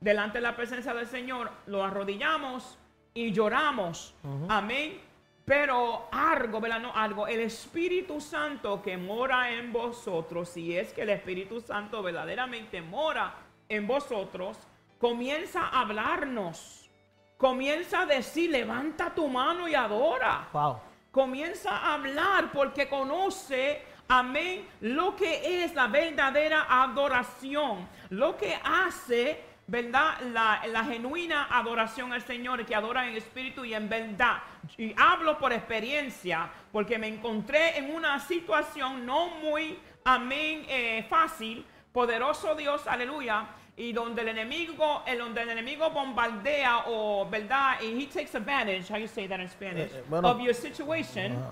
delante 0.00 0.38
de 0.38 0.42
la 0.42 0.56
presencia 0.56 0.92
del 0.94 1.06
Señor. 1.06 1.50
Lo 1.66 1.84
arrodillamos 1.84 2.76
y 3.16 3.32
lloramos. 3.32 4.14
Amén. 4.48 5.00
Pero 5.44 6.08
algo, 6.10 6.60
¿verdad? 6.60 6.80
No 6.80 6.92
algo. 6.94 7.26
El 7.26 7.40
Espíritu 7.40 8.20
Santo 8.20 8.82
que 8.82 8.96
mora 8.96 9.50
en 9.52 9.72
vosotros, 9.72 10.48
si 10.50 10.76
es 10.76 10.92
que 10.92 11.02
el 11.02 11.10
Espíritu 11.10 11.60
Santo 11.60 12.02
verdaderamente 12.02 12.82
mora 12.82 13.32
en 13.68 13.86
vosotros, 13.86 14.58
comienza 14.98 15.66
a 15.68 15.80
hablarnos. 15.82 16.90
Comienza 17.36 18.02
a 18.02 18.06
decir, 18.06 18.50
levanta 18.50 19.14
tu 19.14 19.28
mano 19.28 19.68
y 19.68 19.74
adora 19.74 20.48
Wow. 20.52 20.80
comienza 21.12 21.70
a 21.70 21.94
hablar 21.94 22.50
porque 22.50 22.88
conoce, 22.88 23.82
amén, 24.08 24.66
lo 24.80 25.14
que 25.14 25.62
es 25.64 25.74
la 25.74 25.86
verdadera 25.86 26.66
adoración, 26.68 27.86
lo 28.10 28.36
que 28.36 28.58
hace, 28.64 29.42
¿verdad? 29.66 30.20
La, 30.32 30.62
la 30.68 30.84
genuina 30.84 31.48
adoración 31.50 32.12
al 32.12 32.22
Señor, 32.22 32.64
que 32.64 32.74
adora 32.74 33.08
en 33.08 33.16
espíritu 33.16 33.64
y 33.64 33.74
en 33.74 33.88
verdad. 33.88 34.38
Y 34.78 34.94
hablo 34.96 35.38
por 35.38 35.52
experiencia, 35.52 36.48
porque 36.72 36.98
me 36.98 37.08
encontré 37.08 37.78
en 37.78 37.94
una 37.94 38.20
situación 38.20 39.04
no 39.04 39.28
muy, 39.40 39.78
amén, 40.04 40.64
eh, 40.68 41.04
fácil, 41.08 41.64
poderoso 41.92 42.54
Dios, 42.54 42.86
aleluya. 42.86 43.46
Y 43.78 43.92
donde 43.92 44.22
el 44.22 44.28
enemigo, 44.28 45.02
el 45.06 45.18
donde 45.18 45.42
el 45.42 45.50
enemigo 45.50 45.90
bombardea 45.90 46.84
o, 46.86 47.28
¿verdad? 47.28 47.78
Y 47.82 48.02
he 48.02 48.06
takes 48.06 48.34
advantage, 48.34 48.90
how 48.90 48.96
you 48.96 49.06
say 49.06 49.28
that 49.28 49.38
in 49.38 49.48
Spanish, 49.48 49.92
Eh, 49.92 49.98
eh, 49.98 50.04
bueno. 50.08 50.30
of 50.30 50.40
your 50.40 50.54
situation. 50.54 51.44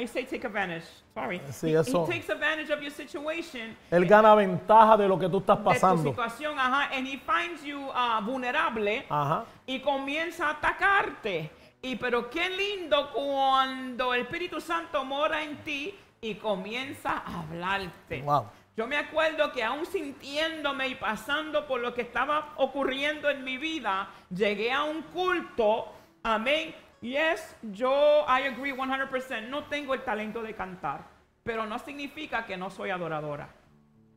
You 0.00 0.06
say 0.06 0.24
take 0.24 0.44
advantage? 0.44 0.84
Sorry. 1.14 1.40
Sí, 1.50 1.68
he, 1.68 1.72
he 1.72 1.80
eso. 1.80 2.06
takes 2.06 2.30
advantage 2.30 2.70
of 2.70 2.80
your 2.80 2.90
situation. 2.90 3.76
Él 3.90 4.06
gana 4.06 4.34
ventaja 4.34 4.96
de 4.96 5.06
lo 5.06 5.18
que 5.18 5.28
tú 5.28 5.38
estás 5.38 5.58
de 5.58 5.64
tu 5.64 5.70
pasando. 5.70 6.10
situación, 6.10 6.58
ajá, 6.58 6.88
and 6.96 7.06
he 7.06 7.18
finds 7.18 7.62
you 7.62 7.78
uh, 7.90 8.20
vulnerable 8.22 9.04
Ajá. 9.10 9.44
y 9.66 9.80
comienza 9.80 10.46
a 10.46 10.50
atacarte. 10.52 11.50
Y 11.82 11.96
pero 11.96 12.30
qué 12.30 12.48
lindo 12.48 13.10
cuando 13.12 14.14
el 14.14 14.22
Espíritu 14.22 14.60
Santo 14.60 15.04
mora 15.04 15.42
en 15.42 15.56
ti 15.64 15.94
y 16.20 16.36
comienza 16.36 17.22
a 17.26 17.40
hablarte. 17.40 18.22
Wow. 18.22 18.46
Yo 18.74 18.86
me 18.86 18.96
acuerdo 18.96 19.52
que 19.52 19.62
aún 19.62 19.84
sintiéndome 19.84 20.88
y 20.88 20.94
pasando 20.94 21.66
por 21.66 21.80
lo 21.80 21.92
que 21.92 22.00
estaba 22.02 22.54
ocurriendo 22.56 23.28
en 23.28 23.44
mi 23.44 23.58
vida, 23.58 24.08
llegué 24.30 24.72
a 24.72 24.84
un 24.84 25.02
culto, 25.02 25.92
amén. 26.22 26.74
Yes, 27.02 27.56
yo, 27.62 28.24
I 28.28 28.46
agree 28.46 28.72
100%, 28.72 29.48
no 29.48 29.64
tengo 29.64 29.92
el 29.92 30.04
talento 30.04 30.40
de 30.40 30.54
cantar, 30.54 31.04
pero 31.42 31.66
no 31.66 31.76
significa 31.80 32.46
que 32.46 32.56
no 32.56 32.70
soy 32.70 32.90
adoradora. 32.90 33.48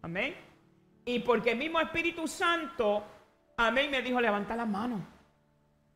Amén. 0.04 0.36
Y 1.04 1.20
porque 1.20 1.52
el 1.52 1.58
mismo 1.58 1.80
Espíritu 1.80 2.28
Santo, 2.28 3.04
amén, 3.58 3.90
me 3.90 4.04
dijo, 4.04 4.22
levanta 4.22 4.56
la 4.56 4.66
mano. 4.66 5.04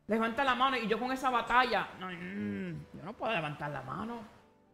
Levanta 0.08 0.42
la 0.42 0.56
mano. 0.56 0.76
Y 0.76 0.88
yo 0.88 0.98
con 0.98 1.12
esa 1.12 1.30
batalla, 1.30 1.90
mm, 2.00 2.72
yo 2.94 3.02
no 3.04 3.12
puedo 3.12 3.32
levantar 3.32 3.70
la 3.70 3.82
mano. 3.82 4.24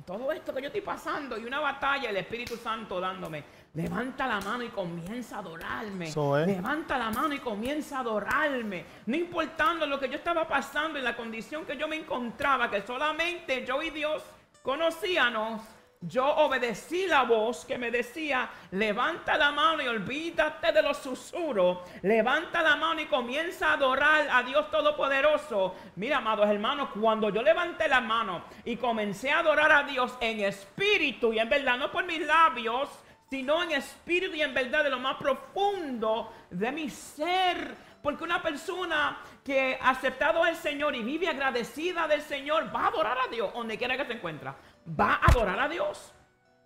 Todo 0.06 0.32
esto 0.32 0.54
que 0.54 0.62
yo 0.62 0.68
estoy 0.68 0.80
pasando 0.80 1.36
y 1.36 1.44
una 1.44 1.60
batalla, 1.60 2.08
el 2.08 2.16
Espíritu 2.16 2.56
Santo 2.56 2.98
dándome, 2.98 3.44
levanta 3.76 4.26
la 4.26 4.40
mano 4.40 4.64
y 4.64 4.68
comienza 4.68 5.36
a 5.36 5.38
adorarme. 5.40 6.10
Levanta 6.46 6.96
la 6.96 7.10
mano 7.10 7.34
y 7.34 7.38
comienza 7.40 7.98
a 7.98 8.00
adorarme. 8.00 8.86
No 9.04 9.16
importando 9.16 9.86
lo 9.86 10.00
que 10.00 10.08
yo 10.08 10.16
estaba 10.16 10.48
pasando 10.48 10.98
y 10.98 11.02
la 11.02 11.14
condición 11.14 11.66
que 11.66 11.76
yo 11.76 11.86
me 11.86 11.96
encontraba, 11.96 12.70
que 12.70 12.80
solamente 12.80 13.66
yo 13.66 13.82
y 13.82 13.90
Dios 13.90 14.22
conocíamos. 14.62 15.60
Yo 16.00 16.24
obedecí 16.24 17.06
la 17.06 17.24
voz 17.24 17.64
que 17.64 17.78
me 17.78 17.90
decía, 17.90 18.48
levanta 18.70 19.36
la 19.36 19.50
mano 19.50 19.82
y 19.82 19.88
olvídate 19.88 20.72
de 20.72 20.82
los 20.82 20.98
susurros. 20.98 21.78
Levanta 22.02 22.62
la 22.62 22.76
mano 22.76 23.00
y 23.00 23.06
comienza 23.06 23.70
a 23.70 23.72
adorar 23.74 24.26
a 24.30 24.42
Dios 24.42 24.70
Todopoderoso. 24.70 25.74
Mira, 25.96 26.18
amados 26.18 26.48
hermanos, 26.48 26.90
cuando 26.98 27.28
yo 27.28 27.42
levanté 27.42 27.88
la 27.88 28.00
mano 28.00 28.44
y 28.64 28.76
comencé 28.76 29.30
a 29.30 29.40
adorar 29.40 29.72
a 29.72 29.82
Dios 29.82 30.16
en 30.20 30.40
espíritu 30.40 31.32
y 31.32 31.38
en 31.38 31.48
verdad, 31.48 31.78
no 31.78 31.90
por 31.90 32.04
mis 32.04 32.24
labios, 32.24 32.88
sino 33.28 33.62
en 33.62 33.72
espíritu 33.72 34.34
y 34.34 34.42
en 34.42 34.54
verdad 34.54 34.84
de 34.84 34.90
lo 34.90 34.98
más 34.98 35.16
profundo 35.16 36.32
de 36.50 36.72
mi 36.72 36.90
ser. 36.90 37.74
Porque 38.02 38.24
una 38.24 38.40
persona 38.40 39.18
que 39.44 39.78
ha 39.80 39.90
aceptado 39.90 40.44
al 40.44 40.56
Señor 40.56 40.94
y 40.94 41.02
vive 41.02 41.28
agradecida 41.28 42.06
del 42.06 42.22
Señor 42.22 42.74
va 42.74 42.84
a 42.84 42.88
adorar 42.88 43.18
a 43.18 43.30
Dios 43.30 43.52
donde 43.52 43.76
quiera 43.76 43.96
que 43.96 44.04
se 44.04 44.12
encuentra. 44.12 44.54
Va 44.88 45.14
a 45.14 45.30
adorar 45.30 45.58
a 45.58 45.68
Dios. 45.68 46.12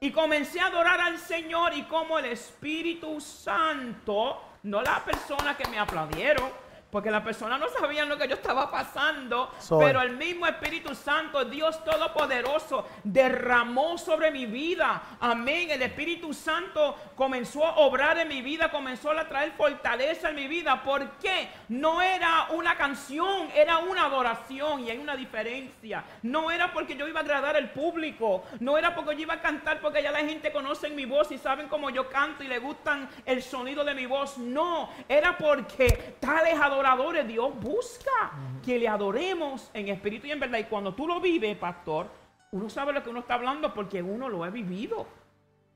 Y 0.01 0.13
comencé 0.13 0.61
a 0.61 0.67
adorar 0.67 1.01
al 1.01 1.19
Señor 1.19 1.75
y 1.75 1.83
como 1.85 2.19
el 2.19 2.27
Espíritu 2.27 3.21
Santo, 3.21 4.43
no 4.63 4.83
la 4.83 5.05
persona 5.05 5.57
que 5.57 5.69
me 5.69 5.79
aplaudieron, 5.79 6.51
porque 6.91 7.11
la 7.11 7.23
persona 7.23 7.59
no 7.59 7.69
sabía 7.69 8.05
lo 8.05 8.19
que 8.19 8.29
yo 8.29 8.35
estaba 8.35 8.71
pasando, 8.71 9.53
Soy. 9.59 9.85
pero 9.85 10.03
el 10.03 10.17
mismo 10.17 10.47
Espíritu 10.47 10.95
Santo, 10.95 11.45
Dios 11.45 11.83
Todopoderoso, 11.85 12.87
derramó 13.05 13.97
sobre 13.99 14.31
mi 14.31 14.47
vida. 14.47 15.03
Amén. 15.21 15.71
El 15.71 15.83
Espíritu 15.83 16.35
Santo 16.35 16.97
comenzó 17.15 17.65
a 17.65 17.77
obrar 17.79 18.19
en 18.19 18.29
mi 18.29 18.43
vida, 18.43 18.71
comenzó 18.71 19.11
a 19.11 19.29
traer 19.29 19.53
fortaleza 19.53 20.31
en 20.31 20.37
mi 20.37 20.49
vida. 20.49 20.83
¿Por 20.83 21.11
qué? 21.19 21.49
No 21.69 22.03
era 22.03 22.49
una 22.51 22.77
canción, 22.77 23.49
era 23.55 23.79
una 23.79 24.07
adoración 24.07 24.81
y 24.81 24.91
hay 24.91 24.99
una 24.99 25.17
diferencia. 25.17 26.05
No 26.23 26.51
era 26.51 26.73
porque 26.73 26.97
yo 26.97 27.07
iba 27.07 27.21
a 27.21 27.23
agradar 27.23 27.57
al 27.57 27.71
público, 27.71 28.45
no 28.61 28.77
era 28.77 28.95
porque 28.95 29.15
yo 29.17 29.23
iba 29.23 29.35
a 29.35 29.41
cantar 29.41 29.81
porque 29.81 30.03
ya 30.03 30.11
la 30.11 30.21
gente 30.21 30.53
conoce 30.53 30.91
mi 30.91 31.05
voz 31.05 31.31
y 31.31 31.39
saben 31.39 31.69
cómo 31.69 31.91
yo 31.91 32.09
canto 32.09 32.43
y 32.43 32.49
le 32.49 32.59
gustan 32.59 33.09
el 33.25 33.43
sonido 33.43 33.85
de 33.85 33.95
mi 33.95 34.07
voz. 34.07 34.39
No, 34.39 34.91
era 35.09 35.37
porque 35.39 36.17
tales 36.21 36.59
adoradores 36.81 37.29
Dios 37.29 37.53
busca 37.61 38.33
que 38.65 38.79
le 38.79 38.89
adoremos 38.89 39.71
en 39.75 39.89
espíritu 39.89 40.27
y 40.27 40.33
en 40.33 40.41
verdad. 40.41 40.59
Y 40.59 40.65
cuando 40.65 40.95
tú 40.95 41.07
lo 41.07 41.21
vives, 41.21 41.57
pastor, 41.57 42.07
uno 42.53 42.69
sabe 42.69 42.93
lo 42.93 43.03
que 43.03 43.11
uno 43.11 43.21
está 43.21 43.35
hablando 43.35 43.73
porque 43.73 44.03
uno 44.03 44.29
lo 44.29 44.45
ha 44.45 44.51
vivido. 44.51 45.07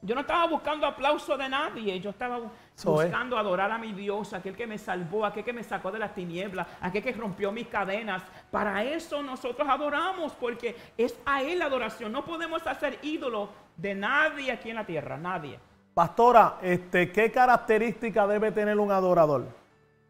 Yo 0.02 0.14
no 0.14 0.20
estaba 0.20 0.46
buscando 0.46 0.86
aplauso 0.86 1.38
de 1.38 1.48
nadie, 1.48 1.98
yo 1.98 2.10
estaba 2.10 2.38
buscando 2.84 3.38
adorar 3.38 3.70
a 3.70 3.78
mi 3.78 3.94
Dios, 3.94 4.34
aquel 4.34 4.54
que 4.54 4.66
me 4.66 4.76
salvó, 4.76 5.24
aquel 5.24 5.44
que 5.44 5.52
me 5.54 5.62
sacó 5.62 5.90
de 5.90 5.98
las 5.98 6.14
tinieblas, 6.14 6.66
aquel 6.82 7.02
que 7.02 7.12
rompió 7.12 7.50
mis 7.52 7.68
cadenas. 7.68 8.22
Para 8.50 8.84
eso 8.84 9.22
nosotros 9.22 9.66
adoramos, 9.66 10.32
porque 10.34 10.76
es 10.98 11.16
a 11.24 11.42
Él 11.42 11.60
la 11.60 11.66
adoración. 11.66 12.12
No 12.12 12.22
podemos 12.22 12.66
hacer 12.66 12.98
ídolo 13.00 13.48
de 13.78 13.94
nadie 13.94 14.52
aquí 14.52 14.68
en 14.68 14.76
la 14.76 14.84
tierra, 14.84 15.16
nadie. 15.16 15.58
Pastora, 15.94 16.58
este, 16.60 17.10
¿qué 17.10 17.30
característica 17.30 18.26
debe 18.26 18.52
tener 18.52 18.78
un 18.78 18.92
adorador? 18.92 19.63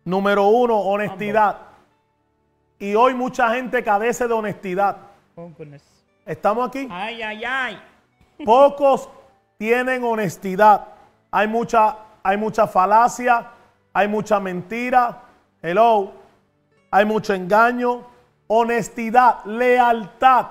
Número 0.04 0.46
uno, 0.46 0.76
honestidad. 0.78 1.58
Y 2.78 2.94
hoy 2.94 3.14
mucha 3.14 3.54
gente 3.54 3.82
carece 3.82 4.28
de 4.28 4.34
honestidad. 4.34 4.96
Oh. 5.36 5.50
¿Estamos 6.26 6.68
aquí? 6.68 6.88
Ay, 6.90 7.22
ay, 7.22 7.44
ay. 7.44 7.82
Pocos 8.44 9.08
tienen 9.58 10.04
honestidad. 10.04 10.88
Hay 11.30 11.48
mucha, 11.48 11.96
hay 12.22 12.36
mucha 12.36 12.66
falacia, 12.66 13.50
hay 13.92 14.08
mucha 14.08 14.38
mentira. 14.40 15.22
Hello. 15.62 16.12
Hay 16.90 17.04
mucho 17.04 17.34
engaño. 17.34 18.06
Honestidad, 18.46 19.44
lealtad. 19.44 20.48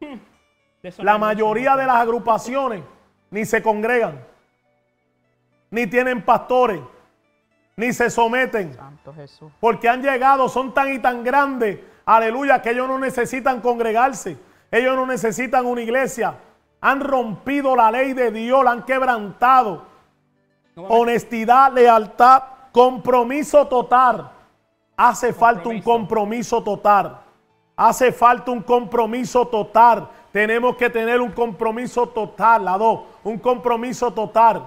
La 0.98 1.18
mayoría 1.18 1.76
de 1.76 1.84
las 1.84 1.96
agrupaciones 1.96 2.82
ni 3.30 3.44
se 3.44 3.62
congregan, 3.62 4.20
ni 5.70 5.86
tienen 5.86 6.22
pastores, 6.22 6.80
ni 7.80 7.92
se 7.92 8.10
someten, 8.10 8.74
Santo 8.74 9.12
Jesús. 9.14 9.50
porque 9.58 9.88
han 9.88 10.02
llegado, 10.02 10.48
son 10.48 10.72
tan 10.74 10.92
y 10.92 10.98
tan 10.98 11.24
grandes, 11.24 11.78
aleluya, 12.04 12.60
que 12.62 12.70
ellos 12.70 12.86
no 12.86 12.98
necesitan 12.98 13.60
congregarse, 13.60 14.36
ellos 14.70 14.94
no 14.96 15.06
necesitan 15.06 15.66
una 15.66 15.80
iglesia, 15.80 16.34
han 16.80 17.00
rompido 17.00 17.74
la 17.74 17.90
ley 17.90 18.12
de 18.12 18.30
Dios, 18.30 18.62
la 18.64 18.70
han 18.72 18.84
quebrantado. 18.84 19.86
No 20.76 20.84
Honestidad, 20.84 21.72
lealtad, 21.72 22.42
compromiso 22.72 23.66
total. 23.66 24.30
Hace 24.96 25.32
falta 25.32 25.68
un 25.68 25.80
Compromiso. 25.82 26.56
compromiso 26.56 26.62
total. 26.62 27.20
Hace 27.76 28.12
falta 28.12 28.50
un 28.50 28.62
compromiso 28.62 29.46
total 29.48 30.08
Tenemos 30.32 30.76
que 30.76 30.88
tener 30.88 31.20
un 31.20 31.32
compromiso 31.32 32.06
total, 32.08 32.64
la 32.64 32.78
dos, 32.78 33.00
un 33.24 33.38
compromiso 33.38 34.12
total. 34.12 34.64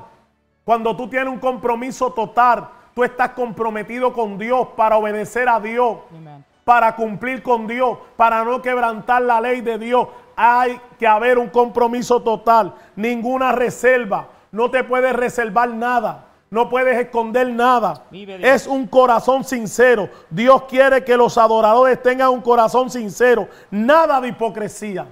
Cuando 0.66 0.96
tú 0.96 1.08
tienes 1.08 1.30
un 1.30 1.40
compromiso 1.40 2.12
total, 2.12 2.70
tú 2.94 3.04
estás 3.04 3.30
comprometido 3.30 4.14
con 4.14 4.38
Dios 4.38 4.70
para 4.76 4.98
obedecer 4.98 5.50
a 5.50 5.60
Dios, 5.60 5.98
Amen. 6.12 6.46
para 6.64 6.96
cumplir 6.96 7.42
con 7.42 7.68
Dios, 7.68 7.98
para 8.16 8.44
no 8.44 8.62
quebrantar 8.62 9.22
la 9.22 9.42
ley 9.42 9.62
de 9.62 9.78
Dios. 9.78 10.08
Hay 10.36 10.80
que 10.98 11.08
haber 11.08 11.38
un 11.38 11.50
compromiso 11.50 12.22
total, 12.22 12.74
ninguna 12.96 13.52
reserva. 13.52 14.30
No 14.52 14.70
te 14.70 14.84
puedes 14.84 15.14
reservar 15.14 15.70
nada. 15.70 16.28
No 16.54 16.70
puedes 16.70 16.96
esconder 17.00 17.50
nada. 17.50 18.04
Es 18.12 18.68
un 18.68 18.86
corazón 18.86 19.44
sincero. 19.44 20.08
Dios 20.30 20.66
quiere 20.70 21.04
que 21.04 21.18
los 21.18 21.36
adoradores 21.40 22.00
tengan 22.04 22.30
un 22.30 22.42
corazón 22.42 22.92
sincero. 22.92 23.48
Nada 23.72 24.22
de 24.22 24.28
hipocresía. 24.28 25.08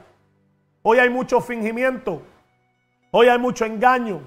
Hoy 0.83 0.99
hay 0.99 1.09
mucho 1.09 1.41
fingimiento. 1.41 2.21
Hoy 3.09 3.27
hay 3.27 3.39
mucho 3.39 3.65
engaño. 3.65 4.21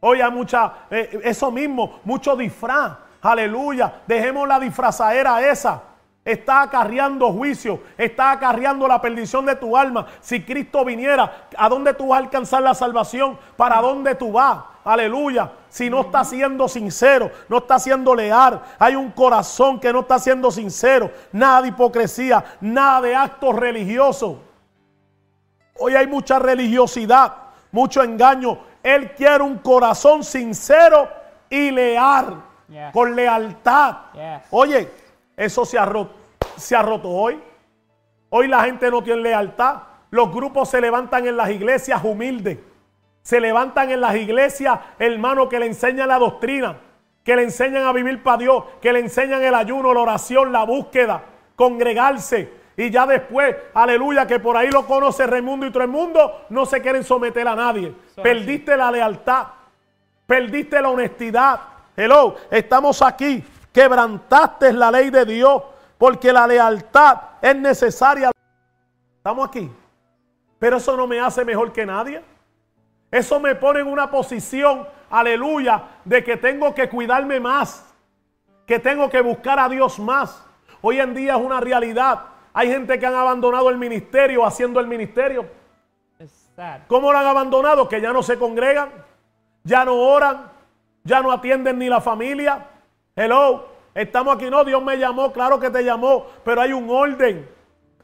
Hoy 0.00 0.20
hay 0.20 0.30
mucha, 0.30 0.72
eh, 0.90 1.20
eso 1.24 1.50
mismo, 1.50 2.00
mucho 2.04 2.36
disfraz. 2.36 2.92
Aleluya. 3.20 4.02
Dejemos 4.06 4.46
la 4.46 4.60
disfrazadera 4.60 5.48
esa. 5.48 5.82
Está 6.24 6.60
acarreando 6.60 7.32
juicio, 7.32 7.80
está 7.96 8.32
acarreando 8.32 8.86
la 8.86 9.00
perdición 9.00 9.46
de 9.46 9.56
tu 9.56 9.74
alma. 9.76 10.06
Si 10.20 10.44
Cristo 10.44 10.84
viniera, 10.84 11.48
¿a 11.56 11.68
dónde 11.70 11.94
tú 11.94 12.08
vas 12.08 12.20
a 12.20 12.24
alcanzar 12.24 12.62
la 12.62 12.74
salvación? 12.74 13.38
¿Para 13.56 13.80
dónde 13.80 14.14
tú 14.14 14.32
vas? 14.32 14.58
Aleluya. 14.84 15.50
Si 15.70 15.88
no 15.88 16.02
está 16.02 16.24
siendo 16.24 16.68
sincero, 16.68 17.30
no 17.48 17.58
está 17.58 17.78
siendo 17.78 18.14
leal, 18.14 18.60
hay 18.78 18.94
un 18.94 19.10
corazón 19.10 19.80
que 19.80 19.92
no 19.92 20.00
está 20.00 20.18
siendo 20.18 20.50
sincero, 20.50 21.10
nada 21.32 21.62
de 21.62 21.68
hipocresía, 21.68 22.44
nada 22.60 23.00
de 23.00 23.16
actos 23.16 23.54
religiosos. 23.54 24.36
Hoy 25.78 25.94
hay 25.94 26.06
mucha 26.06 26.38
religiosidad, 26.38 27.36
mucho 27.72 28.02
engaño. 28.02 28.58
Él 28.94 29.12
quiere 29.12 29.42
un 29.42 29.58
corazón 29.58 30.24
sincero 30.24 31.08
y 31.50 31.70
leal, 31.70 32.42
con 32.92 33.14
lealtad. 33.14 33.96
Yes. 34.14 34.48
Oye, 34.50 34.88
eso 35.36 35.64
se 35.64 35.78
ha, 35.78 35.84
roto, 35.84 36.14
se 36.56 36.74
ha 36.74 36.82
roto 36.82 37.10
hoy. 37.10 37.38
Hoy 38.30 38.48
la 38.48 38.64
gente 38.64 38.90
no 38.90 39.02
tiene 39.02 39.22
lealtad. 39.22 39.82
Los 40.10 40.32
grupos 40.32 40.70
se 40.70 40.80
levantan 40.80 41.26
en 41.26 41.36
las 41.36 41.50
iglesias 41.50 42.02
humildes. 42.02 42.58
Se 43.20 43.40
levantan 43.40 43.90
en 43.90 44.00
las 44.00 44.16
iglesias, 44.16 44.78
hermano, 44.98 45.50
que 45.50 45.58
le 45.58 45.66
enseñan 45.66 46.08
la 46.08 46.18
doctrina, 46.18 46.78
que 47.22 47.36
le 47.36 47.42
enseñan 47.42 47.84
a 47.84 47.92
vivir 47.92 48.22
para 48.22 48.38
Dios, 48.38 48.64
que 48.80 48.90
le 48.90 49.00
enseñan 49.00 49.42
el 49.42 49.54
ayuno, 49.54 49.92
la 49.92 50.00
oración, 50.00 50.50
la 50.50 50.64
búsqueda, 50.64 51.24
congregarse. 51.56 52.50
Y 52.78 52.90
ya 52.90 53.08
después, 53.08 53.56
aleluya, 53.74 54.24
que 54.24 54.38
por 54.38 54.56
ahí 54.56 54.70
lo 54.70 54.86
conoce 54.86 55.26
Raimundo 55.26 55.66
y 55.66 55.72
todo 55.72 55.82
el 55.82 55.88
mundo, 55.88 56.46
no 56.48 56.64
se 56.64 56.80
quieren 56.80 57.02
someter 57.02 57.48
a 57.48 57.56
nadie. 57.56 57.92
Eso 58.12 58.22
Perdiste 58.22 58.76
la 58.76 58.88
lealtad, 58.88 59.48
perdiste 60.24 60.80
la 60.80 60.88
honestidad. 60.88 61.58
Hello, 61.96 62.36
estamos 62.48 63.02
aquí. 63.02 63.44
Quebrantaste 63.72 64.72
la 64.72 64.92
ley 64.92 65.10
de 65.10 65.24
Dios 65.24 65.60
porque 65.98 66.32
la 66.32 66.46
lealtad 66.46 67.18
es 67.42 67.56
necesaria. 67.56 68.30
Estamos 69.16 69.48
aquí. 69.48 69.68
Pero 70.60 70.76
eso 70.76 70.96
no 70.96 71.08
me 71.08 71.18
hace 71.18 71.44
mejor 71.44 71.72
que 71.72 71.84
nadie. 71.84 72.22
Eso 73.10 73.40
me 73.40 73.56
pone 73.56 73.80
en 73.80 73.88
una 73.88 74.08
posición, 74.08 74.86
aleluya, 75.10 75.82
de 76.04 76.22
que 76.22 76.36
tengo 76.36 76.72
que 76.72 76.88
cuidarme 76.88 77.40
más, 77.40 77.92
que 78.66 78.78
tengo 78.78 79.10
que 79.10 79.20
buscar 79.20 79.58
a 79.58 79.68
Dios 79.68 79.98
más. 79.98 80.44
Hoy 80.80 81.00
en 81.00 81.12
día 81.12 81.34
es 81.34 81.40
una 81.40 81.58
realidad. 81.58 82.37
Hay 82.58 82.66
gente 82.66 82.98
que 82.98 83.06
han 83.06 83.14
abandonado 83.14 83.70
el 83.70 83.78
ministerio 83.78 84.44
haciendo 84.44 84.80
el 84.80 84.88
ministerio. 84.88 85.46
¿Cómo 86.88 87.12
lo 87.12 87.18
han 87.18 87.26
abandonado? 87.26 87.88
Que 87.88 88.00
ya 88.00 88.12
no 88.12 88.20
se 88.20 88.36
congregan, 88.36 88.90
ya 89.62 89.84
no 89.84 89.94
oran, 89.94 90.50
ya 91.04 91.20
no 91.20 91.30
atienden 91.30 91.78
ni 91.78 91.88
la 91.88 92.00
familia. 92.00 92.66
Hello, 93.14 93.68
estamos 93.94 94.34
aquí, 94.34 94.50
no, 94.50 94.64
Dios 94.64 94.82
me 94.82 94.98
llamó, 94.98 95.32
claro 95.32 95.60
que 95.60 95.70
te 95.70 95.84
llamó, 95.84 96.26
pero 96.44 96.60
hay 96.60 96.72
un 96.72 96.90
orden. 96.90 97.48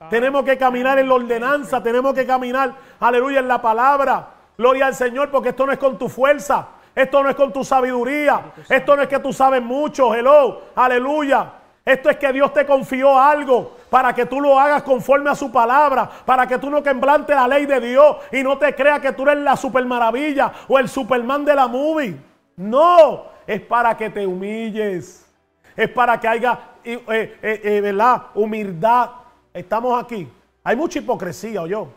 Tenemos 0.08 0.44
que 0.44 0.56
caminar 0.56 1.00
en 1.00 1.08
la 1.08 1.14
ordenanza, 1.14 1.82
tenemos 1.82 2.14
que 2.14 2.24
caminar, 2.24 2.74
aleluya, 3.00 3.40
en 3.40 3.48
la 3.48 3.60
palabra. 3.60 4.34
Gloria 4.56 4.86
al 4.86 4.94
Señor, 4.94 5.32
porque 5.32 5.48
esto 5.48 5.66
no 5.66 5.72
es 5.72 5.78
con 5.78 5.98
tu 5.98 6.08
fuerza, 6.08 6.68
esto 6.94 7.24
no 7.24 7.28
es 7.28 7.34
con 7.34 7.52
tu 7.52 7.64
sabiduría, 7.64 8.52
esto 8.68 8.94
no 8.94 9.02
es 9.02 9.08
que 9.08 9.18
tú 9.18 9.32
sabes 9.32 9.60
mucho, 9.60 10.14
hello, 10.14 10.60
aleluya. 10.76 11.54
Esto 11.84 12.08
es 12.08 12.16
que 12.16 12.32
Dios 12.32 12.52
te 12.54 12.64
confió 12.64 13.18
algo 13.18 13.76
para 13.90 14.14
que 14.14 14.24
tú 14.24 14.40
lo 14.40 14.58
hagas 14.58 14.82
conforme 14.82 15.28
a 15.28 15.34
su 15.34 15.52
palabra, 15.52 16.10
para 16.24 16.46
que 16.46 16.58
tú 16.58 16.70
no 16.70 16.82
quebrantes 16.82 17.36
la 17.36 17.46
ley 17.46 17.66
de 17.66 17.78
Dios 17.78 18.16
y 18.32 18.42
no 18.42 18.56
te 18.56 18.74
creas 18.74 19.00
que 19.00 19.12
tú 19.12 19.28
eres 19.28 19.44
la 19.44 19.54
super 19.54 19.84
maravilla 19.84 20.50
o 20.66 20.78
el 20.78 20.88
Superman 20.88 21.44
de 21.44 21.54
la 21.54 21.66
movie. 21.66 22.16
No, 22.56 23.26
es 23.46 23.60
para 23.60 23.94
que 23.96 24.08
te 24.08 24.26
humilles, 24.26 25.30
es 25.76 25.88
para 25.90 26.18
que 26.18 26.26
haya, 26.26 26.58
eh, 26.82 27.02
eh, 27.06 27.60
eh, 27.62 27.80
¿verdad? 27.82 28.22
Humildad. 28.34 29.10
Estamos 29.52 30.02
aquí. 30.02 30.26
Hay 30.62 30.76
mucha 30.76 31.00
hipocresía, 31.00 31.62
¿o 31.62 31.66
yo? 31.66 31.88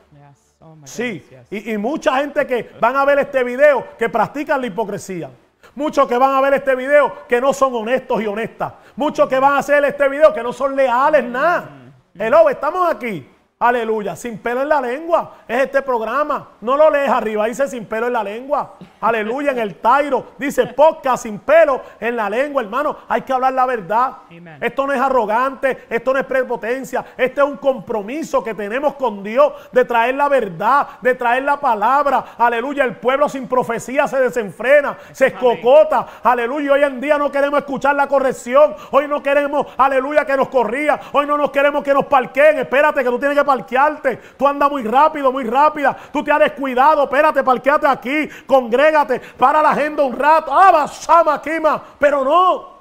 Oh 0.60 0.76
Sí, 0.84 1.26
y, 1.50 1.72
y 1.72 1.78
mucha 1.78 2.18
gente 2.18 2.46
que 2.46 2.72
van 2.82 2.96
a 2.98 3.06
ver 3.06 3.20
este 3.20 3.42
video 3.44 3.88
que 3.98 4.10
practican 4.10 4.60
la 4.60 4.68
hipocresía. 4.68 5.30
Muchos 5.76 6.08
que 6.08 6.18
van 6.18 6.36
a 6.36 6.42
ver 6.42 6.56
este 6.56 6.76
video 6.76 7.28
que 7.28 7.40
no 7.40 7.54
son 7.54 7.76
honestos 7.76 8.22
y 8.22 8.28
honestas. 8.28 8.74
Muchos 8.96 9.28
que 9.30 9.40
van 9.40 9.54
a 9.54 9.58
hacer 9.60 9.84
este 9.86 10.08
video 10.10 10.34
que 10.34 10.44
no 10.44 10.52
son 10.52 10.76
leales, 10.76 11.24
nada. 11.24 11.70
Hello, 12.18 12.50
estamos 12.50 12.90
aquí. 12.90 13.28
Aleluya, 13.60 14.16
sin 14.16 14.38
pelo 14.38 14.62
en 14.62 14.70
la 14.70 14.80
lengua. 14.80 15.38
Es 15.48 15.64
este 15.64 15.82
programa. 15.82 16.50
No 16.62 16.78
lo 16.78 16.92
lees 16.92 17.10
arriba, 17.10 17.48
dice 17.48 17.68
sin 17.68 17.86
pelo 17.86 18.06
en 18.06 18.14
la 18.14 18.24
lengua. 18.24 18.76
Aleluya, 19.02 19.50
en 19.50 19.58
el 19.58 19.78
Tairo. 19.78 20.34
Dice 20.38 20.68
podcast 20.68 21.24
sin 21.24 21.40
pelo 21.40 21.82
en 22.00 22.16
la 22.16 22.30
lengua, 22.30 22.62
hermano. 22.62 22.96
Hay 23.08 23.24
que 23.24 23.34
hablar 23.34 23.54
la 23.54 23.66
verdad. 23.66 24.18
Amen. 24.30 24.60
Esto 24.62 24.86
no 24.86 24.94
es 24.94 25.02
arrogante, 25.02 25.86
esto 25.90 26.14
no 26.14 26.20
es 26.20 26.26
prepotencia. 26.26 27.04
Este 27.18 27.42
es 27.42 27.48
un 27.48 27.58
compromiso 27.58 28.44
que 28.44 28.54
tenemos 28.54 28.94
con 28.94 29.24
Dios 29.24 29.54
de 29.72 29.86
traer 29.86 30.14
la 30.14 30.30
verdad, 30.30 30.90
de 31.02 31.16
traer 31.16 31.42
la 31.42 31.60
palabra. 31.60 32.24
Aleluya, 32.38 32.84
el 32.84 32.98
pueblo 32.98 33.28
sin 33.28 33.48
profecía 33.48 34.08
se 34.08 34.20
desenfrena, 34.20 35.00
se 35.12 35.28
escocota. 35.28 36.06
Aleluya, 36.22 36.74
hoy 36.74 36.84
en 36.84 37.02
día 37.02 37.18
no 37.18 37.32
queremos 37.32 37.58
escuchar 37.58 37.96
la 37.96 38.08
corrección. 38.08 38.76
Hoy 38.92 39.08
no 39.08 39.24
queremos, 39.24 39.66
aleluya, 39.78 40.26
que 40.26 40.38
nos 40.38 40.50
corría. 40.50 41.00
Hoy 41.12 41.26
no 41.26 41.40
nos 41.40 41.50
queremos 41.50 41.84
que 41.84 41.96
nos 41.96 42.06
parqueen. 42.06 42.60
Espérate, 42.60 43.04
que 43.04 43.10
tú 43.10 43.18
tienes 43.18 43.36
que 43.36 43.47
parquearte. 43.48 44.18
Tú 44.38 44.48
andas 44.48 44.70
muy 44.70 44.84
rápido, 44.84 45.32
muy 45.32 45.44
rápida. 45.46 45.98
Tú 46.14 46.24
te 46.24 46.32
has 46.32 46.40
descuidado. 46.40 47.04
Espérate, 47.06 47.44
parqueate 47.44 47.88
aquí. 47.88 48.30
Congrégate. 48.46 49.20
Para 49.20 49.64
la 49.64 49.72
agenda 49.72 50.04
un 50.04 50.14
rato. 50.14 50.54
Ah, 50.54 50.72
basama, 50.72 51.42
quima. 51.42 51.82
Pero 51.98 52.24
no. 52.24 52.78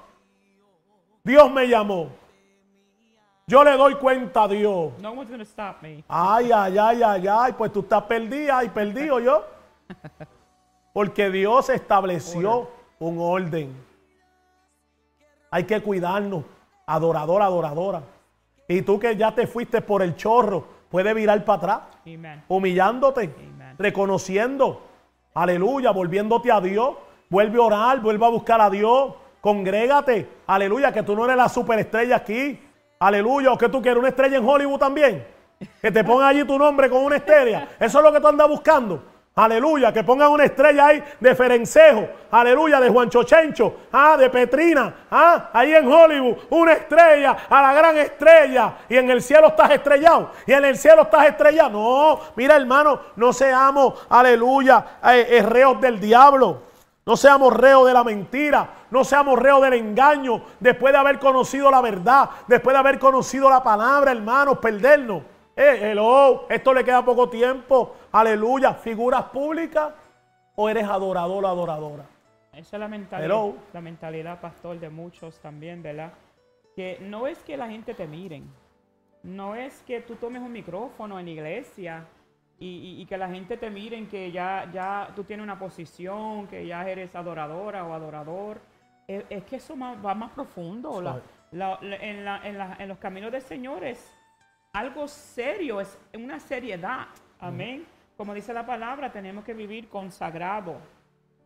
Dios 1.25 1.51
me 1.51 1.67
llamó. 1.67 2.11
Yo 3.47 3.65
le 3.65 3.77
doy 3.77 3.95
cuenta 3.95 4.43
a 4.43 4.49
Dios. 4.49 4.93
No 4.99 5.13
one's 5.13 5.31
to 5.31 5.43
stop 5.43 5.81
me. 5.81 6.05
Ay, 6.09 6.51
ay, 6.53 6.77
ay, 6.77 7.03
ay, 7.03 7.27
ay. 7.27 7.53
Pues 7.53 7.73
tú 7.73 7.81
estás 7.81 8.03
perdida 8.03 8.63
y 8.63 8.69
perdido 8.69 9.21
yo. 9.21 9.45
Porque 10.93 11.31
Dios 11.31 11.71
estableció 11.71 12.69
un 12.99 13.19
orden. 13.21 13.75
Hay 15.51 15.65
que 15.65 15.81
cuidarnos. 15.81 16.45
Adorador, 16.87 17.43
adoradora. 17.43 18.03
Y 18.69 18.83
tú 18.83 18.99
que 18.99 19.17
ya 19.17 19.35
te 19.35 19.47
fuiste 19.47 19.81
por 19.81 20.03
el 20.03 20.17
chorro, 20.17 20.67
puedes 20.91 21.15
virar 21.15 21.45
para 21.45 21.57
atrás 21.59 21.81
Amen. 22.07 22.43
humillándote, 22.49 23.33
Amen. 23.37 23.77
reconociendo, 23.79 24.83
aleluya, 25.35 25.91
volviéndote 25.91 26.51
a 26.51 26.61
Dios, 26.61 26.97
vuelve 27.29 27.59
a 27.59 27.63
orar, 27.63 28.01
vuelve 28.01 28.27
a 28.27 28.29
buscar 28.29 28.61
a 28.61 28.71
Dios, 28.71 29.15
congrégate, 29.41 30.29
aleluya, 30.47 30.93
que 30.93 31.03
tú 31.03 31.15
no 31.15 31.25
eres 31.25 31.37
la 31.37 31.49
superestrella 31.49 32.17
aquí, 32.17 32.61
aleluya, 32.99 33.53
o 33.53 33.59
que 33.59 33.69
tú 33.69 33.81
quieres 33.81 33.99
una 33.99 34.09
estrella 34.09 34.39
en 34.39 34.49
Hollywood 34.49 34.79
también, 34.79 35.27
que 35.81 35.91
te 35.91 36.03
pongan 36.03 36.29
allí 36.29 36.45
tu 36.45 36.59
nombre 36.59 36.91
con 36.91 37.05
una 37.05 37.17
estrella, 37.17 37.69
eso 37.79 37.99
es 37.99 38.05
lo 38.05 38.13
que 38.13 38.21
tú 38.21 38.27
andas 38.27 38.49
buscando. 38.49 39.03
Aleluya, 39.39 39.93
que 39.93 40.03
pongan 40.03 40.31
una 40.31 40.45
estrella 40.45 40.87
ahí 40.87 41.05
de 41.21 41.35
Ferencejo, 41.35 42.09
aleluya, 42.31 42.81
de 42.81 42.89
Juancho 42.89 43.23
Chencho, 43.23 43.81
ah, 43.93 44.17
de 44.17 44.31
Petrina, 44.31 45.05
ah, 45.11 45.51
ahí 45.53 45.75
en 45.75 45.87
Hollywood, 45.87 46.39
una 46.49 46.73
estrella, 46.73 47.37
a 47.47 47.61
la 47.61 47.75
gran 47.75 47.99
estrella, 47.99 48.79
y 48.89 48.97
en 48.97 49.11
el 49.11 49.21
cielo 49.21 49.49
estás 49.49 49.73
estrellado, 49.73 50.31
y 50.47 50.55
en 50.55 50.65
el 50.65 50.79
cielo 50.79 51.03
estás 51.03 51.27
estrellado. 51.27 51.69
No, 51.69 52.21
mira 52.35 52.57
hermano, 52.57 52.99
no 53.17 53.31
seamos, 53.35 54.07
aleluya, 54.09 55.01
eh, 55.05 55.27
eh, 55.29 55.43
reos 55.43 55.83
del 55.83 56.01
diablo, 56.01 56.63
no 57.05 57.15
seamos 57.15 57.53
reos 57.53 57.87
de 57.87 57.93
la 57.93 58.05
mentira, 58.05 58.67
no 58.91 59.05
seamos 59.05 59.39
reos 59.39 59.61
del 59.61 59.75
engaño, 59.75 60.41
después 60.61 60.95
de 60.95 60.99
haber 60.99 61.19
conocido 61.19 61.71
la 61.71 61.83
verdad, 61.83 62.31
después 62.47 62.73
de 62.73 62.79
haber 62.81 62.99
conocido 62.99 63.51
la 63.51 63.63
palabra, 63.63 64.13
hermanos, 64.13 64.57
perdernos. 64.61 65.25
Eh, 65.59 65.91
hello, 65.91 66.45
esto 66.51 66.75
le 66.75 66.85
queda 66.85 67.03
poco 67.03 67.31
tiempo. 67.31 67.97
Aleluya. 68.21 68.73
¿Figuras 68.73 69.25
públicas 69.25 69.93
o 70.55 70.71
eres 70.71 70.85
adorador 70.85 71.45
o 71.45 71.49
adoradora? 71.49 72.05
Esa 72.55 72.77
es 72.77 72.81
la 72.81 72.89
mentalidad, 72.89 73.27
Hello. 73.27 73.57
la 73.75 73.81
mentalidad, 73.83 74.41
pastor, 74.41 74.81
de 74.81 74.89
muchos 74.89 75.39
también, 75.39 75.83
¿verdad? 75.83 76.15
Que 76.75 76.97
no 77.03 77.27
es 77.27 77.39
que 77.41 77.59
la 77.59 77.69
gente 77.69 77.93
te 77.93 78.07
miren, 78.07 78.51
no 79.23 79.55
es 79.55 79.83
que 79.83 80.01
tú 80.01 80.15
tomes 80.17 80.41
un 80.41 80.51
micrófono 80.51 81.19
en 81.21 81.27
la 81.27 81.31
iglesia 81.33 82.07
y, 82.59 82.67
y- 82.67 83.03
y 83.03 83.05
que 83.05 83.19
la 83.19 83.29
gente 83.29 83.59
te 83.59 83.69
miren 83.69 84.09
que 84.09 84.33
ya, 84.33 84.67
ya 84.73 85.11
tú 85.15 85.23
tienes 85.25 85.45
una 85.45 85.59
posición, 85.59 86.47
que 86.47 86.67
ya 86.67 86.89
eres 86.89 87.15
adoradora 87.15 87.85
o 87.85 87.93
adorador. 87.93 88.63
Es, 89.07 89.25
es 89.29 89.45
que 89.45 89.57
eso 89.57 89.77
más- 89.77 89.99
va 90.05 90.15
más 90.15 90.31
profundo. 90.31 91.03
La- 91.03 91.21
la- 91.53 91.79
la- 91.83 91.97
en, 91.97 92.25
la- 92.25 92.41
en 92.49 92.57
la- 92.57 92.77
en 92.79 92.89
los 92.89 92.97
caminos 92.97 93.31
del 93.31 93.43
Señor 93.43 93.85
es 93.85 94.11
algo 94.73 95.07
serio, 95.07 95.83
es 95.83 95.99
una 96.15 96.41
seriedad. 96.41 97.09
Amén. 97.39 97.85
Como 98.17 98.33
dice 98.33 98.55
la 98.55 98.65
palabra, 98.65 99.13
tenemos 99.13 99.45
que 99.45 99.53
vivir 99.53 99.89
consagrado, 99.89 100.77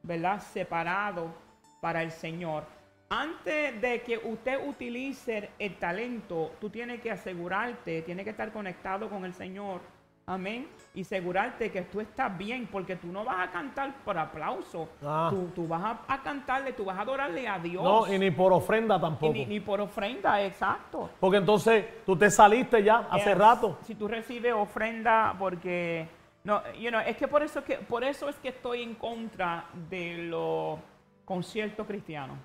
¿verdad? 0.05 0.41
Separado 0.41 1.35
para 1.81 2.03
el 2.03 2.13
Señor. 2.13 2.65
Antes 3.09 3.81
de 3.81 4.03
que 4.03 4.19
usted 4.19 4.69
utilice 4.69 5.51
el 5.59 5.77
talento, 5.77 6.53
tú 6.61 6.71
tienes 6.71 7.01
que 7.01 7.11
asegurarte, 7.11 8.03
tienes 8.03 8.23
que 8.23 8.31
estar 8.31 8.53
conectado 8.53 9.09
con 9.09 9.25
el 9.25 9.35
Señor. 9.35 9.81
Amén. 10.27 10.69
Y 10.95 11.01
asegurarte 11.01 11.73
que 11.73 11.83
tú 11.83 12.01
estás 12.01 12.39
bien, 12.39 12.69
porque 12.71 12.95
tú 12.95 13.09
no 13.09 13.25
vas 13.25 13.49
a 13.49 13.51
cantar 13.51 13.93
por 14.05 14.17
aplauso. 14.17 14.91
Ah. 15.03 15.27
Tú, 15.29 15.51
tú 15.53 15.67
vas 15.67 15.83
a, 15.83 16.01
a 16.07 16.23
cantarle, 16.23 16.73
tú 16.73 16.85
vas 16.85 16.97
a 16.99 17.01
adorarle 17.01 17.49
a 17.49 17.59
Dios. 17.59 17.83
No, 17.83 18.07
y 18.07 18.17
ni 18.17 18.31
por 18.31 18.53
ofrenda 18.53 19.01
tampoco. 19.01 19.33
ni, 19.33 19.45
ni 19.45 19.59
por 19.59 19.81
ofrenda, 19.81 20.41
exacto. 20.45 21.11
Porque 21.19 21.39
entonces 21.39 22.05
tú 22.07 22.15
te 22.17 22.31
saliste 22.31 22.81
ya 22.85 23.09
hace 23.11 23.35
rato. 23.35 23.79
Si 23.83 23.97
tú 23.97 24.07
recibes 24.07 24.53
ofrenda 24.53 25.35
porque 25.37 26.07
no, 26.45 26.63
you 26.75 26.89
know, 26.91 27.01
es 27.01 27.17
que 27.17 27.29
por 27.29 27.43
eso 27.43 27.63
que 27.65 27.77
por 27.77 28.03
eso 28.05 28.29
es 28.29 28.37
que 28.37 28.49
estoy 28.49 28.83
en 28.83 28.95
contra 28.95 29.67
de 29.91 30.19
los 30.25 30.79
conciertos 31.25 31.87
cristianos. 31.87 32.39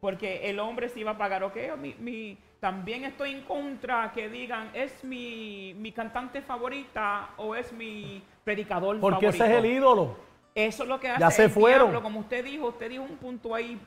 Porque 0.00 0.50
el 0.50 0.58
hombre 0.60 0.88
se 0.90 1.00
iba 1.00 1.12
a 1.12 1.16
pagar, 1.18 1.42
ok, 1.44 1.56
mi, 1.78 1.94
mi- 1.98 2.36
también 2.60 3.04
estoy 3.04 3.32
en 3.32 3.42
contra 3.42 4.12
que 4.12 4.28
digan 4.28 4.70
es 4.74 5.02
mi, 5.04 5.74
mi 5.78 5.92
cantante 5.92 6.40
favorita 6.42 7.30
o 7.38 7.54
es 7.54 7.72
mi 7.72 8.22
predicador 8.42 9.00
Porque 9.00 9.26
favorito. 9.26 9.44
ese 9.44 9.52
es 9.54 9.58
el 9.58 9.66
ídolo. 9.66 10.16
Eso 10.54 10.82
es 10.84 10.88
lo 10.88 11.00
que 11.00 11.08
hace 11.08 11.20
Ya 11.20 11.30
se 11.30 11.44
el 11.44 11.50
fueron. 11.50 11.88
diablo, 11.90 12.02
como 12.02 12.20
usted 12.20 12.44
dijo, 12.44 12.68
usted 12.68 12.88
dijo 12.90 13.02
un 13.02 13.16
punto 13.16 13.54
ahí. 13.54 13.78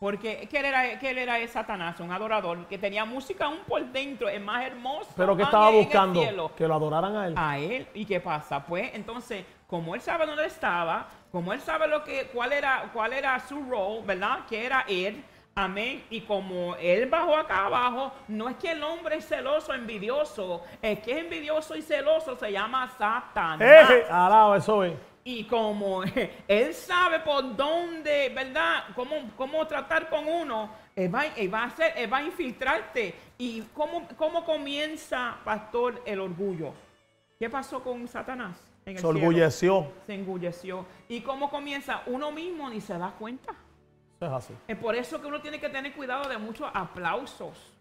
Porque 0.00 0.48
¿qué 0.50 0.60
él 0.60 0.64
era, 0.64 0.92
él 0.92 1.18
era 1.18 1.38
es 1.40 1.50
Satanás, 1.50 2.00
un 2.00 2.10
adorador, 2.10 2.66
que 2.68 2.78
tenía 2.78 3.04
música 3.04 3.44
aún 3.44 3.58
por 3.68 3.84
dentro, 3.84 4.30
es 4.30 4.40
más 4.40 4.64
hermoso. 4.64 5.10
Pero 5.14 5.36
que 5.36 5.42
estaba 5.42 5.68
el 5.68 5.76
buscando 5.76 6.22
cielo. 6.22 6.52
que 6.56 6.66
lo 6.66 6.74
adoraran 6.74 7.14
a 7.14 7.26
él. 7.26 7.34
A 7.36 7.58
él. 7.58 7.86
¿Y 7.92 8.06
qué 8.06 8.18
pasa? 8.18 8.64
Pues 8.64 8.94
entonces, 8.94 9.44
como 9.66 9.94
él 9.94 10.00
sabe 10.00 10.24
dónde 10.24 10.46
estaba, 10.46 11.06
como 11.30 11.52
él 11.52 11.60
sabe 11.60 11.86
lo 11.86 12.02
que, 12.02 12.30
cuál 12.32 12.54
era, 12.54 12.88
cuál 12.94 13.12
era 13.12 13.38
su 13.40 13.62
rol, 13.62 14.02
¿verdad? 14.06 14.46
Que 14.48 14.64
era 14.64 14.86
él. 14.88 15.22
Amén. 15.54 16.02
Y 16.08 16.22
como 16.22 16.76
él 16.76 17.06
bajó 17.10 17.36
acá 17.36 17.66
abajo, 17.66 18.10
no 18.28 18.48
es 18.48 18.56
que 18.56 18.72
el 18.72 18.82
hombre 18.82 19.16
es 19.16 19.28
celoso, 19.28 19.74
envidioso. 19.74 20.62
Es 20.80 21.00
que 21.00 21.12
es 21.12 21.18
envidioso 21.18 21.76
y 21.76 21.82
celoso 21.82 22.36
se 22.36 22.50
llama 22.50 22.88
Satanás. 22.96 23.90
Eh, 23.90 24.06
alaba, 24.08 24.56
eso 24.56 24.82
es. 24.82 24.94
Y 25.24 25.44
como 25.44 26.02
él 26.48 26.74
sabe 26.74 27.20
por 27.20 27.56
dónde, 27.56 28.30
¿verdad? 28.34 28.84
Cómo, 28.94 29.30
cómo 29.36 29.66
tratar 29.66 30.08
con 30.08 30.26
uno, 30.26 30.70
él 30.96 31.14
va, 31.14 31.26
él 31.26 31.52
va 31.52 31.62
a 31.62 31.66
hacer, 31.66 31.92
él 31.96 32.12
va 32.12 32.18
a 32.18 32.22
infiltrarte. 32.22 33.14
¿Y 33.38 33.62
cómo, 33.74 34.08
cómo 34.16 34.44
comienza, 34.44 35.38
pastor, 35.44 36.02
el 36.04 36.20
orgullo? 36.20 36.72
¿Qué 37.38 37.48
pasó 37.48 37.82
con 37.82 38.06
Satanás? 38.06 38.58
En 38.84 38.96
el 38.96 39.00
Se 39.00 39.06
orgulleció. 39.06 39.92
Se 40.06 40.14
engulleció. 40.14 40.86
¿Y 41.08 41.20
cómo 41.20 41.50
comienza? 41.50 42.02
Uno 42.06 42.30
mismo 42.30 42.68
ni 42.68 42.80
se 42.80 42.96
da 42.96 43.12
cuenta. 43.18 43.54
Es 44.20 44.28
así. 44.28 44.54
Es 44.68 44.76
por 44.76 44.94
eso 44.94 45.20
que 45.20 45.26
uno 45.26 45.40
tiene 45.40 45.58
que 45.58 45.68
tener 45.70 45.94
cuidado 45.94 46.28
de 46.28 46.36
muchos 46.36 46.70
aplausos. 46.72 47.72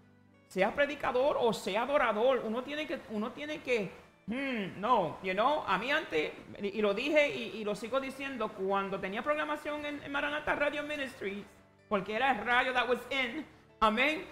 Sea 0.47 0.73
predicador 0.73 1.37
o 1.39 1.53
sea 1.53 1.83
adorador, 1.83 2.41
uno 2.45 2.63
tiene 2.63 2.87
que, 2.87 2.99
uno 3.11 3.31
tiene 3.31 3.61
que, 3.61 3.91
hmm, 4.29 4.79
no, 4.79 5.17
you 5.23 5.33
know, 5.33 5.63
a 5.67 5.77
mí 5.77 5.91
antes, 5.91 6.31
y, 6.61 6.81
lo 6.81 6.93
dije 6.93 7.29
y, 7.29 7.63
lo 7.63 7.75
sigo 7.75 7.99
diciendo, 7.99 8.49
cuando 8.49 8.99
tenía 8.99 9.21
programación 9.21 9.85
en, 9.85 10.01
en 10.03 10.11
Maranatha 10.11 10.55
Radio 10.55 10.83
Ministries, 10.83 11.43
porque 11.87 12.15
era 12.15 12.31
el 12.31 12.45
radio 12.45 12.71
that 12.73 12.87
was 12.87 12.99
in, 13.09 13.45
amén, 13.79 14.23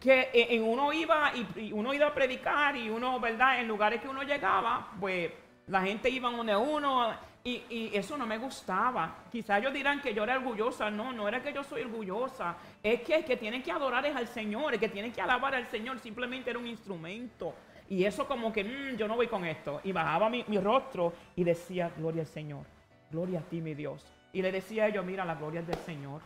que 0.00 0.30
en 0.32 0.62
en 0.62 0.68
uno 0.68 0.92
iba 0.92 1.32
y, 1.34 1.66
y 1.68 1.72
uno 1.72 1.92
iba 1.92 2.06
a 2.06 2.14
predicar 2.14 2.76
y 2.76 2.88
uno, 2.88 3.20
¿verdad? 3.20 3.60
En 3.60 3.68
lugares 3.68 4.00
que 4.00 4.08
uno 4.08 4.22
llegaba, 4.22 4.88
pues 4.98 5.30
la 5.66 5.82
gente 5.82 6.08
iba 6.08 6.30
donde 6.30 6.56
uno 6.56 7.14
y, 7.44 7.62
y 7.68 7.90
eso 7.94 8.16
no 8.16 8.26
me 8.26 8.38
gustaba. 8.38 9.24
Quizás 9.30 9.60
ellos 9.60 9.72
dirán 9.72 10.00
que 10.00 10.14
yo 10.14 10.22
era 10.22 10.36
orgullosa. 10.36 10.90
No, 10.90 11.12
no 11.12 11.28
era 11.28 11.42
que 11.42 11.52
yo 11.52 11.64
soy 11.64 11.82
orgullosa. 11.82 12.56
Es 12.82 13.02
que 13.02 13.16
el 13.16 13.24
que 13.24 13.36
tienen 13.36 13.62
que 13.62 13.72
adorar 13.72 14.06
es 14.06 14.14
al 14.14 14.28
Señor, 14.28 14.74
el 14.74 14.80
que 14.80 14.88
tienen 14.88 15.12
que 15.12 15.20
alabar 15.20 15.54
al 15.54 15.66
Señor 15.66 15.98
simplemente 15.98 16.50
era 16.50 16.58
un 16.58 16.66
instrumento. 16.66 17.54
Y 17.88 18.04
eso 18.04 18.26
como 18.26 18.52
que 18.52 18.64
"Mm, 18.64 18.96
yo 18.96 19.06
no 19.08 19.16
voy 19.16 19.26
con 19.28 19.44
esto. 19.44 19.80
Y 19.84 19.92
bajaba 19.92 20.28
mi, 20.30 20.44
mi 20.48 20.58
rostro 20.58 21.12
y 21.36 21.44
decía, 21.44 21.90
gloria 21.96 22.22
al 22.22 22.26
Señor, 22.28 22.64
gloria 23.10 23.40
a 23.40 23.42
ti 23.42 23.60
mi 23.60 23.74
Dios. 23.74 24.04
Y 24.32 24.40
le 24.42 24.50
decía 24.50 24.84
a 24.84 24.88
ellos, 24.88 25.04
mira, 25.04 25.24
la 25.24 25.34
gloria 25.34 25.60
es 25.60 25.66
del 25.66 25.76
Señor. 25.78 26.20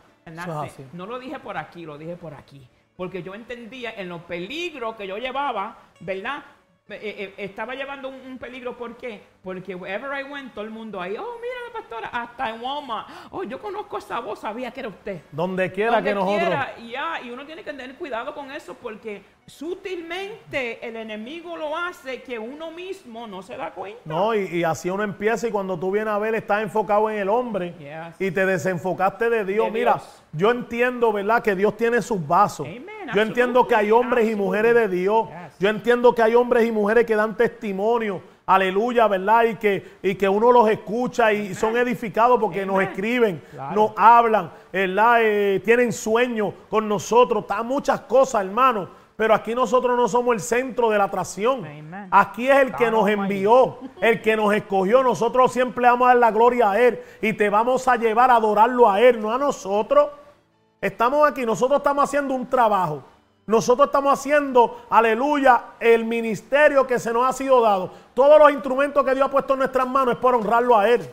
Es. 0.65 0.93
No 0.93 1.05
lo 1.05 1.19
dije 1.19 1.39
por 1.39 1.57
aquí, 1.57 1.85
lo 1.85 1.97
dije 1.97 2.15
por 2.15 2.33
aquí. 2.33 2.67
Porque 2.95 3.21
yo 3.21 3.35
entendía 3.35 3.91
en 3.95 4.09
los 4.09 4.21
peligros 4.23 4.95
que 4.95 5.05
yo 5.07 5.17
llevaba, 5.17 5.77
¿verdad? 5.99 6.43
Eh, 6.89 6.99
eh, 7.03 7.33
estaba 7.37 7.75
llevando 7.75 8.07
un, 8.07 8.15
un 8.15 8.37
peligro, 8.37 8.77
¿por 8.77 8.95
qué? 8.95 9.21
Porque 9.43 9.75
wherever 9.75 10.09
I 10.17 10.23
went, 10.23 10.53
todo 10.53 10.63
el 10.63 10.69
mundo 10.71 11.01
ahí, 11.01 11.17
oh, 11.17 11.37
mira 11.41 11.55
la 11.67 11.73
pastora, 11.81 12.07
hasta 12.07 12.49
en 12.49 12.61
Walmart, 12.61 13.09
oh, 13.31 13.43
yo 13.43 13.59
conozco 13.59 13.97
esa 13.97 14.21
voz, 14.21 14.39
sabía 14.39 14.71
que 14.71 14.79
era 14.79 14.89
usted. 14.89 15.21
Donde 15.33 15.69
quiera 15.71 15.95
Donde 15.95 16.09
que 16.09 16.15
nosotros. 16.15 16.39
quiera, 16.39 16.75
ya, 16.77 17.21
y 17.21 17.29
uno 17.29 17.45
tiene 17.45 17.61
que 17.63 17.73
tener 17.73 17.95
cuidado 17.95 18.33
con 18.33 18.51
eso 18.51 18.73
porque 18.75 19.21
sutilmente 19.45 20.85
el 20.87 20.95
enemigo 20.95 21.57
lo 21.57 21.75
hace 21.77 22.21
que 22.21 22.39
uno 22.39 22.71
mismo 22.71 23.27
no 23.27 23.41
se 23.41 23.57
da 23.57 23.71
cuenta. 23.71 23.99
No, 24.05 24.33
y, 24.33 24.45
y 24.47 24.63
así 24.63 24.89
uno 24.89 25.03
empieza 25.03 25.47
y 25.47 25.51
cuando 25.51 25.77
tú 25.79 25.91
vienes 25.91 26.13
a 26.13 26.19
ver 26.19 26.35
estás 26.35 26.61
enfocado 26.63 27.09
en 27.09 27.17
el 27.19 27.29
hombre 27.29 27.73
Yes. 27.79 28.15
y 28.19 28.31
te 28.31 28.45
desenfocaste 28.45 29.29
de 29.29 29.45
Dios. 29.45 29.65
De 29.67 29.71
Mira, 29.71 29.93
Dios. 29.95 30.23
yo 30.33 30.51
entiendo, 30.51 31.11
¿verdad? 31.11 31.41
Que 31.43 31.55
Dios 31.55 31.75
tiene 31.77 32.01
sus 32.01 32.25
vasos. 32.25 32.65
Amen, 32.67 32.87
yo 33.13 33.21
entiendo 33.21 33.67
que 33.67 33.75
hay 33.75 33.91
hombres 33.91 34.29
y 34.29 34.35
mujeres 34.35 34.73
de 34.73 34.87
Dios. 34.87 35.27
Yes. 35.29 35.46
Yo 35.59 35.69
entiendo 35.69 36.13
que 36.13 36.21
hay 36.21 36.35
hombres 36.35 36.65
y 36.65 36.71
mujeres 36.71 37.05
que 37.05 37.15
dan 37.15 37.35
testimonio. 37.35 38.21
Aleluya, 38.45 39.07
¿verdad? 39.07 39.43
Y 39.43 39.55
que, 39.55 39.97
y 40.01 40.15
que 40.15 40.29
uno 40.29 40.51
los 40.53 40.69
escucha 40.69 41.33
y 41.33 41.53
son 41.53 41.75
edificados 41.75 42.39
porque 42.39 42.65
nos 42.65 42.81
escriben, 42.81 43.41
Claro. 43.51 43.75
nos 43.75 43.91
hablan, 43.97 44.51
¿verdad? 44.71 45.17
Eh, 45.21 45.61
tienen 45.65 45.91
sueños 45.91 46.53
con 46.69 46.87
nosotros, 46.87 47.41
está 47.43 47.61
muchas 47.63 48.01
cosas, 48.01 48.45
hermano. 48.45 48.87
Pero 49.17 49.33
aquí 49.33 49.55
nosotros 49.55 49.97
no 49.97 50.07
somos 50.07 50.35
el 50.35 50.39
centro 50.39 50.91
de 50.91 50.97
la 50.99 51.05
atracción. 51.05 51.65
Amen. 51.65 52.07
Aquí 52.11 52.47
es 52.47 52.55
el 52.57 52.75
que 52.75 52.91
nos 52.91 53.09
envió, 53.09 53.79
el 53.99 54.21
que 54.21 54.37
nos 54.37 54.53
escogió. 54.53 55.01
Nosotros 55.01 55.51
siempre 55.51 55.87
vamos 55.87 56.05
a 56.05 56.09
dar 56.09 56.17
la 56.17 56.31
gloria 56.31 56.69
a 56.71 56.79
Él 56.79 57.01
y 57.19 57.33
te 57.33 57.49
vamos 57.49 57.87
a 57.87 57.95
llevar 57.97 58.29
a 58.29 58.35
adorarlo 58.35 58.87
a 58.89 59.01
Él, 59.01 59.19
no 59.19 59.33
a 59.33 59.39
nosotros. 59.39 60.09
Estamos 60.79 61.27
aquí, 61.27 61.45
nosotros 61.47 61.79
estamos 61.79 62.03
haciendo 62.03 62.33
un 62.35 62.47
trabajo. 62.47 63.01
Nosotros 63.47 63.87
estamos 63.87 64.11
haciendo, 64.11 64.81
aleluya, 64.89 65.67
el 65.79 66.03
ministerio 66.03 66.85
que 66.85 66.99
se 66.99 67.13
nos 67.13 67.29
ha 67.29 67.31
sido 67.31 67.61
dado. 67.61 67.89
Todos 68.13 68.37
los 68.37 68.51
instrumentos 68.51 69.05
que 69.05 69.15
Dios 69.15 69.25
ha 69.25 69.31
puesto 69.31 69.53
en 69.53 69.59
nuestras 69.59 69.87
manos 69.87 70.15
es 70.15 70.19
para 70.19 70.35
honrarlo 70.35 70.77
a 70.77 70.89
Él. 70.89 71.09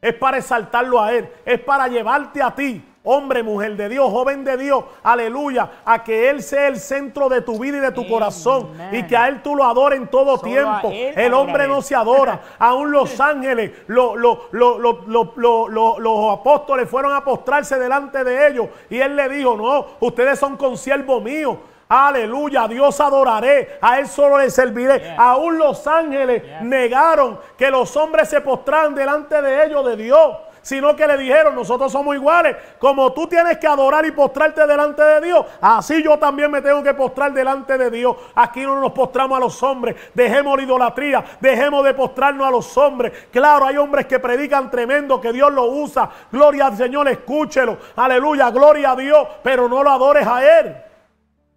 Es 0.00 0.12
para 0.14 0.38
exaltarlo 0.38 1.00
a 1.00 1.12
Él. 1.12 1.32
Es 1.44 1.60
para 1.60 1.86
llevarte 1.86 2.42
a 2.42 2.52
ti, 2.52 2.84
hombre, 3.04 3.42
mujer 3.42 3.76
de 3.76 3.88
Dios, 3.88 4.10
joven 4.10 4.44
de 4.44 4.56
Dios, 4.58 4.84
aleluya, 5.02 5.70
a 5.84 6.04
que 6.04 6.28
Él 6.28 6.42
sea 6.42 6.68
el 6.68 6.78
centro 6.78 7.28
de 7.28 7.40
tu 7.40 7.58
vida 7.58 7.78
y 7.78 7.80
de 7.80 7.92
tu 7.92 8.00
Amen. 8.00 8.12
corazón. 8.12 8.68
Y 8.92 9.02
que 9.04 9.16
a 9.16 9.28
Él 9.28 9.42
tú 9.42 9.56
lo 9.56 9.64
adores 9.64 9.98
en 9.98 10.08
todo 10.08 10.36
Solo 10.36 10.42
tiempo. 10.42 10.90
El 10.92 11.32
hombre 11.32 11.66
no 11.66 11.80
se 11.80 11.94
adora. 11.94 12.40
Aún 12.58 12.90
los 12.90 13.18
ángeles, 13.20 13.70
lo- 13.86 14.14
lo- 14.16 14.48
lo- 14.52 14.78
lo- 14.78 15.04
lo- 15.06 15.32
lo- 15.36 15.68
lo- 15.68 15.98
los 15.98 16.32
apóstoles 16.38 16.88
fueron 16.88 17.14
a 17.14 17.24
postrarse 17.24 17.78
delante 17.78 18.22
de 18.24 18.48
ellos. 18.48 18.68
Y 18.90 18.98
Él 18.98 19.16
le 19.16 19.28
dijo, 19.28 19.56
no, 19.56 19.86
ustedes 20.00 20.38
son 20.38 20.56
consiervos 20.56 21.22
míos. 21.22 21.56
Aleluya, 21.90 22.64
a 22.64 22.68
Dios 22.68 23.00
adoraré, 23.00 23.78
a 23.80 23.98
Él 23.98 24.06
solo 24.08 24.36
le 24.36 24.50
serviré. 24.50 24.98
Yes. 24.98 25.08
Aún 25.16 25.56
los 25.56 25.86
ángeles 25.86 26.42
negaron 26.60 27.40
que 27.56 27.70
los 27.70 27.96
hombres 27.96 28.28
se 28.28 28.42
postraran 28.42 28.94
delante 28.94 29.40
de 29.40 29.64
ellos, 29.64 29.86
de 29.86 29.96
Dios, 29.96 30.36
sino 30.68 30.94
que 30.94 31.06
le 31.06 31.16
dijeron, 31.16 31.54
nosotros 31.54 31.90
somos 31.90 32.14
iguales. 32.14 32.54
Como 32.78 33.10
tú 33.14 33.26
tienes 33.26 33.56
que 33.56 33.66
adorar 33.66 34.04
y 34.04 34.10
postrarte 34.10 34.66
delante 34.66 35.02
de 35.02 35.22
Dios, 35.22 35.46
así 35.62 36.02
yo 36.02 36.18
también 36.18 36.50
me 36.50 36.60
tengo 36.60 36.82
que 36.82 36.92
postrar 36.92 37.32
delante 37.32 37.78
de 37.78 37.90
Dios. 37.90 38.14
Aquí 38.34 38.60
no 38.60 38.78
nos 38.78 38.92
postramos 38.92 39.38
a 39.38 39.40
los 39.40 39.62
hombres, 39.62 39.96
dejemos 40.12 40.58
la 40.58 40.62
idolatría, 40.64 41.24
dejemos 41.40 41.82
de 41.86 41.94
postrarnos 41.94 42.46
a 42.46 42.50
los 42.50 42.76
hombres. 42.76 43.28
Claro, 43.32 43.64
hay 43.64 43.78
hombres 43.78 44.04
que 44.04 44.18
predican 44.18 44.70
tremendo, 44.70 45.18
que 45.18 45.32
Dios 45.32 45.50
lo 45.50 45.64
usa. 45.64 46.10
Gloria 46.30 46.66
al 46.66 46.76
Señor, 46.76 47.08
escúchelo. 47.08 47.78
Aleluya, 47.96 48.50
gloria 48.50 48.90
a 48.90 48.96
Dios, 48.96 49.26
pero 49.42 49.70
no 49.70 49.82
lo 49.82 49.88
adores 49.88 50.26
a 50.26 50.60
Él. 50.60 50.87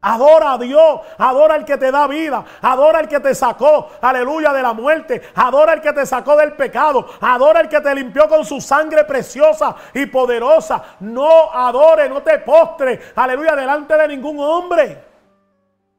Adora 0.03 0.53
a 0.53 0.57
Dios, 0.57 1.01
adora 1.19 1.53
al 1.53 1.63
que 1.63 1.77
te 1.77 1.91
da 1.91 2.07
vida, 2.07 2.43
adora 2.59 2.97
al 2.97 3.07
que 3.07 3.19
te 3.19 3.35
sacó, 3.35 3.89
aleluya, 4.01 4.51
de 4.51 4.63
la 4.63 4.73
muerte, 4.73 5.21
adora 5.35 5.73
al 5.73 5.81
que 5.81 5.93
te 5.93 6.07
sacó 6.07 6.35
del 6.35 6.53
pecado, 6.53 7.07
adora 7.21 7.59
al 7.59 7.69
que 7.69 7.79
te 7.79 7.93
limpió 7.93 8.27
con 8.27 8.43
su 8.43 8.59
sangre 8.59 9.03
preciosa 9.03 9.75
y 9.93 10.07
poderosa. 10.07 10.83
No 11.01 11.51
adore, 11.53 12.09
no 12.09 12.23
te 12.23 12.39
postre, 12.39 12.99
aleluya, 13.15 13.55
delante 13.55 13.95
de 13.95 14.07
ningún 14.07 14.39
hombre, 14.39 15.03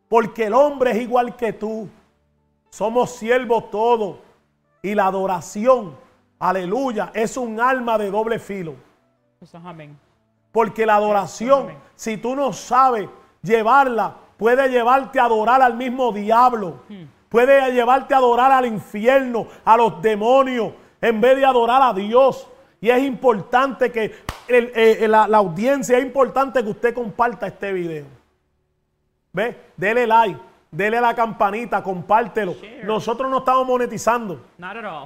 porque 0.09 0.47
el 0.47 0.55
hombre 0.55 0.91
es 0.91 0.97
igual 0.97 1.37
que 1.37 1.53
tú. 1.53 1.89
Somos 2.71 3.11
siervos 3.11 3.71
todos. 3.71 4.17
Y 4.83 4.97
la 4.97 5.07
adoración, 5.07 5.97
aleluya, 6.41 7.13
es 7.15 7.37
un 7.37 7.61
alma 7.61 7.99
de 7.99 8.11
doble 8.11 8.41
filo. 8.41 8.75
Amén. 9.65 9.97
Porque 10.51 10.85
la 10.85 10.97
adoración, 10.97 11.63
amén. 11.63 11.79
si 11.95 12.17
tú 12.17 12.35
no 12.35 12.53
sabes 12.53 13.09
llevarla, 13.43 14.15
puede 14.37 14.69
llevarte 14.69 15.21
a 15.21 15.25
adorar 15.25 15.63
al 15.63 15.75
mismo 15.75 16.13
diablo. 16.13 16.81
Puede 17.29 17.73
llevarte 17.73 18.13
a 18.15 18.19
adorar 18.19 18.53
al 18.53 18.67
infierno, 18.67 19.47
a 19.65 19.77
los 19.77 20.03
demonios, 20.03 20.73
en 21.01 21.21
vez 21.21 21.37
de 21.37 21.47
adorar 21.47 21.81
a 21.83 21.93
Dios. 21.93 22.47
Y 22.81 22.91
es 22.91 23.03
importante 23.03 23.91
que 23.91 24.13
el- 24.49 24.71
eh, 24.75 25.07
la, 25.09 25.27
la 25.29 25.39
audiencia, 25.39 25.97
es 25.99 26.05
importante 26.05 26.63
que 26.63 26.71
usted 26.71 26.93
comparta 26.95 27.47
este 27.47 27.73
video. 27.73 28.05
¿Ve? 29.33 29.57
Dele 29.77 30.07
like, 30.07 30.39
dele 30.71 31.01
la 31.01 31.15
campanita, 31.15 31.83
compártelo. 31.83 32.55
Nosotros 32.85 33.31
no 33.31 33.39
estamos 33.39 33.67
monetizando. 33.67 34.41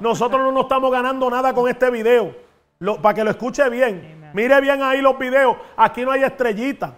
Nosotros 0.01 0.41
no 0.43 0.51
nos 0.53 0.63
estamos 0.63 0.91
ganando 0.91 1.31
nada 1.31 1.53
con 1.55 1.69
este 1.69 1.91
video. 1.91 2.35
Lo- 2.81 3.01
para 3.01 3.15
que 3.15 3.23
lo 3.25 3.31
escuche 3.31 3.69
bien. 3.71 4.01
Mire 4.35 4.61
bien 4.61 4.83
ahí 4.83 5.01
los 5.01 5.17
videos. 5.19 5.57
Aquí 5.77 6.03
no 6.03 6.11
hay 6.11 6.25
estrellita. 6.25 6.93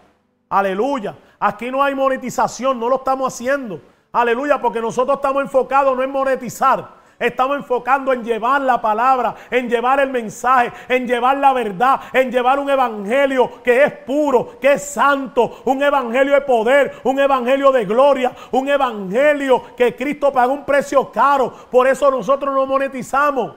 Aleluya. 0.49 1.14
Aquí 1.41 1.70
no 1.70 1.82
hay 1.82 1.95
monetización. 1.95 2.78
No 2.78 2.89
lo 2.89 2.97
estamos 2.97 3.32
haciendo. 3.32 3.80
Aleluya. 4.12 4.61
Porque 4.61 4.80
nosotros 4.80 5.16
estamos 5.16 5.43
enfocados 5.43 5.97
no 5.97 6.03
en 6.03 6.11
monetizar. 6.11 6.99
Estamos 7.18 7.57
enfocando 7.57 8.12
en 8.12 8.22
llevar 8.22 8.61
la 8.61 8.80
palabra, 8.80 9.34
en 9.51 9.68
llevar 9.68 9.99
el 9.99 10.11
mensaje, 10.11 10.72
en 10.89 11.05
llevar 11.05 11.36
la 11.39 11.53
verdad, 11.53 12.01
en 12.12 12.30
llevar 12.30 12.61
un 12.61 12.70
evangelio 12.70 13.61
que 13.64 13.82
es 13.82 13.93
puro, 13.93 14.57
que 14.61 14.74
es 14.74 14.84
santo, 14.84 15.62
un 15.64 15.82
evangelio 15.82 16.34
de 16.34 16.43
poder, 16.43 17.01
un 17.03 17.18
evangelio 17.18 17.72
de 17.72 17.84
gloria, 17.86 18.32
un 18.53 18.68
evangelio 18.68 19.74
que 19.76 19.97
Cristo 19.97 20.32
pagó 20.32 20.53
un 20.53 20.64
precio 20.64 21.11
caro. 21.11 21.53
Por 21.68 21.89
eso 21.89 22.09
nosotros 22.09 22.55
no 22.55 22.66
monetizamos. 22.66 23.57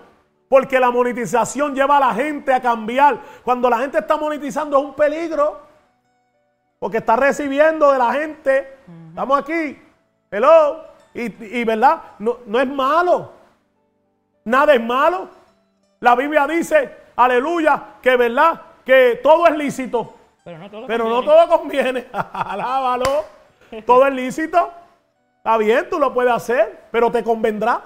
Porque 0.50 0.80
la 0.80 0.92
monetización 0.92 1.74
lleva 1.76 1.98
a 1.98 2.00
la 2.00 2.14
gente 2.14 2.52
a 2.54 2.62
cambiar. 2.62 3.20
Cuando 3.44 3.70
la 3.70 3.78
gente 3.78 4.00
está 4.00 4.18
monetizando 4.18 4.78
es 4.80 4.84
un 4.84 4.96
peligro. 4.96 5.71
Porque 6.82 6.98
está 6.98 7.16
recibiendo 7.16 7.92
de 7.92 8.00
la 8.00 8.12
gente. 8.12 8.74
Estamos 9.10 9.40
aquí. 9.40 9.80
Hello. 10.32 10.84
Y, 11.14 11.60
y, 11.60 11.64
verdad, 11.64 12.02
no, 12.18 12.40
no 12.48 12.60
es 12.60 12.68
malo. 12.68 13.34
Nada 14.44 14.74
es 14.74 14.82
malo. 14.82 15.30
La 16.00 16.16
Biblia 16.16 16.48
dice, 16.48 16.92
aleluya, 17.16 17.84
que 18.02 18.18
verdad, 18.18 18.60
que 18.84 19.20
todo 19.22 19.46
es 19.46 19.56
lícito. 19.56 20.16
Pero 20.44 20.58
no 20.58 20.72
todo. 20.72 20.88
Pero 20.88 21.04
no 21.08 21.24
conviene. 21.24 21.46
todo 21.46 21.60
conviene. 21.60 22.08
Alábalo. 22.34 23.26
Todo 23.86 24.08
es 24.08 24.14
lícito. 24.16 24.72
Está 25.38 25.58
bien, 25.58 25.88
tú 25.88 26.00
lo 26.00 26.12
puedes 26.12 26.34
hacer, 26.34 26.86
pero 26.90 27.12
te 27.12 27.24
convendrá. 27.24 27.80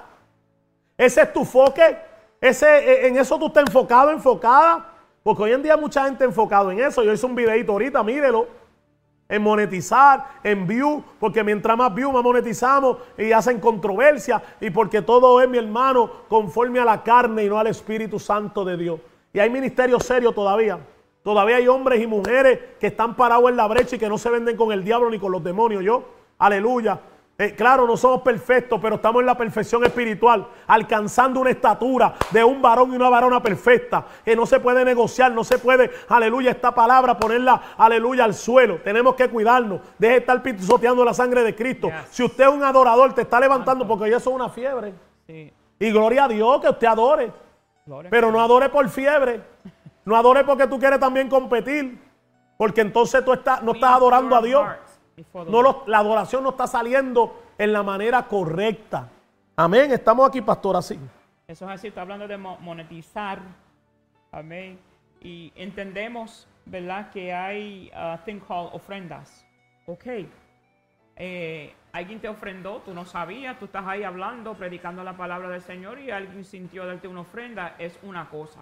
Ese 0.96 1.20
es 1.20 1.32
tu 1.34 1.44
foque. 1.44 1.98
Ese, 2.40 2.66
eh, 2.66 3.08
en 3.08 3.18
eso 3.18 3.38
tú 3.38 3.48
estás 3.48 3.64
enfocado, 3.66 4.10
enfocada. 4.10 4.86
Porque 5.22 5.42
hoy 5.42 5.52
en 5.52 5.62
día 5.62 5.76
mucha 5.76 6.06
gente 6.06 6.24
enfocado 6.24 6.70
en 6.70 6.80
eso. 6.80 7.02
Yo 7.02 7.12
hice 7.12 7.26
un 7.26 7.34
videito 7.34 7.72
ahorita, 7.72 8.02
mírelo. 8.02 8.64
En 9.28 9.42
monetizar, 9.42 10.38
en 10.44 10.66
view, 10.66 11.02
porque 11.18 11.42
mientras 11.42 11.76
más 11.76 11.92
view, 11.94 12.12
más 12.12 12.22
monetizamos 12.22 12.98
y 13.18 13.32
hacen 13.32 13.58
controversia. 13.58 14.42
Y 14.60 14.70
porque 14.70 15.02
todo 15.02 15.40
es, 15.40 15.48
mi 15.48 15.58
hermano, 15.58 16.10
conforme 16.28 16.78
a 16.78 16.84
la 16.84 17.02
carne 17.02 17.44
y 17.44 17.48
no 17.48 17.58
al 17.58 17.66
Espíritu 17.66 18.18
Santo 18.18 18.64
de 18.64 18.76
Dios. 18.76 19.00
Y 19.32 19.40
hay 19.40 19.50
ministerios 19.50 20.04
serios 20.04 20.34
todavía. 20.34 20.78
Todavía 21.22 21.56
hay 21.56 21.66
hombres 21.66 22.00
y 22.00 22.06
mujeres 22.06 22.60
que 22.78 22.86
están 22.86 23.16
parados 23.16 23.50
en 23.50 23.56
la 23.56 23.66
brecha 23.66 23.96
y 23.96 23.98
que 23.98 24.08
no 24.08 24.16
se 24.16 24.30
venden 24.30 24.56
con 24.56 24.70
el 24.70 24.84
diablo 24.84 25.10
ni 25.10 25.18
con 25.18 25.32
los 25.32 25.42
demonios. 25.42 25.82
Yo, 25.82 26.04
aleluya. 26.38 27.00
Eh, 27.38 27.54
claro, 27.54 27.86
no 27.86 27.98
somos 27.98 28.22
perfectos, 28.22 28.80
pero 28.80 28.96
estamos 28.96 29.20
en 29.20 29.26
la 29.26 29.36
perfección 29.36 29.84
espiritual, 29.84 30.48
alcanzando 30.66 31.40
una 31.40 31.50
estatura 31.50 32.14
de 32.30 32.42
un 32.42 32.62
varón 32.62 32.94
y 32.94 32.96
una 32.96 33.10
varona 33.10 33.42
perfecta, 33.42 34.06
que 34.24 34.34
no 34.34 34.46
se 34.46 34.58
puede 34.58 34.86
negociar, 34.86 35.32
no 35.32 35.44
se 35.44 35.58
puede, 35.58 35.90
aleluya, 36.08 36.50
esta 36.50 36.74
palabra 36.74 37.18
ponerla, 37.18 37.60
aleluya, 37.76 38.24
al 38.24 38.32
suelo. 38.32 38.80
Tenemos 38.82 39.16
que 39.16 39.28
cuidarnos, 39.28 39.82
deje 39.98 40.14
de 40.14 40.18
estar 40.20 40.42
pisoteando 40.42 41.04
la 41.04 41.12
sangre 41.12 41.42
de 41.42 41.54
Cristo. 41.54 41.88
Yes. 41.88 42.08
Si 42.10 42.22
usted 42.22 42.44
es 42.44 42.50
un 42.50 42.64
adorador, 42.64 43.12
te 43.12 43.22
está 43.22 43.38
levantando 43.38 43.86
porque 43.86 44.08
eso 44.08 44.16
es 44.16 44.26
una 44.26 44.48
fiebre. 44.48 44.94
Sí. 45.26 45.52
Y 45.78 45.90
gloria 45.90 46.24
a 46.24 46.28
Dios 46.28 46.60
que 46.62 46.70
usted 46.70 46.86
adore. 46.86 47.32
Gloria. 47.84 48.10
Pero 48.10 48.32
no 48.32 48.40
adore 48.40 48.70
por 48.70 48.88
fiebre. 48.88 49.42
No 50.06 50.16
adore 50.16 50.42
porque 50.44 50.66
tú 50.66 50.78
quieres 50.78 50.98
también 50.98 51.28
competir. 51.28 52.00
Porque 52.56 52.80
entonces 52.80 53.22
tú 53.24 53.32
no 53.62 53.72
estás 53.72 53.92
adorando 53.92 54.34
a 54.34 54.40
Dios. 54.40 54.66
No 55.48 55.84
la 55.86 55.98
adoración 55.98 56.42
no 56.42 56.50
está 56.50 56.66
saliendo 56.66 57.42
en 57.58 57.72
la 57.72 57.82
manera 57.82 58.22
correcta. 58.26 59.08
Amén. 59.56 59.90
Estamos 59.92 60.28
aquí, 60.28 60.40
pastor, 60.42 60.76
así. 60.76 60.98
Eso 61.48 61.64
es 61.64 61.70
así, 61.70 61.88
está 61.88 62.02
hablando 62.02 62.26
de 62.28 62.36
mo- 62.36 62.58
monetizar. 62.60 63.40
Amén. 64.32 64.78
Y 65.22 65.52
entendemos, 65.56 66.46
¿verdad? 66.66 67.10
Que 67.10 67.32
hay 67.32 67.90
a 67.94 68.18
thing 68.24 68.40
called 68.40 68.70
ofrendas. 68.72 69.46
Ok. 69.86 70.06
Eh, 71.18 71.74
alguien 71.92 72.20
te 72.20 72.28
ofrendó, 72.28 72.82
tú 72.84 72.92
no 72.92 73.06
sabías, 73.06 73.58
tú 73.58 73.64
estás 73.64 73.86
ahí 73.86 74.02
hablando, 74.02 74.52
predicando 74.54 75.02
la 75.02 75.16
palabra 75.16 75.48
del 75.48 75.62
Señor 75.62 75.98
y 75.98 76.10
alguien 76.10 76.44
sintió 76.44 76.84
darte 76.84 77.08
una 77.08 77.20
ofrenda, 77.22 77.74
es 77.78 77.98
una 78.02 78.28
cosa. 78.28 78.60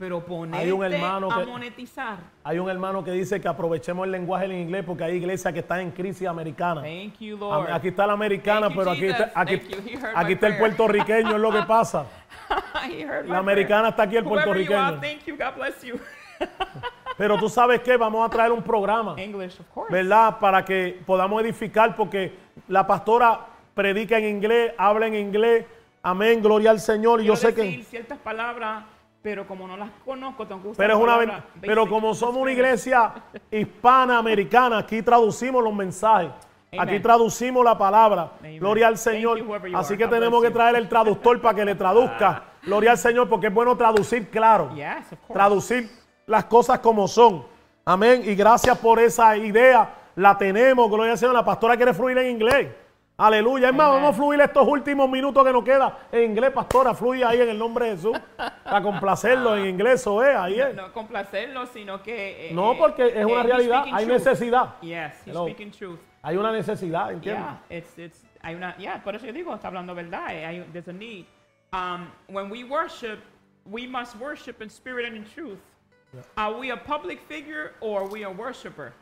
Pero 0.00 0.24
ponerte 0.24 0.64
Hay 0.64 0.72
un 0.72 0.82
hermano 0.82 1.30
a 1.30 1.40
que- 1.40 1.46
monetizar. 1.46 2.16
Hay 2.42 2.58
un 2.58 2.70
hermano 2.70 3.04
que 3.04 3.10
dice 3.12 3.38
que 3.38 3.46
aprovechemos 3.46 4.06
el 4.06 4.12
lenguaje 4.12 4.46
en 4.46 4.52
inglés 4.52 4.82
porque 4.86 5.04
hay 5.04 5.16
iglesias 5.16 5.52
que 5.52 5.60
están 5.60 5.80
en 5.80 5.90
crisis 5.90 6.26
americana. 6.26 6.80
Thank 6.80 7.18
you, 7.18 7.36
Lord. 7.36 7.70
Aquí 7.70 7.88
está 7.88 8.06
la 8.06 8.14
americana, 8.14 8.68
Thank 8.68 8.70
you, 8.72 8.78
pero 8.78 8.90
aquí 8.92 9.04
está, 9.06 9.30
aquí, 9.34 10.32
está 10.32 10.46
el 10.46 10.56
puertorriqueño, 10.56 11.32
es 11.32 11.40
lo 11.40 11.52
que 11.52 11.62
pasa. 11.64 12.06
La 13.26 13.38
americana 13.38 13.90
está 13.90 14.04
aquí, 14.04 14.16
el 14.16 14.24
you 14.24 14.30
are, 14.30 14.34
puertorriqueño. 14.42 15.00
thank 15.00 15.24
you, 15.26 15.36
God 15.36 15.54
bless 15.56 15.82
you. 15.82 16.00
Pero 17.18 17.36
tú 17.38 17.50
sabes 17.50 17.80
que 17.80 17.96
vamos 17.98 18.26
a 18.26 18.30
traer 18.30 18.50
un 18.50 18.62
programa. 18.62 19.14
English, 19.18 19.60
of 19.60 19.66
course. 19.74 19.92
¿verdad? 19.92 20.38
Para 20.40 20.64
que 20.64 20.98
podamos 21.04 21.42
edificar, 21.42 21.94
porque 21.94 22.32
la 22.68 22.86
pastora 22.86 23.40
predica 23.74 24.16
en 24.16 24.36
inglés, 24.36 24.72
habla 24.78 25.06
en 25.06 25.14
inglés. 25.14 25.66
Amén, 26.02 26.42
gloria 26.42 26.70
al 26.70 26.80
Señor. 26.80 27.20
Y 27.20 27.26
yo 27.26 27.36
sé 27.36 27.54
que. 27.54 27.84
ciertas 27.84 28.18
palabras, 28.18 28.84
pero 29.22 29.46
como 29.46 29.66
no 29.66 29.76
las 29.76 29.90
conozco, 30.04 30.46
tengo 30.46 30.62
que 30.62 30.68
usar 30.68 30.86
Pero, 30.86 30.96
es 30.96 31.02
una, 31.02 31.44
pero 31.60 31.86
como 31.88 32.14
somos 32.14 32.36
una 32.40 32.52
iglesia 32.52 33.12
hispana, 33.50 34.18
americana, 34.18 34.78
aquí 34.78 35.02
traducimos 35.02 35.62
los 35.62 35.74
mensajes. 35.74 36.30
Amen. 36.72 36.88
Aquí 36.88 37.00
traducimos 37.00 37.64
la 37.64 37.76
palabra. 37.76 38.32
Amen. 38.38 38.58
Gloria 38.58 38.86
al 38.88 38.96
Señor. 38.96 39.38
you, 39.38 39.76
Así 39.76 39.96
que 39.96 40.06
tenemos 40.06 40.42
que 40.42 40.50
traer 40.50 40.76
el 40.76 40.88
traductor 40.88 41.40
para 41.40 41.54
que 41.54 41.64
le 41.64 41.74
traduzca. 41.74 42.44
Gloria 42.62 42.92
al 42.92 42.98
Señor, 42.98 43.28
porque 43.28 43.48
es 43.48 43.54
bueno 43.54 43.76
traducir 43.76 44.30
claro. 44.30 44.70
Yes, 44.74 45.18
traducir 45.32 45.90
las 46.26 46.44
cosas 46.44 46.78
como 46.78 47.08
son. 47.08 47.44
Amén. 47.84 48.22
Y 48.24 48.34
gracias 48.34 48.78
por 48.78 49.00
esa 49.00 49.36
idea. 49.36 49.96
La 50.14 50.38
tenemos, 50.38 50.88
gloria 50.90 51.12
al 51.12 51.18
Señor. 51.18 51.34
La 51.34 51.44
pastora 51.44 51.76
quiere 51.76 51.92
fluir 51.92 52.16
en 52.18 52.30
inglés. 52.30 52.68
Aleluya. 53.20 53.68
Es 53.68 53.74
más, 53.74 53.88
vamos 53.88 54.10
a 54.10 54.12
fluir 54.14 54.40
estos 54.40 54.66
últimos 54.66 55.06
minutos 55.10 55.44
que 55.44 55.52
nos 55.52 55.62
queda 55.62 55.98
en 56.10 56.30
inglés, 56.30 56.50
pastora. 56.52 56.94
Fluye 56.94 57.22
ahí 57.22 57.38
en 57.42 57.50
el 57.50 57.58
nombre 57.58 57.90
de 57.90 57.96
Jesús. 57.96 58.18
Para 58.64 58.80
complacerlo 58.82 59.56
en 59.58 59.66
inglés, 59.66 60.00
eso 60.00 60.24
es. 60.24 60.34
Ahí 60.34 60.58
es. 60.58 60.74
No 60.74 60.90
complacerlo, 60.90 61.66
sino 61.66 62.02
que... 62.02 62.48
eh, 62.48 62.54
No, 62.54 62.72
eh, 62.72 62.76
porque 62.78 63.08
es 63.08 63.26
una 63.26 63.40
eh, 63.40 63.44
realidad. 63.44 63.84
Hay 63.92 64.06
truth. 64.06 64.16
necesidad. 64.16 64.74
Yes, 64.80 65.12
he's 65.26 65.36
speaking 65.36 65.70
truth. 65.70 65.98
Hay 66.22 66.38
una 66.38 66.50
necesidad, 66.50 67.12
¿entiendes? 67.12 67.44
Yeah, 67.68 67.76
it's, 67.78 67.98
it's, 67.98 68.24
hay 68.42 68.54
una, 68.54 68.74
yeah, 68.78 69.02
por 69.02 69.14
eso 69.14 69.26
yo 69.26 69.32
digo, 69.34 69.54
está 69.54 69.68
hablando 69.68 69.94
verdad. 69.94 70.28
Hay, 70.28 70.64
there's 70.72 70.88
a 70.88 70.92
need. 70.92 71.26
Um, 71.74 72.10
when 72.28 72.48
we 72.48 72.64
worship, 72.64 73.18
we 73.70 73.86
must 73.86 74.16
worship 74.16 74.62
in 74.62 74.70
spirit 74.70 75.06
and 75.06 75.14
in 75.16 75.24
truth. 75.24 75.58
Are 76.36 76.58
we 76.58 76.70
a 76.70 76.76
public 76.76 77.20
figure 77.28 77.72
or 77.80 78.00
are 78.02 78.08
we 78.08 78.24
a 78.24 78.30
worshiper? 78.30 78.92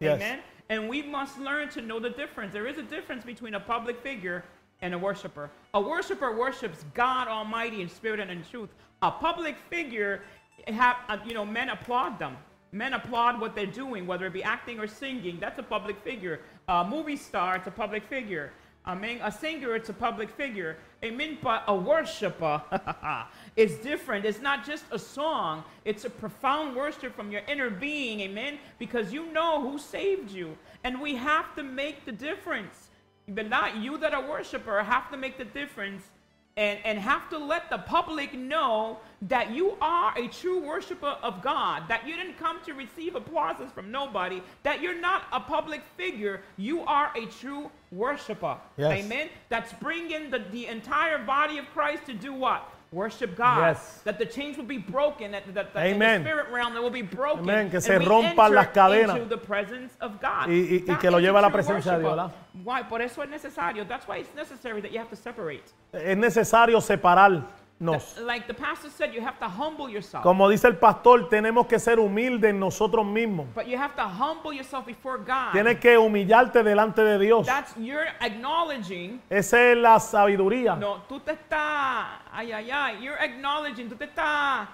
Yes. 0.00 0.20
Amen. 0.20 0.38
And 0.68 0.88
we 0.88 1.02
must 1.02 1.38
learn 1.38 1.68
to 1.70 1.82
know 1.82 2.00
the 2.00 2.10
difference. 2.10 2.52
There 2.52 2.66
is 2.66 2.78
a 2.78 2.82
difference 2.82 3.24
between 3.24 3.54
a 3.54 3.60
public 3.60 4.00
figure 4.02 4.44
and 4.80 4.94
a 4.94 4.98
worshiper. 4.98 5.50
A 5.74 5.80
worshiper 5.80 6.36
worships 6.36 6.84
God 6.94 7.28
Almighty 7.28 7.82
in 7.82 7.88
spirit 7.88 8.20
and 8.20 8.30
in 8.30 8.42
truth. 8.44 8.70
A 9.02 9.10
public 9.10 9.56
figure, 9.68 10.22
have, 10.68 10.96
uh, 11.08 11.18
you 11.26 11.34
know, 11.34 11.44
men 11.44 11.68
applaud 11.68 12.18
them. 12.18 12.36
Men 12.72 12.94
applaud 12.94 13.40
what 13.40 13.54
they're 13.54 13.66
doing, 13.66 14.06
whether 14.06 14.26
it 14.26 14.32
be 14.32 14.42
acting 14.42 14.80
or 14.80 14.86
singing. 14.86 15.38
That's 15.38 15.58
a 15.58 15.62
public 15.62 16.02
figure. 16.02 16.40
A 16.68 16.84
movie 16.84 17.16
star, 17.16 17.56
it's 17.56 17.66
a 17.66 17.70
public 17.70 18.04
figure. 18.04 18.52
A 18.86 19.32
singer, 19.32 19.74
it's 19.74 19.88
a 19.88 19.94
public 19.94 20.30
figure. 20.30 20.76
Amen. 21.02 21.38
But 21.42 21.64
a 21.68 21.74
worshiper 21.74 22.62
is 23.56 23.76
different. 23.76 24.24
It's 24.24 24.40
not 24.40 24.66
just 24.66 24.84
a 24.90 24.98
song, 24.98 25.64
it's 25.84 26.04
a 26.04 26.10
profound 26.10 26.74
worship 26.74 27.14
from 27.14 27.30
your 27.30 27.42
inner 27.46 27.70
being. 27.70 28.20
Amen. 28.20 28.58
Because 28.78 29.12
you 29.12 29.32
know 29.32 29.60
who 29.60 29.78
saved 29.78 30.30
you. 30.30 30.56
And 30.82 31.00
we 31.00 31.14
have 31.14 31.54
to 31.56 31.62
make 31.62 32.04
the 32.04 32.12
difference. 32.12 32.90
But 33.28 33.48
not 33.48 33.76
you 33.76 33.96
that 33.98 34.12
are 34.12 34.28
worshiper 34.28 34.82
have 34.82 35.10
to 35.10 35.16
make 35.16 35.38
the 35.38 35.44
difference 35.44 36.02
and, 36.56 36.78
and 36.84 36.98
have 36.98 37.28
to 37.30 37.38
let 37.38 37.68
the 37.68 37.78
public 37.78 38.34
know 38.34 38.98
that 39.22 39.50
you 39.50 39.76
are 39.80 40.16
a 40.16 40.28
true 40.28 40.60
worshiper 40.60 41.16
of 41.22 41.42
God, 41.42 41.84
that 41.88 42.06
you 42.06 42.16
didn't 42.16 42.38
come 42.38 42.58
to 42.64 42.74
receive 42.74 43.16
applauses 43.16 43.72
from 43.72 43.90
nobody, 43.90 44.40
that 44.62 44.80
you're 44.80 45.00
not 45.00 45.24
a 45.32 45.40
public 45.40 45.82
figure, 45.96 46.42
you 46.56 46.82
are 46.82 47.10
a 47.16 47.26
true 47.26 47.70
worshiper. 47.90 48.56
Yes. 48.76 49.04
Amen. 49.04 49.30
That's 49.48 49.72
bringing 49.74 50.30
the, 50.30 50.40
the 50.52 50.66
entire 50.66 51.18
body 51.18 51.58
of 51.58 51.66
Christ 51.72 52.06
to 52.06 52.12
do 52.14 52.32
what? 52.32 52.70
Worship 52.94 53.34
God. 53.36 53.58
Yes. 53.74 54.00
That 54.04 54.18
the 54.18 54.24
chains 54.24 54.56
will 54.56 54.64
be 54.66 54.78
broken, 54.78 55.32
that, 55.32 55.52
that, 55.52 55.74
that 55.74 55.84
Amen. 55.84 56.22
the 56.22 56.28
spirit 56.30 56.46
realm 56.52 56.74
that 56.74 56.82
will 56.82 56.90
be 56.90 57.02
broken. 57.02 57.42
Amen. 57.42 57.68
Que 57.68 57.80
se 57.80 57.98
rompan 57.98 58.54
las 58.54 58.68
cadenas. 58.68 59.16
into 59.16 59.28
the 59.28 59.36
presence 59.36 59.96
of 60.00 60.20
God. 60.20 60.48
Y- 60.48 60.78
y- 60.78 60.84
y 60.86 60.96
que 60.98 61.10
lo 61.10 61.18
lleve 61.18 61.36
a 61.36 61.42
la 61.42 61.50
presencia 61.50 61.98
de 61.98 62.04
Dios. 62.04 62.30
Why? 62.62 62.84
Por 62.84 63.02
eso 63.02 63.22
es 63.22 63.28
necesario. 63.28 63.84
That's 63.84 64.06
why 64.06 64.18
it's 64.18 64.32
necessary 64.36 64.80
that 64.80 64.92
you 64.92 65.00
have 65.00 65.10
to 65.10 65.16
separate. 65.16 65.64
Es 65.92 66.16
necesario 66.16 66.80
Like 67.92 68.46
the 68.46 68.54
pastor 68.54 68.90
said, 68.90 69.12
you 69.12 69.20
have 69.20 69.38
to 69.38 69.48
humble 69.48 69.88
yourself. 69.88 70.22
Como 70.22 70.48
dice 70.48 70.66
el 70.66 70.76
pastor, 70.76 71.28
tenemos 71.28 71.66
que 71.66 71.78
ser 71.78 71.98
humildes 71.98 72.50
en 72.50 72.60
nosotros 72.60 73.04
mismos. 73.06 73.46
But 73.54 73.66
you 73.66 73.78
have 73.78 73.94
to 73.96 74.08
humble 74.08 74.52
yourself 74.52 74.86
before 74.86 75.18
God. 75.18 75.52
Tienes 75.52 75.78
que 75.78 75.96
humillarte 75.96 76.62
delante 76.62 77.02
de 77.02 77.18
Dios. 77.18 77.46
That's 77.46 77.74
you're 77.76 78.08
acknowledging. 78.20 79.20
Esa 79.30 79.72
es 79.72 79.76
la 79.76 79.98
sabiduría. 80.00 80.76
No, 80.76 81.02
tú 81.08 81.20
te 81.20 81.32
estás. 81.32 82.20
Ay, 82.32 82.52
ay, 82.52 82.70
ay. 82.70 83.02
You're 83.02 83.18
acknowledging. 83.20 83.88
Tú 83.88 83.96
te 83.96 84.04
estás. 84.04 84.68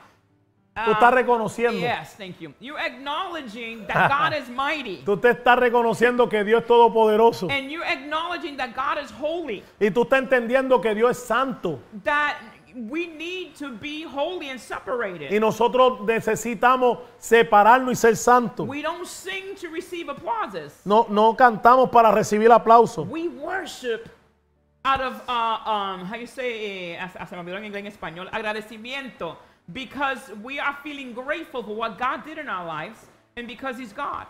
Tú 0.73 0.93
ah, 0.93 0.93
estás 0.93 1.13
reconociendo. 1.13 1.81
Yes, 1.81 2.15
thank 2.17 2.39
you. 2.39 2.55
You're 2.61 2.81
acknowledging 2.81 3.87
that 3.89 4.09
God 4.31 4.41
is 4.41 4.49
mighty. 4.49 5.03
Tú 5.05 5.17
te 5.17 5.31
estás 5.31 5.59
reconociendo 5.59 6.29
que 6.29 6.45
Dios 6.45 6.63
es 6.63 6.69
todopoderoso. 6.69 7.49
And 7.51 7.71
you're 7.71 7.85
acknowledging 7.85 8.57
that 8.57 8.71
God 8.75 9.03
is 9.03 9.11
holy. 9.11 9.65
Y 9.81 9.91
tú 9.91 10.03
estás 10.03 10.21
entendiendo 10.21 10.81
que 10.81 10.95
Dios 10.95 11.11
es 11.19 11.25
santo. 11.25 11.81
That 12.05 12.37
we 12.75 13.07
need 13.07 13.55
to 13.57 13.71
be 13.77 14.03
holy 14.03 14.51
and 14.51 14.61
separated. 14.61 15.31
Y 15.33 15.39
nosotros 15.39 16.01
necesitamos 16.01 16.99
separarnos 17.19 17.91
y 17.91 17.95
ser 17.95 18.17
santos. 18.17 18.67
We 18.67 18.83
don't 18.83 19.07
sing 19.07 19.55
to 19.61 19.69
receive 19.69 20.09
applauses. 20.09 20.81
No, 20.85 21.07
no 21.09 21.35
cantamos 21.35 21.91
para 21.91 22.11
recibir 22.13 22.51
aplausos. 22.51 23.07
We 23.09 23.29
worship 23.29 24.09
out 24.85 25.01
of, 25.01 25.23
uh, 25.29 25.71
um, 25.71 26.05
how 26.07 26.17
you 26.17 26.27
say, 26.27 26.95
eh, 26.97 27.09
se 27.29 27.37
me 27.37 27.43
olvidó 27.43 27.57
en 27.57 27.65
inglés 27.65 27.85
en 27.85 27.87
español, 27.87 28.29
agradecimiento, 28.31 29.37
because 29.73 30.31
we 30.43 30.59
are 30.59 30.77
feeling 30.83 31.13
grateful 31.13 31.63
for 31.63 31.75
what 31.75 31.99
God 31.99 32.25
did 32.25 32.39
in 32.39 32.49
our 32.49 32.67
lives 32.67 33.07
and 33.37 33.47
because 33.47 33.79
He's 33.79 33.93
God. 33.93 34.27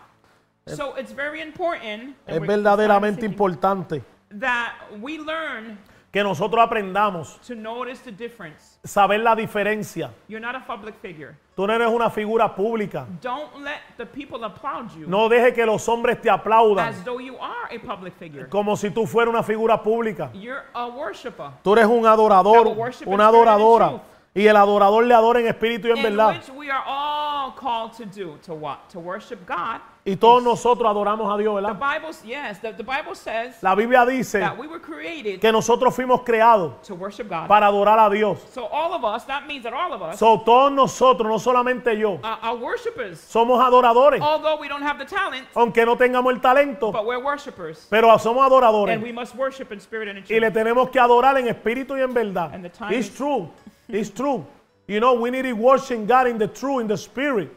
So 0.67 0.93
it's 0.95 1.11
very 1.11 1.41
important 1.41 2.15
Es 2.27 2.39
verdaderamente 2.39 3.25
importante 3.25 4.03
that 4.39 4.73
we 5.01 5.17
learn 5.17 5.77
que 6.11 6.21
nosotros 6.23 6.61
aprendamos 6.61 7.39
to 7.47 7.55
notice 7.55 8.01
the 8.03 8.11
difference. 8.11 8.77
saber 8.83 9.19
la 9.21 9.33
diferencia. 9.35 10.11
You're 10.27 10.41
not 10.45 10.55
a 10.55 10.65
public 10.65 10.95
figure. 11.01 11.35
Tú 11.55 11.65
no 11.67 11.73
eres 11.73 11.87
una 11.89 12.09
figura 12.09 12.53
pública. 12.55 13.05
Don't 13.21 13.61
let 13.63 13.79
the 13.97 14.05
people 14.05 14.43
applaud 14.43 14.89
you 14.97 15.07
No 15.07 15.29
deje 15.29 15.53
que 15.53 15.65
los 15.65 15.87
hombres 15.87 16.19
te 16.21 16.29
aplaudan 16.29 16.89
as 16.89 17.03
though 17.05 17.19
you 17.19 17.37
are 17.39 17.69
a 17.73 17.79
public 17.79 18.13
figure. 18.17 18.47
como 18.49 18.75
si 18.75 18.89
tú 18.89 19.05
fueras 19.07 19.29
una 19.33 19.43
figura 19.43 19.81
pública. 19.81 20.31
You're 20.33 20.63
a 20.73 20.87
worshiper. 20.87 21.51
Tú 21.63 21.73
eres 21.73 21.85
un 21.85 22.05
adorador, 22.05 22.67
Have 22.67 22.71
a 22.71 22.79
worship 22.79 23.07
in 23.07 23.13
una 23.13 23.29
spirit 23.29 23.47
and 23.47 23.47
in 23.47 23.63
adoradora. 23.63 23.89
truth. 23.89 24.01
Y 24.33 24.47
el 24.47 24.55
adorador 24.55 25.03
le 25.05 25.13
adora 25.13 25.39
en 25.41 25.47
espíritu 25.47 25.87
y 25.87 25.91
en 25.91 25.97
in 25.97 26.03
verdad. 26.03 26.35
which 26.37 26.49
we 26.55 26.69
are 26.71 26.83
all 26.87 27.51
called 27.53 27.91
to 27.93 28.05
do 28.05 28.37
to 28.43 28.53
what 28.53 28.89
to 28.89 28.97
worship 28.99 29.45
god 29.45 29.81
Y 30.03 30.15
todos 30.15 30.41
nosotros 30.41 30.89
adoramos 30.89 31.31
a 31.31 31.37
Dios, 31.37 31.55
the 31.61 31.61
¿verdad? 31.61 31.79
bible 31.79 32.09
yes 32.25 32.57
the, 32.59 32.73
the 32.73 32.83
bible 32.83 33.13
says 33.13 33.53
La 33.61 33.75
Biblia 33.75 34.03
dice 34.03 34.39
that 34.39 34.57
we 34.57 34.65
were 34.65 34.79
created 34.81 35.39
que 35.39 35.51
nosotros 35.51 35.93
fuimos 35.95 36.23
creados 36.25 36.73
to 36.87 36.95
worship 36.95 37.29
god 37.29 37.47
para 37.47 37.67
adorar 37.67 37.99
a 37.99 38.09
Dios. 38.09 38.39
so 38.51 38.65
all 38.71 38.93
of 38.95 39.03
us 39.05 39.25
that 39.25 39.45
means 39.45 39.61
that 39.61 39.73
all 39.73 39.93
of 39.93 40.01
us 40.01 40.17
So, 40.17 40.39
todos 40.43 40.71
nosotros, 40.71 41.27
no 41.29 41.37
solamente 41.37 41.95
yo, 41.99 42.19
are, 42.23 42.39
are 42.41 42.55
worshipers 42.55 43.19
somos 43.19 43.63
adoradores. 43.63 44.19
although 44.21 44.57
we 44.59 44.67
don't 44.67 44.81
have 44.81 44.97
the 44.97 45.05
talent 45.05 45.45
Aunque 45.55 45.85
no 45.85 45.95
tengamos 45.95 46.33
el 46.33 46.39
talento, 46.41 46.91
but 46.91 47.05
we're 47.05 47.23
worshipers 47.23 47.85
pero 47.87 48.07
somos 48.17 48.43
adoradores. 48.43 48.95
and 48.95 49.03
we 49.03 49.11
must 49.11 49.35
worship 49.35 49.71
in 49.71 49.79
spirit 49.79 50.07
and 50.07 50.17
in 50.17 50.23
Y 50.27 50.39
le 50.39 50.49
truth 50.49 50.53
tenemos 50.53 50.89
que 50.91 50.99
adorar 50.99 51.37
en 51.37 51.47
espíritu 51.47 51.95
y 51.95 52.01
en 52.01 52.11
verdad. 52.11 52.51
And 52.55 52.63
the 52.65 52.69
time 52.69 52.91
It's 52.91 53.07
is- 53.07 53.15
true. 53.15 53.49
It's 53.87 54.09
true. 54.09 54.45
You 54.87 54.99
know, 54.99 55.13
we 55.13 55.29
need 55.29 55.43
to 55.43 55.53
worship 55.53 56.07
God 56.07 56.25
in 56.25 56.39
the 56.39 56.47
true, 56.47 56.79
in 56.79 56.87
the 56.87 56.97
spirit. 56.97 57.49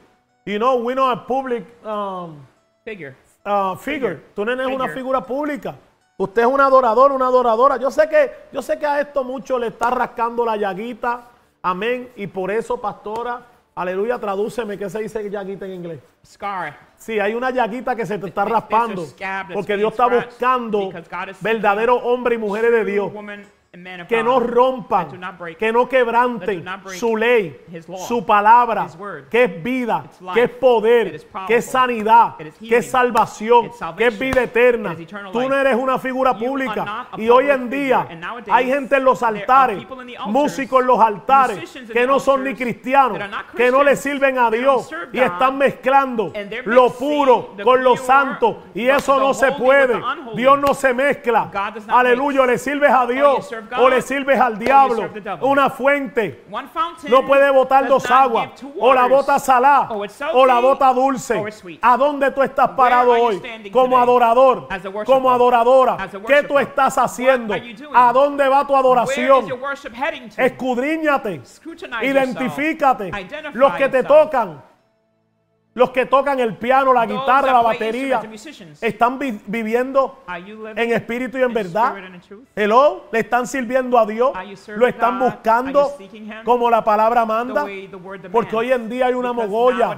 You 0.46 0.58
know, 0.58 0.76
we're 0.76 0.94
not 0.94 1.18
a 1.18 1.26
public 1.26 1.64
um, 1.84 2.46
figure 2.84 3.16
uh, 3.46 3.76
figure. 3.76 4.20
Tú 4.34 4.44
no 4.44 4.52
eres 4.52 4.66
una 4.66 4.84
Figure. 4.84 4.94
figura 4.94 5.20
pública. 5.22 5.74
Usted 6.18 6.42
es 6.42 6.48
un 6.48 6.60
adorador, 6.60 7.12
una 7.12 7.26
adoradora. 7.26 7.76
Yo 7.78 7.90
sé 7.90 8.08
que, 8.08 8.30
yo 8.52 8.62
sé 8.62 8.78
que 8.78 8.86
a 8.86 9.00
esto 9.00 9.24
mucho 9.24 9.58
le 9.58 9.68
está 9.68 9.90
rascando 9.90 10.44
la 10.44 10.56
llaguita. 10.56 11.22
Amén. 11.62 12.10
Y 12.16 12.26
por 12.26 12.50
eso, 12.50 12.80
pastora, 12.80 13.40
aleluya, 13.74 14.18
tradúceme 14.18 14.78
qué 14.78 14.88
se 14.90 15.00
dice 15.00 15.28
llaguita 15.30 15.64
en 15.64 15.72
inglés. 15.72 16.00
scar 16.24 16.78
Sí, 16.96 17.18
hay 17.18 17.34
una 17.34 17.50
llaguita 17.50 17.96
que 17.96 18.06
se 18.06 18.18
te 18.18 18.26
está 18.28 18.44
raspando. 18.44 19.04
Porque 19.52 19.76
Dios 19.76 19.92
está 19.92 20.06
buscando 20.06 20.92
verdaderos 21.40 22.00
hombres 22.04 22.38
y 22.38 22.40
mujeres 22.40 22.70
de 22.70 22.84
Dios 22.84 23.10
que 24.08 24.22
no 24.22 24.38
rompan, 24.38 25.08
que 25.58 25.72
no 25.72 25.88
quebranten 25.88 26.64
su 26.96 27.16
ley, 27.16 27.60
su 28.06 28.24
palabra, 28.24 28.86
que 29.28 29.44
es 29.44 29.62
vida, 29.62 30.04
que 30.32 30.44
es 30.44 30.50
poder, 30.50 31.26
que 31.46 31.56
es 31.56 31.64
sanidad, 31.64 32.36
que 32.36 32.76
es 32.76 32.90
salvación, 32.90 33.70
que 33.96 34.06
es 34.06 34.18
vida 34.18 34.44
eterna. 34.44 34.94
Tú 35.32 35.48
no 35.48 35.56
eres 35.56 35.74
una 35.74 35.98
figura 35.98 36.36
pública. 36.36 37.08
Y 37.16 37.28
hoy 37.28 37.50
en 37.50 37.68
día 37.68 38.06
hay 38.48 38.68
gente 38.68 38.96
en 38.96 39.04
los 39.04 39.22
altares, 39.22 39.84
músicos 40.26 40.80
en 40.80 40.86
los 40.86 41.00
altares, 41.00 41.72
que 41.92 42.06
no 42.06 42.20
son 42.20 42.44
ni 42.44 42.54
cristianos, 42.54 43.18
que 43.56 43.70
no 43.72 43.82
le 43.82 43.96
sirven 43.96 44.38
a 44.38 44.50
Dios 44.50 44.88
y 45.12 45.18
están 45.18 45.58
mezclando 45.58 46.32
lo 46.64 46.92
puro 46.92 47.56
con 47.64 47.82
lo 47.82 47.96
santo. 47.96 48.64
Y 48.72 48.86
eso 48.86 49.18
no 49.18 49.34
se 49.34 49.50
puede. 49.52 50.00
Dios 50.36 50.60
no 50.60 50.74
se 50.74 50.94
mezcla. 50.94 51.50
Aleluya, 51.88 52.46
le 52.46 52.56
sirves 52.56 52.90
a 52.90 53.06
Dios. 53.06 53.52
serve 53.63 53.63
God, 53.68 53.78
o 53.80 53.88
le 53.88 54.02
sirves 54.02 54.38
al 54.40 54.58
diablo. 54.58 55.08
Una 55.40 55.70
fuente 55.70 56.44
no 57.08 57.26
puede 57.26 57.50
botar 57.50 57.86
dos 57.88 58.10
aguas. 58.10 58.50
O 58.78 58.92
la 58.94 59.06
bota 59.06 59.38
salada 59.38 59.88
Oh, 59.90 60.04
o 60.34 60.46
la 60.46 60.60
bota 60.60 60.92
dulce. 60.92 61.52
sweet. 61.52 61.78
¿A 61.82 61.96
dónde 61.96 62.30
tú 62.30 62.42
estás 62.42 62.70
parado 62.70 63.12
hoy? 63.12 63.42
Como 63.72 63.98
adorador, 63.98 64.68
como 65.06 65.30
adoradora. 65.30 65.96
¿Qué 66.26 66.42
tú 66.42 66.58
estás 66.58 66.96
haciendo? 66.98 67.54
¿A 67.94 68.12
dónde 68.12 68.48
va 68.48 68.66
tu 68.66 68.74
adoración? 68.76 69.46
Escudriñate. 70.36 71.40
Identifícate. 72.02 73.10
Los 73.52 73.74
que 73.74 73.88
te 73.88 74.02
tocan, 74.02 74.62
los 75.74 75.90
que 75.90 76.06
tocan 76.06 76.38
el 76.38 76.56
piano, 76.56 76.92
la 76.92 77.04
guitarra, 77.04 77.48
la 77.52 77.58
batería, 77.62 78.20
están 78.80 79.18
vi- 79.18 79.40
viviendo 79.46 80.20
en 80.76 80.92
espíritu 80.92 81.36
y 81.38 81.42
en 81.42 81.52
verdad. 81.52 81.92
Hello, 82.54 83.04
le 83.10 83.18
están 83.20 83.46
sirviendo 83.48 83.98
a 83.98 84.06
Dios, 84.06 84.30
lo 84.78 84.86
están 84.86 85.18
buscando 85.18 85.80
como 86.44 86.70
la 86.70 86.84
palabra 86.84 87.24
manda. 87.24 87.64
Porque 88.30 88.54
hoy 88.56 88.72
en 88.72 88.88
día 88.88 89.06
hay 89.06 89.14
una 89.14 89.32
mogolla, 89.48 89.88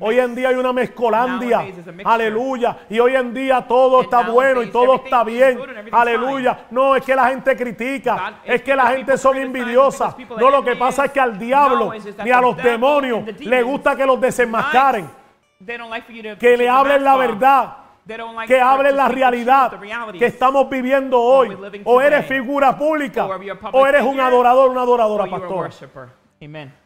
hoy 0.00 0.18
en 0.20 0.34
día 0.36 0.48
hay 0.50 0.54
una 0.54 0.72
mezcolandia, 0.72 1.58
aleluya, 2.06 2.76
y 2.88 2.98
hoy 3.00 3.16
en 3.16 3.34
día 3.34 3.66
todo 3.66 4.02
está 4.02 4.18
bueno 4.32 4.62
y 4.62 4.66
todo 4.72 4.94
está 5.04 5.24
bien, 5.24 5.58
aleluya. 5.92 6.58
No 6.70 6.94
es 6.94 7.02
que 7.04 7.16
la 7.16 7.28
gente 7.30 7.56
critica, 7.56 8.14
es 8.44 8.62
que 8.62 8.76
la 8.76 8.86
gente 8.88 9.18
son 9.18 9.36
envidiosas. 9.36 10.14
No, 10.40 10.50
lo 10.50 10.62
que 10.64 10.76
pasa 10.76 11.04
es 11.06 11.10
que 11.10 11.18
al 11.20 11.36
diablo 11.38 11.90
ni 12.24 12.30
a 12.30 12.40
los 12.40 12.56
demonios 12.70 13.24
le 13.40 13.62
gusta 13.64 13.96
que 13.96 14.06
los 14.06 14.20
desenmascaren. 14.20 15.15
They 15.64 15.78
don't 15.78 15.90
like 15.90 16.06
for 16.06 16.14
you 16.14 16.22
to 16.22 16.38
que 16.38 16.56
le 16.56 16.68
hablen 16.68 17.02
la 17.02 17.16
verdad. 17.16 17.76
They 18.06 18.16
don't 18.16 18.36
like 18.36 18.46
que 18.46 18.60
hablen 18.60 18.96
la 18.96 19.08
realidad 19.08 19.80
que 20.18 20.26
estamos 20.26 20.68
viviendo 20.70 21.20
hoy. 21.20 21.56
O 21.84 22.00
eres 22.00 22.26
figura 22.26 22.76
pública 22.76 23.26
o 23.72 23.86
eres 23.86 24.02
un 24.02 24.20
adorador, 24.20 24.70
una 24.70 24.82
or 24.84 25.00
adoradora, 25.00 25.26
pastor. 25.26 25.70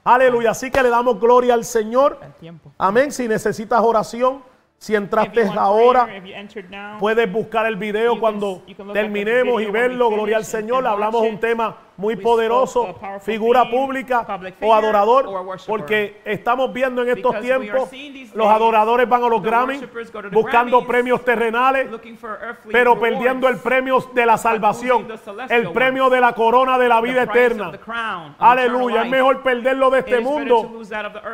Aleluya. 0.04 0.50
Así 0.52 0.70
que 0.70 0.82
le 0.82 0.88
damos 0.88 1.20
gloria 1.20 1.54
al 1.54 1.64
Señor. 1.64 2.18
Amén. 2.78 3.12
Si 3.12 3.28
necesitas 3.28 3.80
oración, 3.82 4.42
si 4.78 4.94
entraste 4.94 5.50
ahora, 5.58 6.08
puedes 6.98 7.30
buscar 7.30 7.66
el 7.66 7.76
video 7.76 8.18
cuando 8.18 8.62
terminemos 8.94 9.60
y 9.60 9.66
verlo. 9.66 10.08
Gloria 10.08 10.38
al 10.38 10.44
Señor. 10.44 10.86
Hablamos 10.86 11.22
un 11.22 11.38
tema 11.38 11.76
muy 12.00 12.16
poderoso, 12.16 12.98
figura 13.20 13.68
pública 13.70 14.26
o 14.60 14.74
adorador, 14.74 15.56
porque 15.66 16.20
estamos 16.24 16.72
viendo 16.72 17.02
en 17.02 17.10
estos 17.10 17.40
tiempos 17.40 17.90
los 18.34 18.48
adoradores 18.48 19.08
van 19.08 19.24
a 19.24 19.28
los 19.28 19.42
Grammy 19.42 19.80
buscando 20.32 20.86
premios 20.86 21.24
terrenales, 21.24 21.88
pero 22.70 22.98
perdiendo 22.98 23.48
el 23.48 23.58
premio 23.58 23.98
de 24.14 24.26
la 24.26 24.36
salvación, 24.36 25.06
el 25.48 25.70
premio 25.70 26.08
de 26.10 26.20
la 26.20 26.32
corona 26.32 26.78
de 26.78 26.88
la 26.88 27.00
vida 27.00 27.22
eterna. 27.22 27.72
Aleluya, 28.38 29.02
es 29.02 29.10
mejor 29.10 29.42
perderlo 29.42 29.90
de 29.90 29.98
este 30.00 30.20
mundo 30.20 30.80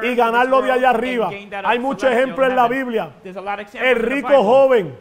y 0.03 0.15
ganarlo 0.15 0.63
de 0.63 0.73
allá 0.73 0.91
arriba. 0.91 1.31
Hay 1.65 1.79
muchos 1.79 2.11
ejemplos 2.11 2.49
en 2.49 2.57
la. 2.57 2.67
Biblia. 2.67 3.11
El 3.75 3.97
rico 3.97 4.43
joven 4.43 4.99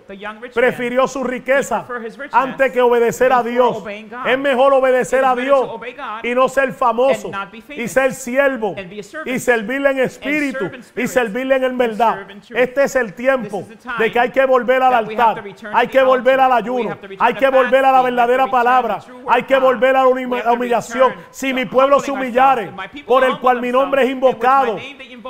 prefirió 0.54 1.08
su 1.08 1.24
riqueza 1.24 1.86
antes 2.32 2.72
que 2.72 2.82
obedecer 2.82 3.34
a 3.34 3.42
Dios. 3.44 3.84
Es 4.26 4.38
mejor 4.38 4.74
obedecer 4.74 5.26
a 5.26 5.36
Dios 5.36 5.55
Y 6.24 6.34
no 6.36 6.50
ser 6.50 6.74
famoso 6.74 7.32
y 7.70 7.88
ser 7.88 8.14
siervo 8.14 8.76
y 9.26 9.40
servirle 9.40 9.92
en 9.92 10.00
espíritu 10.00 10.70
y 10.96 11.08
servirle 11.08 11.56
en 11.56 11.78
verdad. 11.78 12.28
Este 12.54 12.84
es 12.84 12.96
el 12.96 13.14
tiempo 13.14 13.68
de 13.98 14.12
que 14.12 14.20
hay 14.20 14.32
que 14.32 14.46
volver 14.46 14.82
al 14.84 14.94
altar, 14.94 15.44
hay 15.74 15.88
que 15.88 16.02
volver 16.04 16.40
al 16.40 16.52
ayuno, 16.52 16.98
hay 17.20 17.34
que 17.34 17.50
volver 17.50 17.86
a 17.86 17.92
la 17.92 18.02
verdadera 18.02 18.48
palabra, 18.48 19.00
hay 19.28 19.44
que 19.44 19.58
volver 19.58 19.96
a 19.96 20.04
la 20.04 20.52
humillación. 20.54 21.14
Si 21.32 21.54
mi 21.54 21.66
pueblo 21.66 22.00
se 22.00 22.12
humillare, 22.12 22.72
por 23.06 23.24
el 23.24 23.40
cual 23.40 23.62
mi 23.62 23.72
nombre 23.72 24.04
es 24.04 24.10
invocado, 24.10 24.78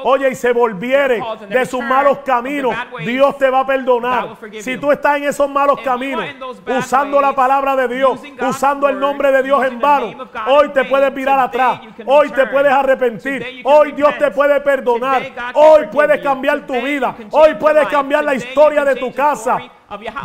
oye, 0.04 0.30
y 0.32 0.36
se 0.36 0.52
volviere 0.52 1.22
de 1.50 1.66
sus 1.66 1.84
malos 1.84 2.20
caminos, 2.20 2.76
Dios 3.06 3.38
te 3.38 3.50
va 3.50 3.62
a 3.62 3.66
perdonar. 3.66 4.38
Si 4.60 4.78
tú 4.78 4.92
estás 4.92 5.18
en 5.18 5.26
esos 5.26 5.50
malos 5.50 5.80
caminos, 5.82 6.26
usando 6.66 7.22
la 7.22 7.34
palabra 7.34 7.76
de 7.76 7.88
Dios, 7.96 8.22
usando 8.42 8.88
el 8.90 9.00
nombre 9.00 9.32
de 9.32 9.44
Dios 9.44 9.64
en 9.66 9.80
vano, 9.80 10.15
hoy 10.48 10.70
te 10.70 10.86
puedes 10.86 11.14
today 11.14 11.40
atrás, 11.40 11.80
hoy 12.06 12.30
te 12.30 12.46
puedes 12.48 12.72
arrepentir, 12.72 13.62
hoy 13.64 13.92
Dios 13.94 14.18
te 14.18 14.32
puede 14.32 14.60
perdonar, 14.62 15.22
hoy 15.54 15.88
puedes 15.92 16.22
cambiar 16.22 16.66
tu 16.66 16.74
vida, 16.82 17.16
hoy 17.32 17.54
puedes 17.56 17.88
cambiar 17.88 18.24
la 18.24 18.36
historia 18.36 18.84
de 18.86 18.96
tu 18.96 19.14
casa, 19.14 19.58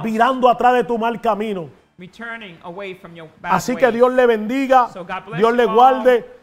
virando 0.03 0.49
atrás 0.49 0.75
de 0.75 0.85
tu 0.85 0.99
mal 0.99 1.21
camino. 1.21 1.69
Así 3.43 3.77
que. 3.77 3.91
Dios 3.93 4.13
le 4.13 4.27
bendiga, 4.27 4.89
Dios 5.37 5.53
le 5.55 5.67
guarde. 5.67 6.41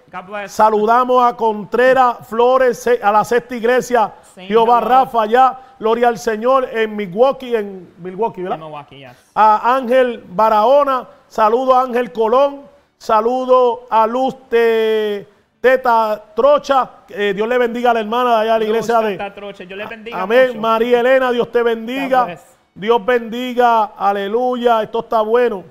Saludamos 0.47 1.21
a 1.23 1.35
Contreras 1.35 2.25
Flores, 2.27 2.79
se- 2.81 3.01
a 3.03 3.11
la 3.11 3.25
sexta 3.25 3.55
iglesia, 3.55 4.13
Jehová. 4.47 4.79
Rafa, 4.79 5.23
allá, 5.23 5.59
gloria 5.79 6.07
al 6.07 6.17
Señor, 6.17 6.69
en 6.71 6.95
Milwaukee, 6.95 7.55
en 7.55 7.93
Milwaukee, 7.97 8.41
¿verdad? 8.43 8.57
Milwaukee, 8.57 8.99
yes. 8.99 9.11
A 9.35 9.75
Ángel 9.75 10.23
Barahona, 10.29 11.07
saludo 11.27 11.75
a 11.75 11.81
Ángel 11.81 12.11
Colón, 12.13 12.61
saludo 12.97 13.85
a 13.89 14.05
Luz 14.07 14.35
Te- 14.49 15.27
Teta 15.59 16.23
Trocha, 16.35 16.89
eh, 17.09 17.33
Dios 17.35 17.47
le 17.47 17.57
bendiga 17.57 17.91
a 17.91 17.93
la 17.95 17.99
hermana 18.01 18.35
de 18.35 18.41
allá 18.41 18.53
de 18.53 18.59
la 18.59 18.65
iglesia 18.65 18.99
de... 19.01 19.65
Yo 19.67 19.75
le 19.75 19.85
bendiga 19.87 20.21
Amén. 20.21 20.47
mucho. 20.49 20.59
María 20.61 20.99
Elena, 20.99 21.31
Dios 21.31 21.51
te 21.51 21.63
bendiga. 21.63 22.37
Dios 22.75 23.03
bendiga. 23.05 23.85
Aleluya. 23.97 24.83
Esto 24.83 24.99
está 24.99 25.21
bueno. 25.21 25.63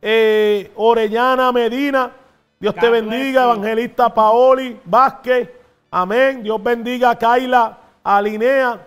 Eh, 0.00 0.72
Orellana 0.76 1.52
Medina. 1.52 2.10
Dios 2.58 2.74
te 2.74 2.88
bendiga. 2.88 3.44
Evangelista 3.44 4.12
Paoli 4.12 4.80
Vázquez. 4.84 5.50
Amén. 5.90 6.42
Dios 6.42 6.60
bendiga 6.62 7.10
a 7.10 7.18
Kaila 7.18 7.78
Alinea. 8.02 8.80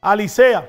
Alicea. 0.00 0.68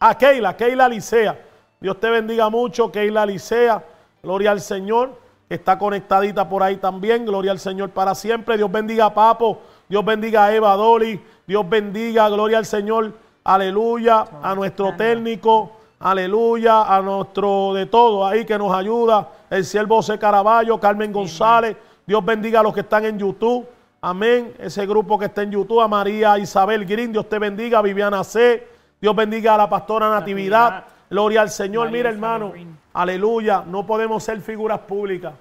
A 0.00 0.16
Keila, 0.16 0.56
Keila 0.56 0.86
Alicea. 0.86 1.38
Dios 1.78 2.00
te 2.00 2.08
bendiga 2.10 2.48
mucho, 2.48 2.90
Keila 2.90 3.22
Alicea. 3.22 3.84
Gloria 4.22 4.50
al 4.50 4.60
Señor. 4.60 5.20
Está 5.52 5.78
conectadita 5.78 6.48
por 6.48 6.62
ahí 6.62 6.78
también. 6.78 7.26
Gloria 7.26 7.52
al 7.52 7.58
Señor 7.58 7.90
para 7.90 8.14
siempre. 8.14 8.56
Dios 8.56 8.72
bendiga 8.72 9.04
a 9.04 9.12
Papo. 9.12 9.60
Dios 9.86 10.02
bendiga 10.02 10.46
a 10.46 10.54
Eva 10.54 10.74
Dolly. 10.76 11.20
Dios 11.46 11.68
bendiga, 11.68 12.26
gloria 12.30 12.56
al 12.56 12.64
Señor. 12.64 13.12
Aleluya. 13.44 14.24
A 14.42 14.54
nuestro 14.54 14.96
técnico. 14.96 15.72
Aleluya. 16.00 16.84
A 16.84 17.02
nuestro 17.02 17.74
de 17.74 17.84
todo 17.84 18.26
ahí 18.26 18.46
que 18.46 18.56
nos 18.56 18.72
ayuda. 18.72 19.28
El 19.50 19.66
siervo 19.66 19.96
José 19.96 20.18
Caraballo, 20.18 20.80
Carmen 20.80 21.12
González. 21.12 21.76
Dios 22.06 22.24
bendiga 22.24 22.60
a 22.60 22.62
los 22.62 22.72
que 22.72 22.80
están 22.80 23.04
en 23.04 23.18
YouTube. 23.18 23.68
Amén. 24.00 24.54
Ese 24.58 24.86
grupo 24.86 25.18
que 25.18 25.26
está 25.26 25.42
en 25.42 25.50
YouTube. 25.50 25.82
A 25.82 25.86
María 25.86 26.38
Isabel 26.38 26.86
Green. 26.86 27.12
Dios 27.12 27.28
te 27.28 27.38
bendiga. 27.38 27.82
Viviana 27.82 28.24
C. 28.24 28.66
Dios 28.98 29.14
bendiga 29.14 29.54
a 29.54 29.58
la 29.58 29.68
pastora 29.68 30.08
Natividad. 30.08 30.84
Gloria 31.10 31.42
al 31.42 31.50
Señor. 31.50 31.90
Mira, 31.90 32.08
hermano. 32.08 32.54
Aleluya. 32.92 33.64
No 33.66 33.86
podemos 33.86 34.22
ser 34.22 34.40
figuras 34.40 34.80
públicas. 34.80 35.34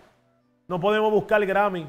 No 0.67 0.79
podemos 0.79 1.11
buscar 1.11 1.45
Grammy. 1.45 1.87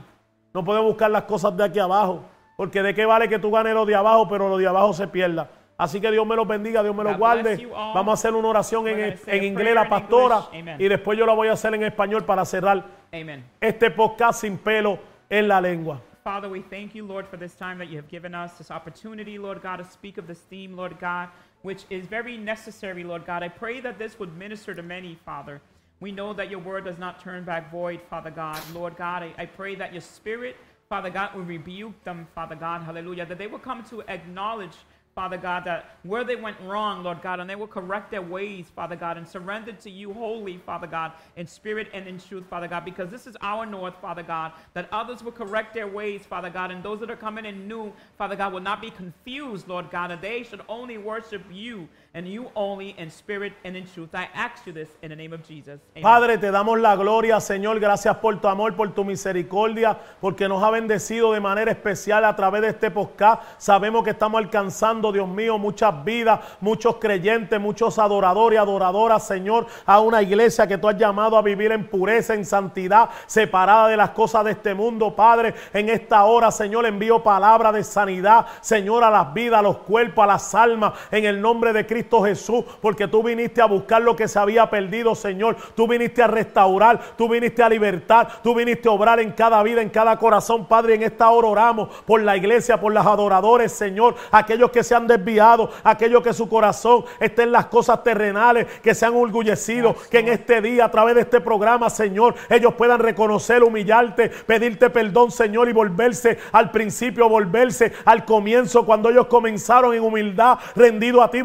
No 0.53 0.65
podemos 0.65 0.89
buscar 0.89 1.11
las 1.11 1.23
cosas 1.25 1.57
de 1.57 1.65
aquí 1.65 1.79
abajo. 1.79 2.25
Porque 2.57 2.83
de 2.83 2.95
qué 2.95 3.07
vale 3.07 3.29
que 3.29 3.39
tú 3.39 3.51
ganes 3.51 3.75
lo 3.75 3.87
de 3.87 3.95
abajo, 3.95 4.29
pero 4.29 4.49
lo 4.49 4.59
de 4.59 4.67
abajo 4.67 4.93
se 4.93 5.09
pierda. 5.09 5.49
Así 5.79 6.01
que 6.01 6.11
Dios 6.11 6.27
me 6.27 6.37
los 6.37 6.47
bendiga, 6.47 6.83
Dios 6.83 6.95
me 6.95 7.03
los 7.03 7.17
guarde. 7.17 7.67
Vamos 7.73 8.09
a 8.09 8.13
hacer 8.13 8.35
una 8.35 8.49
oración 8.49 8.87
en, 8.87 9.19
en 9.27 9.45
inglés, 9.45 9.75
la 9.75 9.89
pastora. 9.89 10.43
Y 10.79 10.87
después 10.89 11.19
yo 11.19 11.27
la 11.27 11.33
voy 11.33 11.49
a 11.49 11.53
hacer 11.53 11.75
en 11.75 11.83
español 11.83 12.25
para 12.25 12.45
cerrar 12.45 12.85
Amen. 13.13 13.45
este 13.61 13.91
podcast 13.91 14.41
sin 14.41 14.59
pelo 14.59 14.99
en 15.29 15.49
la 15.49 15.61
lengua. 15.61 16.01
Father, 16.23 16.49
we 16.49 16.61
thank 16.61 16.95
you, 16.95 17.05
Lord, 17.05 17.27
for 17.27 17.37
this 17.37 17.57
time 17.57 17.79
that 17.79 17.89
you 17.89 17.97
have 17.97 18.09
given 18.09 18.33
us, 18.33 18.53
this 18.57 18.71
opportunity, 18.71 19.39
Lord 19.39 19.61
God, 19.61 19.79
to 19.79 19.85
speak 19.85 20.19
of 20.19 20.29
this 20.29 20.39
theme, 20.49 20.77
Lord 20.77 21.01
God, 21.01 21.31
which 21.63 21.85
is 21.91 22.07
very 22.07 22.37
necessary, 22.37 23.05
Lord 23.05 23.25
God. 23.25 23.43
I 23.43 23.49
pray 23.49 23.81
that 23.81 23.99
this 23.99 24.19
would 24.19 24.37
minister 24.37 24.75
to 24.75 24.83
many, 24.83 25.19
Father. 25.25 25.61
We 26.01 26.13
know 26.13 26.33
that 26.33 26.51
your 26.51 26.59
word 26.59 26.85
does 26.85 26.99
not 26.99 27.21
turn 27.23 27.45
back 27.45 27.71
void, 27.71 28.01
Father 28.11 28.31
God. 28.31 28.61
Lord 28.75 28.97
God, 28.97 29.23
I, 29.23 29.33
I 29.39 29.47
pray 29.47 29.77
that 29.77 29.93
your 29.93 30.01
spirit, 30.01 30.57
Father 30.89 31.11
God, 31.11 31.35
will 31.35 31.45
rebuke 31.45 32.03
them, 32.05 32.27
Father 32.35 32.57
God, 32.57 32.83
hallelujah, 32.83 33.25
that 33.27 33.39
they 33.39 33.47
will 33.47 33.61
come 33.61 33.85
to 33.85 34.03
acknowledge. 34.03 34.77
Father 35.15 35.37
God, 35.37 35.65
that 35.65 35.97
where 36.05 36.25
they 36.25 36.37
went 36.37 36.57
wrong, 36.63 37.03
Lord 37.05 37.21
God, 37.21 37.39
and 37.39 37.49
they 37.49 37.55
will 37.55 37.67
correct 37.67 38.11
their 38.11 38.23
ways, 38.23 38.67
Father 38.75 38.97
God, 38.97 39.19
and 39.19 39.29
surrender 39.29 39.73
to 39.73 39.91
you 39.91 40.13
wholly, 40.13 40.57
Father 40.57 40.87
God, 40.87 41.13
in 41.37 41.47
spirit 41.47 41.89
and 41.93 42.09
in 42.09 42.19
truth, 42.19 42.45
Father 42.49 42.67
God, 42.67 42.85
because 42.85 43.11
this 43.11 43.27
is 43.27 43.37
our 43.43 43.67
north, 43.67 43.95
Father 44.01 44.23
God, 44.23 44.53
that 44.73 44.89
others 44.91 45.23
will 45.23 45.33
correct 45.33 45.75
their 45.75 45.87
ways, 45.87 46.25
Father 46.25 46.49
God, 46.49 46.71
and 46.71 46.83
those 46.83 47.01
that 47.01 47.11
are 47.11 47.17
coming 47.17 47.45
in 47.45 47.69
new, 47.69 47.93
Father 48.17 48.37
God, 48.37 48.55
will 48.55 48.61
not 48.61 48.81
be 48.81 48.91
confused, 48.91 49.69
Lord 49.69 49.91
God, 49.91 50.11
that 50.11 50.23
they 50.23 50.43
should 50.45 50.63
only 50.69 50.97
worship 50.97 51.43
you 51.53 51.89
and 52.15 52.29
you 52.29 52.51
only 52.55 52.95
in 52.99 53.11
spirit 53.11 53.55
and 53.65 53.75
in 53.75 53.87
truth. 53.87 54.15
I 54.15 54.29
ask 54.35 54.67
you 54.67 54.73
this 54.73 54.89
in 55.03 55.09
the 55.09 55.17
name 55.17 55.33
of 55.33 55.43
Jesus. 55.47 55.81
Amen. 55.97 56.03
Padre, 56.03 56.37
te 56.37 56.51
damos 56.51 56.79
la 56.79 56.95
gloria, 56.95 57.41
Señor. 57.41 57.81
Gracias 57.81 58.17
por 58.19 58.39
tu 58.39 58.49
amor, 58.49 58.77
por 58.77 58.93
tu 58.93 59.03
misericordia, 59.03 59.99
porque 60.21 60.47
nos 60.47 60.63
ha 60.63 60.71
bendecido 60.71 61.33
de 61.33 61.41
manera 61.41 61.71
especial 61.71 62.25
a 62.27 62.37
través 62.37 62.61
de 62.61 62.69
este 62.69 62.91
podcast. 62.91 63.43
Sabemos 63.57 64.05
que 64.05 64.11
estamos 64.11 64.39
alcanzando, 64.39 65.11
Dios 65.11 65.27
mío, 65.27 65.57
muchas 65.57 66.05
vidas, 66.05 66.41
muchos 66.61 66.97
creyentes, 66.97 67.59
muchos 67.59 67.99
adoradores 67.99 68.59
y 68.59 68.61
adoradoras, 68.61 69.27
Señor, 69.27 69.67
a 69.87 70.01
una 70.01 70.21
iglesia 70.21 70.67
que 70.67 70.77
tú 70.77 70.89
has 70.89 70.99
llamado 70.99 71.39
a 71.39 71.43
vivir 71.43 71.73
en 71.73 71.89
pureza, 71.89 72.35
en 72.35 72.45
santidad, 72.45 73.09
separada 73.25 73.89
de 73.89 73.97
las 73.97 74.11
cosas 74.11 74.45
de 74.45 74.51
este 74.51 74.75
mundo, 74.75 75.17
Padre. 75.17 75.55
En 75.73 75.89
esta 75.89 76.25
hora, 76.25 76.51
Señor, 76.51 76.85
envío 76.85 77.23
palabra 77.23 77.73
de 77.73 77.83
sanidad, 77.83 78.45
Señor, 78.61 79.03
a 79.03 79.11
las 79.11 79.33
vidas, 79.33 79.61
a 79.61 79.63
los 79.63 79.79
cuerpos, 79.79 80.25
a 80.25 80.27
las 80.27 80.55
almas, 80.55 80.93
en 81.11 81.25
el 81.25 81.41
nombre 81.41 81.73
de 81.73 81.87
Cristo 81.87 82.02
Jesús, 82.11 82.65
porque 82.81 83.09
tú 83.09 83.23
viniste 83.23 83.61
a 83.61 83.67
buscar 83.67 84.03
lo 84.03 84.17
que 84.17 84.29
se 84.29 84.39
había 84.39 84.69
perdido, 84.69 85.15
Señor. 85.15 85.57
Tú 85.75 85.87
viniste 85.87 86.23
a 86.23 86.27
restaurar, 86.27 87.01
tú 87.17 87.29
viniste 87.29 87.63
a 87.63 87.69
libertar, 87.69 88.43
tú 88.43 88.55
viniste 88.55 88.89
a 88.89 88.93
obrar 88.93 89.21
en 89.21 89.33
cada 89.33 89.63
vida, 89.63 89.83
en 89.83 89.91
cada 89.91 90.19
corazón, 90.19 90.67
Padre. 90.67 90.95
En 90.95 91.03
esta 91.03 91.31
hora 91.31 91.49
oramos 91.49 91.89
por 92.05 92.23
la 92.23 92.37
iglesia, 92.37 92.81
por 92.81 92.93
los 92.93 93.07
adoradores, 93.07 93.73
Señor, 93.73 94.15
aquellos 94.31 94.71
que 94.71 94.85
se 94.85 94.95
han 94.95 95.07
desviado, 95.07 95.71
aquellos 95.85 96.23
que 96.23 96.33
su 96.33 96.49
corazón 96.49 97.05
está 97.21 97.43
en 97.43 97.53
las 97.53 97.67
cosas 97.67 98.03
terrenales, 98.03 98.67
que 98.83 98.95
se 98.95 99.07
han 99.07 99.15
orgullecido, 99.15 99.95
que 100.11 100.19
en 100.19 100.29
este 100.29 100.61
día, 100.61 100.87
a 100.87 100.91
través 100.91 101.15
de 101.15 101.23
este 101.23 101.41
programa, 101.41 101.91
Señor, 101.91 102.35
ellos 102.49 102.75
puedan 102.75 103.01
reconocer, 103.01 103.63
humillarte, 103.63 104.29
pedirte 104.29 104.91
perdón, 104.91 105.31
Señor, 105.31 105.69
y 105.69 105.73
volverse 105.73 106.39
al 106.53 106.71
principio, 106.71 107.29
volverse 107.29 107.93
al 108.05 108.25
comienzo, 108.25 108.85
cuando 108.85 109.11
ellos 109.11 109.27
comenzaron 109.27 109.95
en 109.95 110.03
humildad, 110.03 110.59
rendido 110.75 111.23
a 111.23 111.31
ti, 111.31 111.43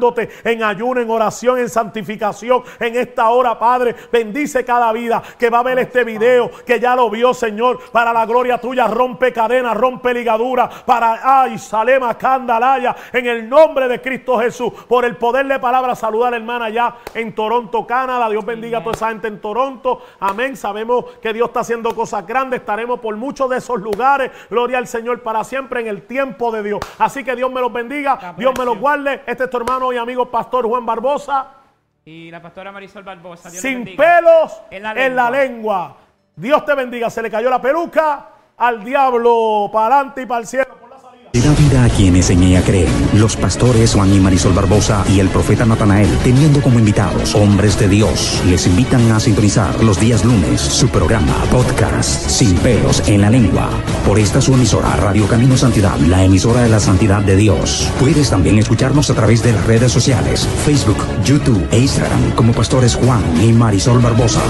buscándote 0.00 0.30
en 0.44 0.62
ayuno, 0.62 1.00
en 1.00 1.10
oración, 1.10 1.58
en 1.58 1.68
santificación. 1.68 2.62
En 2.78 2.96
esta 2.96 3.28
hora, 3.30 3.58
Padre, 3.58 3.94
bendice 4.10 4.64
cada 4.64 4.92
vida 4.92 5.22
que 5.38 5.50
va 5.50 5.60
a 5.60 5.62
ver 5.62 5.78
este 5.78 6.04
video, 6.04 6.50
que 6.64 6.80
ya 6.80 6.96
lo 6.96 7.10
vio, 7.10 7.34
Señor, 7.34 7.78
para 7.92 8.12
la 8.12 8.24
gloria 8.26 8.58
tuya, 8.58 8.86
rompe 8.86 9.32
cadenas, 9.32 9.76
rompe 9.76 10.14
ligaduras, 10.14 10.82
para, 10.84 11.42
ay, 11.42 11.58
Salema, 11.58 12.16
Candalaya, 12.16 12.96
en 13.12 13.26
el 13.26 13.48
nombre 13.48 13.88
de 13.88 14.00
Cristo 14.00 14.38
Jesús, 14.38 14.72
por 14.88 15.04
el 15.04 15.16
poder 15.16 15.46
de 15.46 15.58
palabra, 15.58 15.94
saludar 15.94 16.28
a 16.28 16.30
la 16.32 16.36
hermana 16.38 16.66
allá 16.66 16.94
en 17.14 17.34
Toronto, 17.34 17.86
Canadá. 17.86 18.28
Dios 18.30 18.44
bendiga 18.44 18.78
a 18.78 18.82
toda 18.82 18.94
esa 18.94 19.08
gente 19.08 19.28
en 19.28 19.40
Toronto. 19.40 20.02
Amén. 20.20 20.56
Sabemos 20.56 21.04
que 21.20 21.32
Dios 21.32 21.48
está 21.48 21.60
haciendo 21.60 21.94
cosas 21.94 22.26
grandes. 22.26 22.60
Estaremos 22.60 23.00
por 23.00 23.16
muchos 23.16 23.50
de 23.50 23.58
esos 23.58 23.80
lugares. 23.80 24.30
Gloria 24.48 24.78
al 24.78 24.86
Señor 24.86 25.22
para 25.22 25.44
siempre 25.44 25.80
en 25.80 25.88
el 25.88 26.02
tiempo 26.02 26.50
de 26.52 26.62
Dios. 26.62 26.80
Así 26.98 27.24
que 27.24 27.34
Dios 27.34 27.50
me 27.50 27.60
los 27.60 27.72
bendiga. 27.72 28.34
Dios 28.36 28.52
me 28.58 28.64
los 28.64 28.78
guarde. 28.78 29.22
Este 29.26 29.44
es 29.44 29.50
tu 29.50 29.56
hermano 29.56 29.89
y 29.92 29.96
amigo 29.98 30.30
pastor 30.30 30.66
Juan 30.66 30.84
Barbosa. 30.86 31.48
Y 32.04 32.30
la 32.30 32.40
pastora 32.40 32.72
Marisol 32.72 33.02
Barbosa, 33.04 33.50
Dios 33.50 33.62
Sin 33.62 33.84
pelos 33.96 34.60
En 34.70 34.82
la 34.82 34.92
en 34.92 35.14
la 35.14 35.30
lengua. 35.30 35.44
lengua. 35.44 35.96
Dios 36.36 36.64
te 36.64 36.74
bendiga. 36.74 37.10
Se 37.10 37.22
le 37.22 37.30
cayó 37.30 37.50
la 37.50 37.60
peluca 37.60 38.28
al 38.56 38.82
diablo 38.82 39.68
para 39.72 39.96
adelante 39.96 40.22
y 40.22 40.26
para 40.26 40.40
el 40.40 40.46
cielo. 40.46 40.79
A 41.84 41.88
quienes 41.88 42.30
en 42.30 42.42
ella 42.42 42.62
creen. 42.62 42.88
Los 43.14 43.36
pastores 43.36 43.94
Juan 43.94 44.12
y 44.12 44.20
Marisol 44.20 44.52
Barbosa 44.52 45.04
y 45.08 45.20
el 45.20 45.28
profeta 45.28 45.64
Natanael, 45.64 46.08
teniendo 46.22 46.60
como 46.60 46.78
invitados 46.78 47.34
hombres 47.34 47.78
de 47.78 47.88
Dios, 47.88 48.42
les 48.46 48.66
invitan 48.66 49.10
a 49.12 49.20
sintonizar 49.20 49.82
los 49.82 49.98
días 49.98 50.24
lunes 50.24 50.60
su 50.60 50.88
programa 50.88 51.34
podcast 51.50 52.28
Sin 52.28 52.54
pelos 52.56 53.02
en 53.06 53.22
la 53.22 53.30
lengua. 53.30 53.70
Por 54.06 54.18
esta 54.18 54.40
su 54.40 54.54
emisora 54.54 54.96
Radio 54.96 55.26
Camino 55.26 55.56
Santidad, 55.56 55.98
la 55.98 56.24
emisora 56.24 56.62
de 56.62 56.68
la 56.68 56.80
santidad 56.80 57.22
de 57.22 57.36
Dios. 57.36 57.88
Puedes 57.98 58.30
también 58.30 58.58
escucharnos 58.58 59.10
a 59.10 59.14
través 59.14 59.42
de 59.42 59.52
las 59.52 59.66
redes 59.66 59.92
sociales, 59.92 60.46
Facebook, 60.64 60.98
YouTube 61.24 61.66
e 61.70 61.78
Instagram 61.78 62.32
como 62.32 62.52
pastores 62.52 62.94
Juan 62.94 63.22
y 63.42 63.52
Marisol 63.52 64.00
Barbosa. 64.00 64.40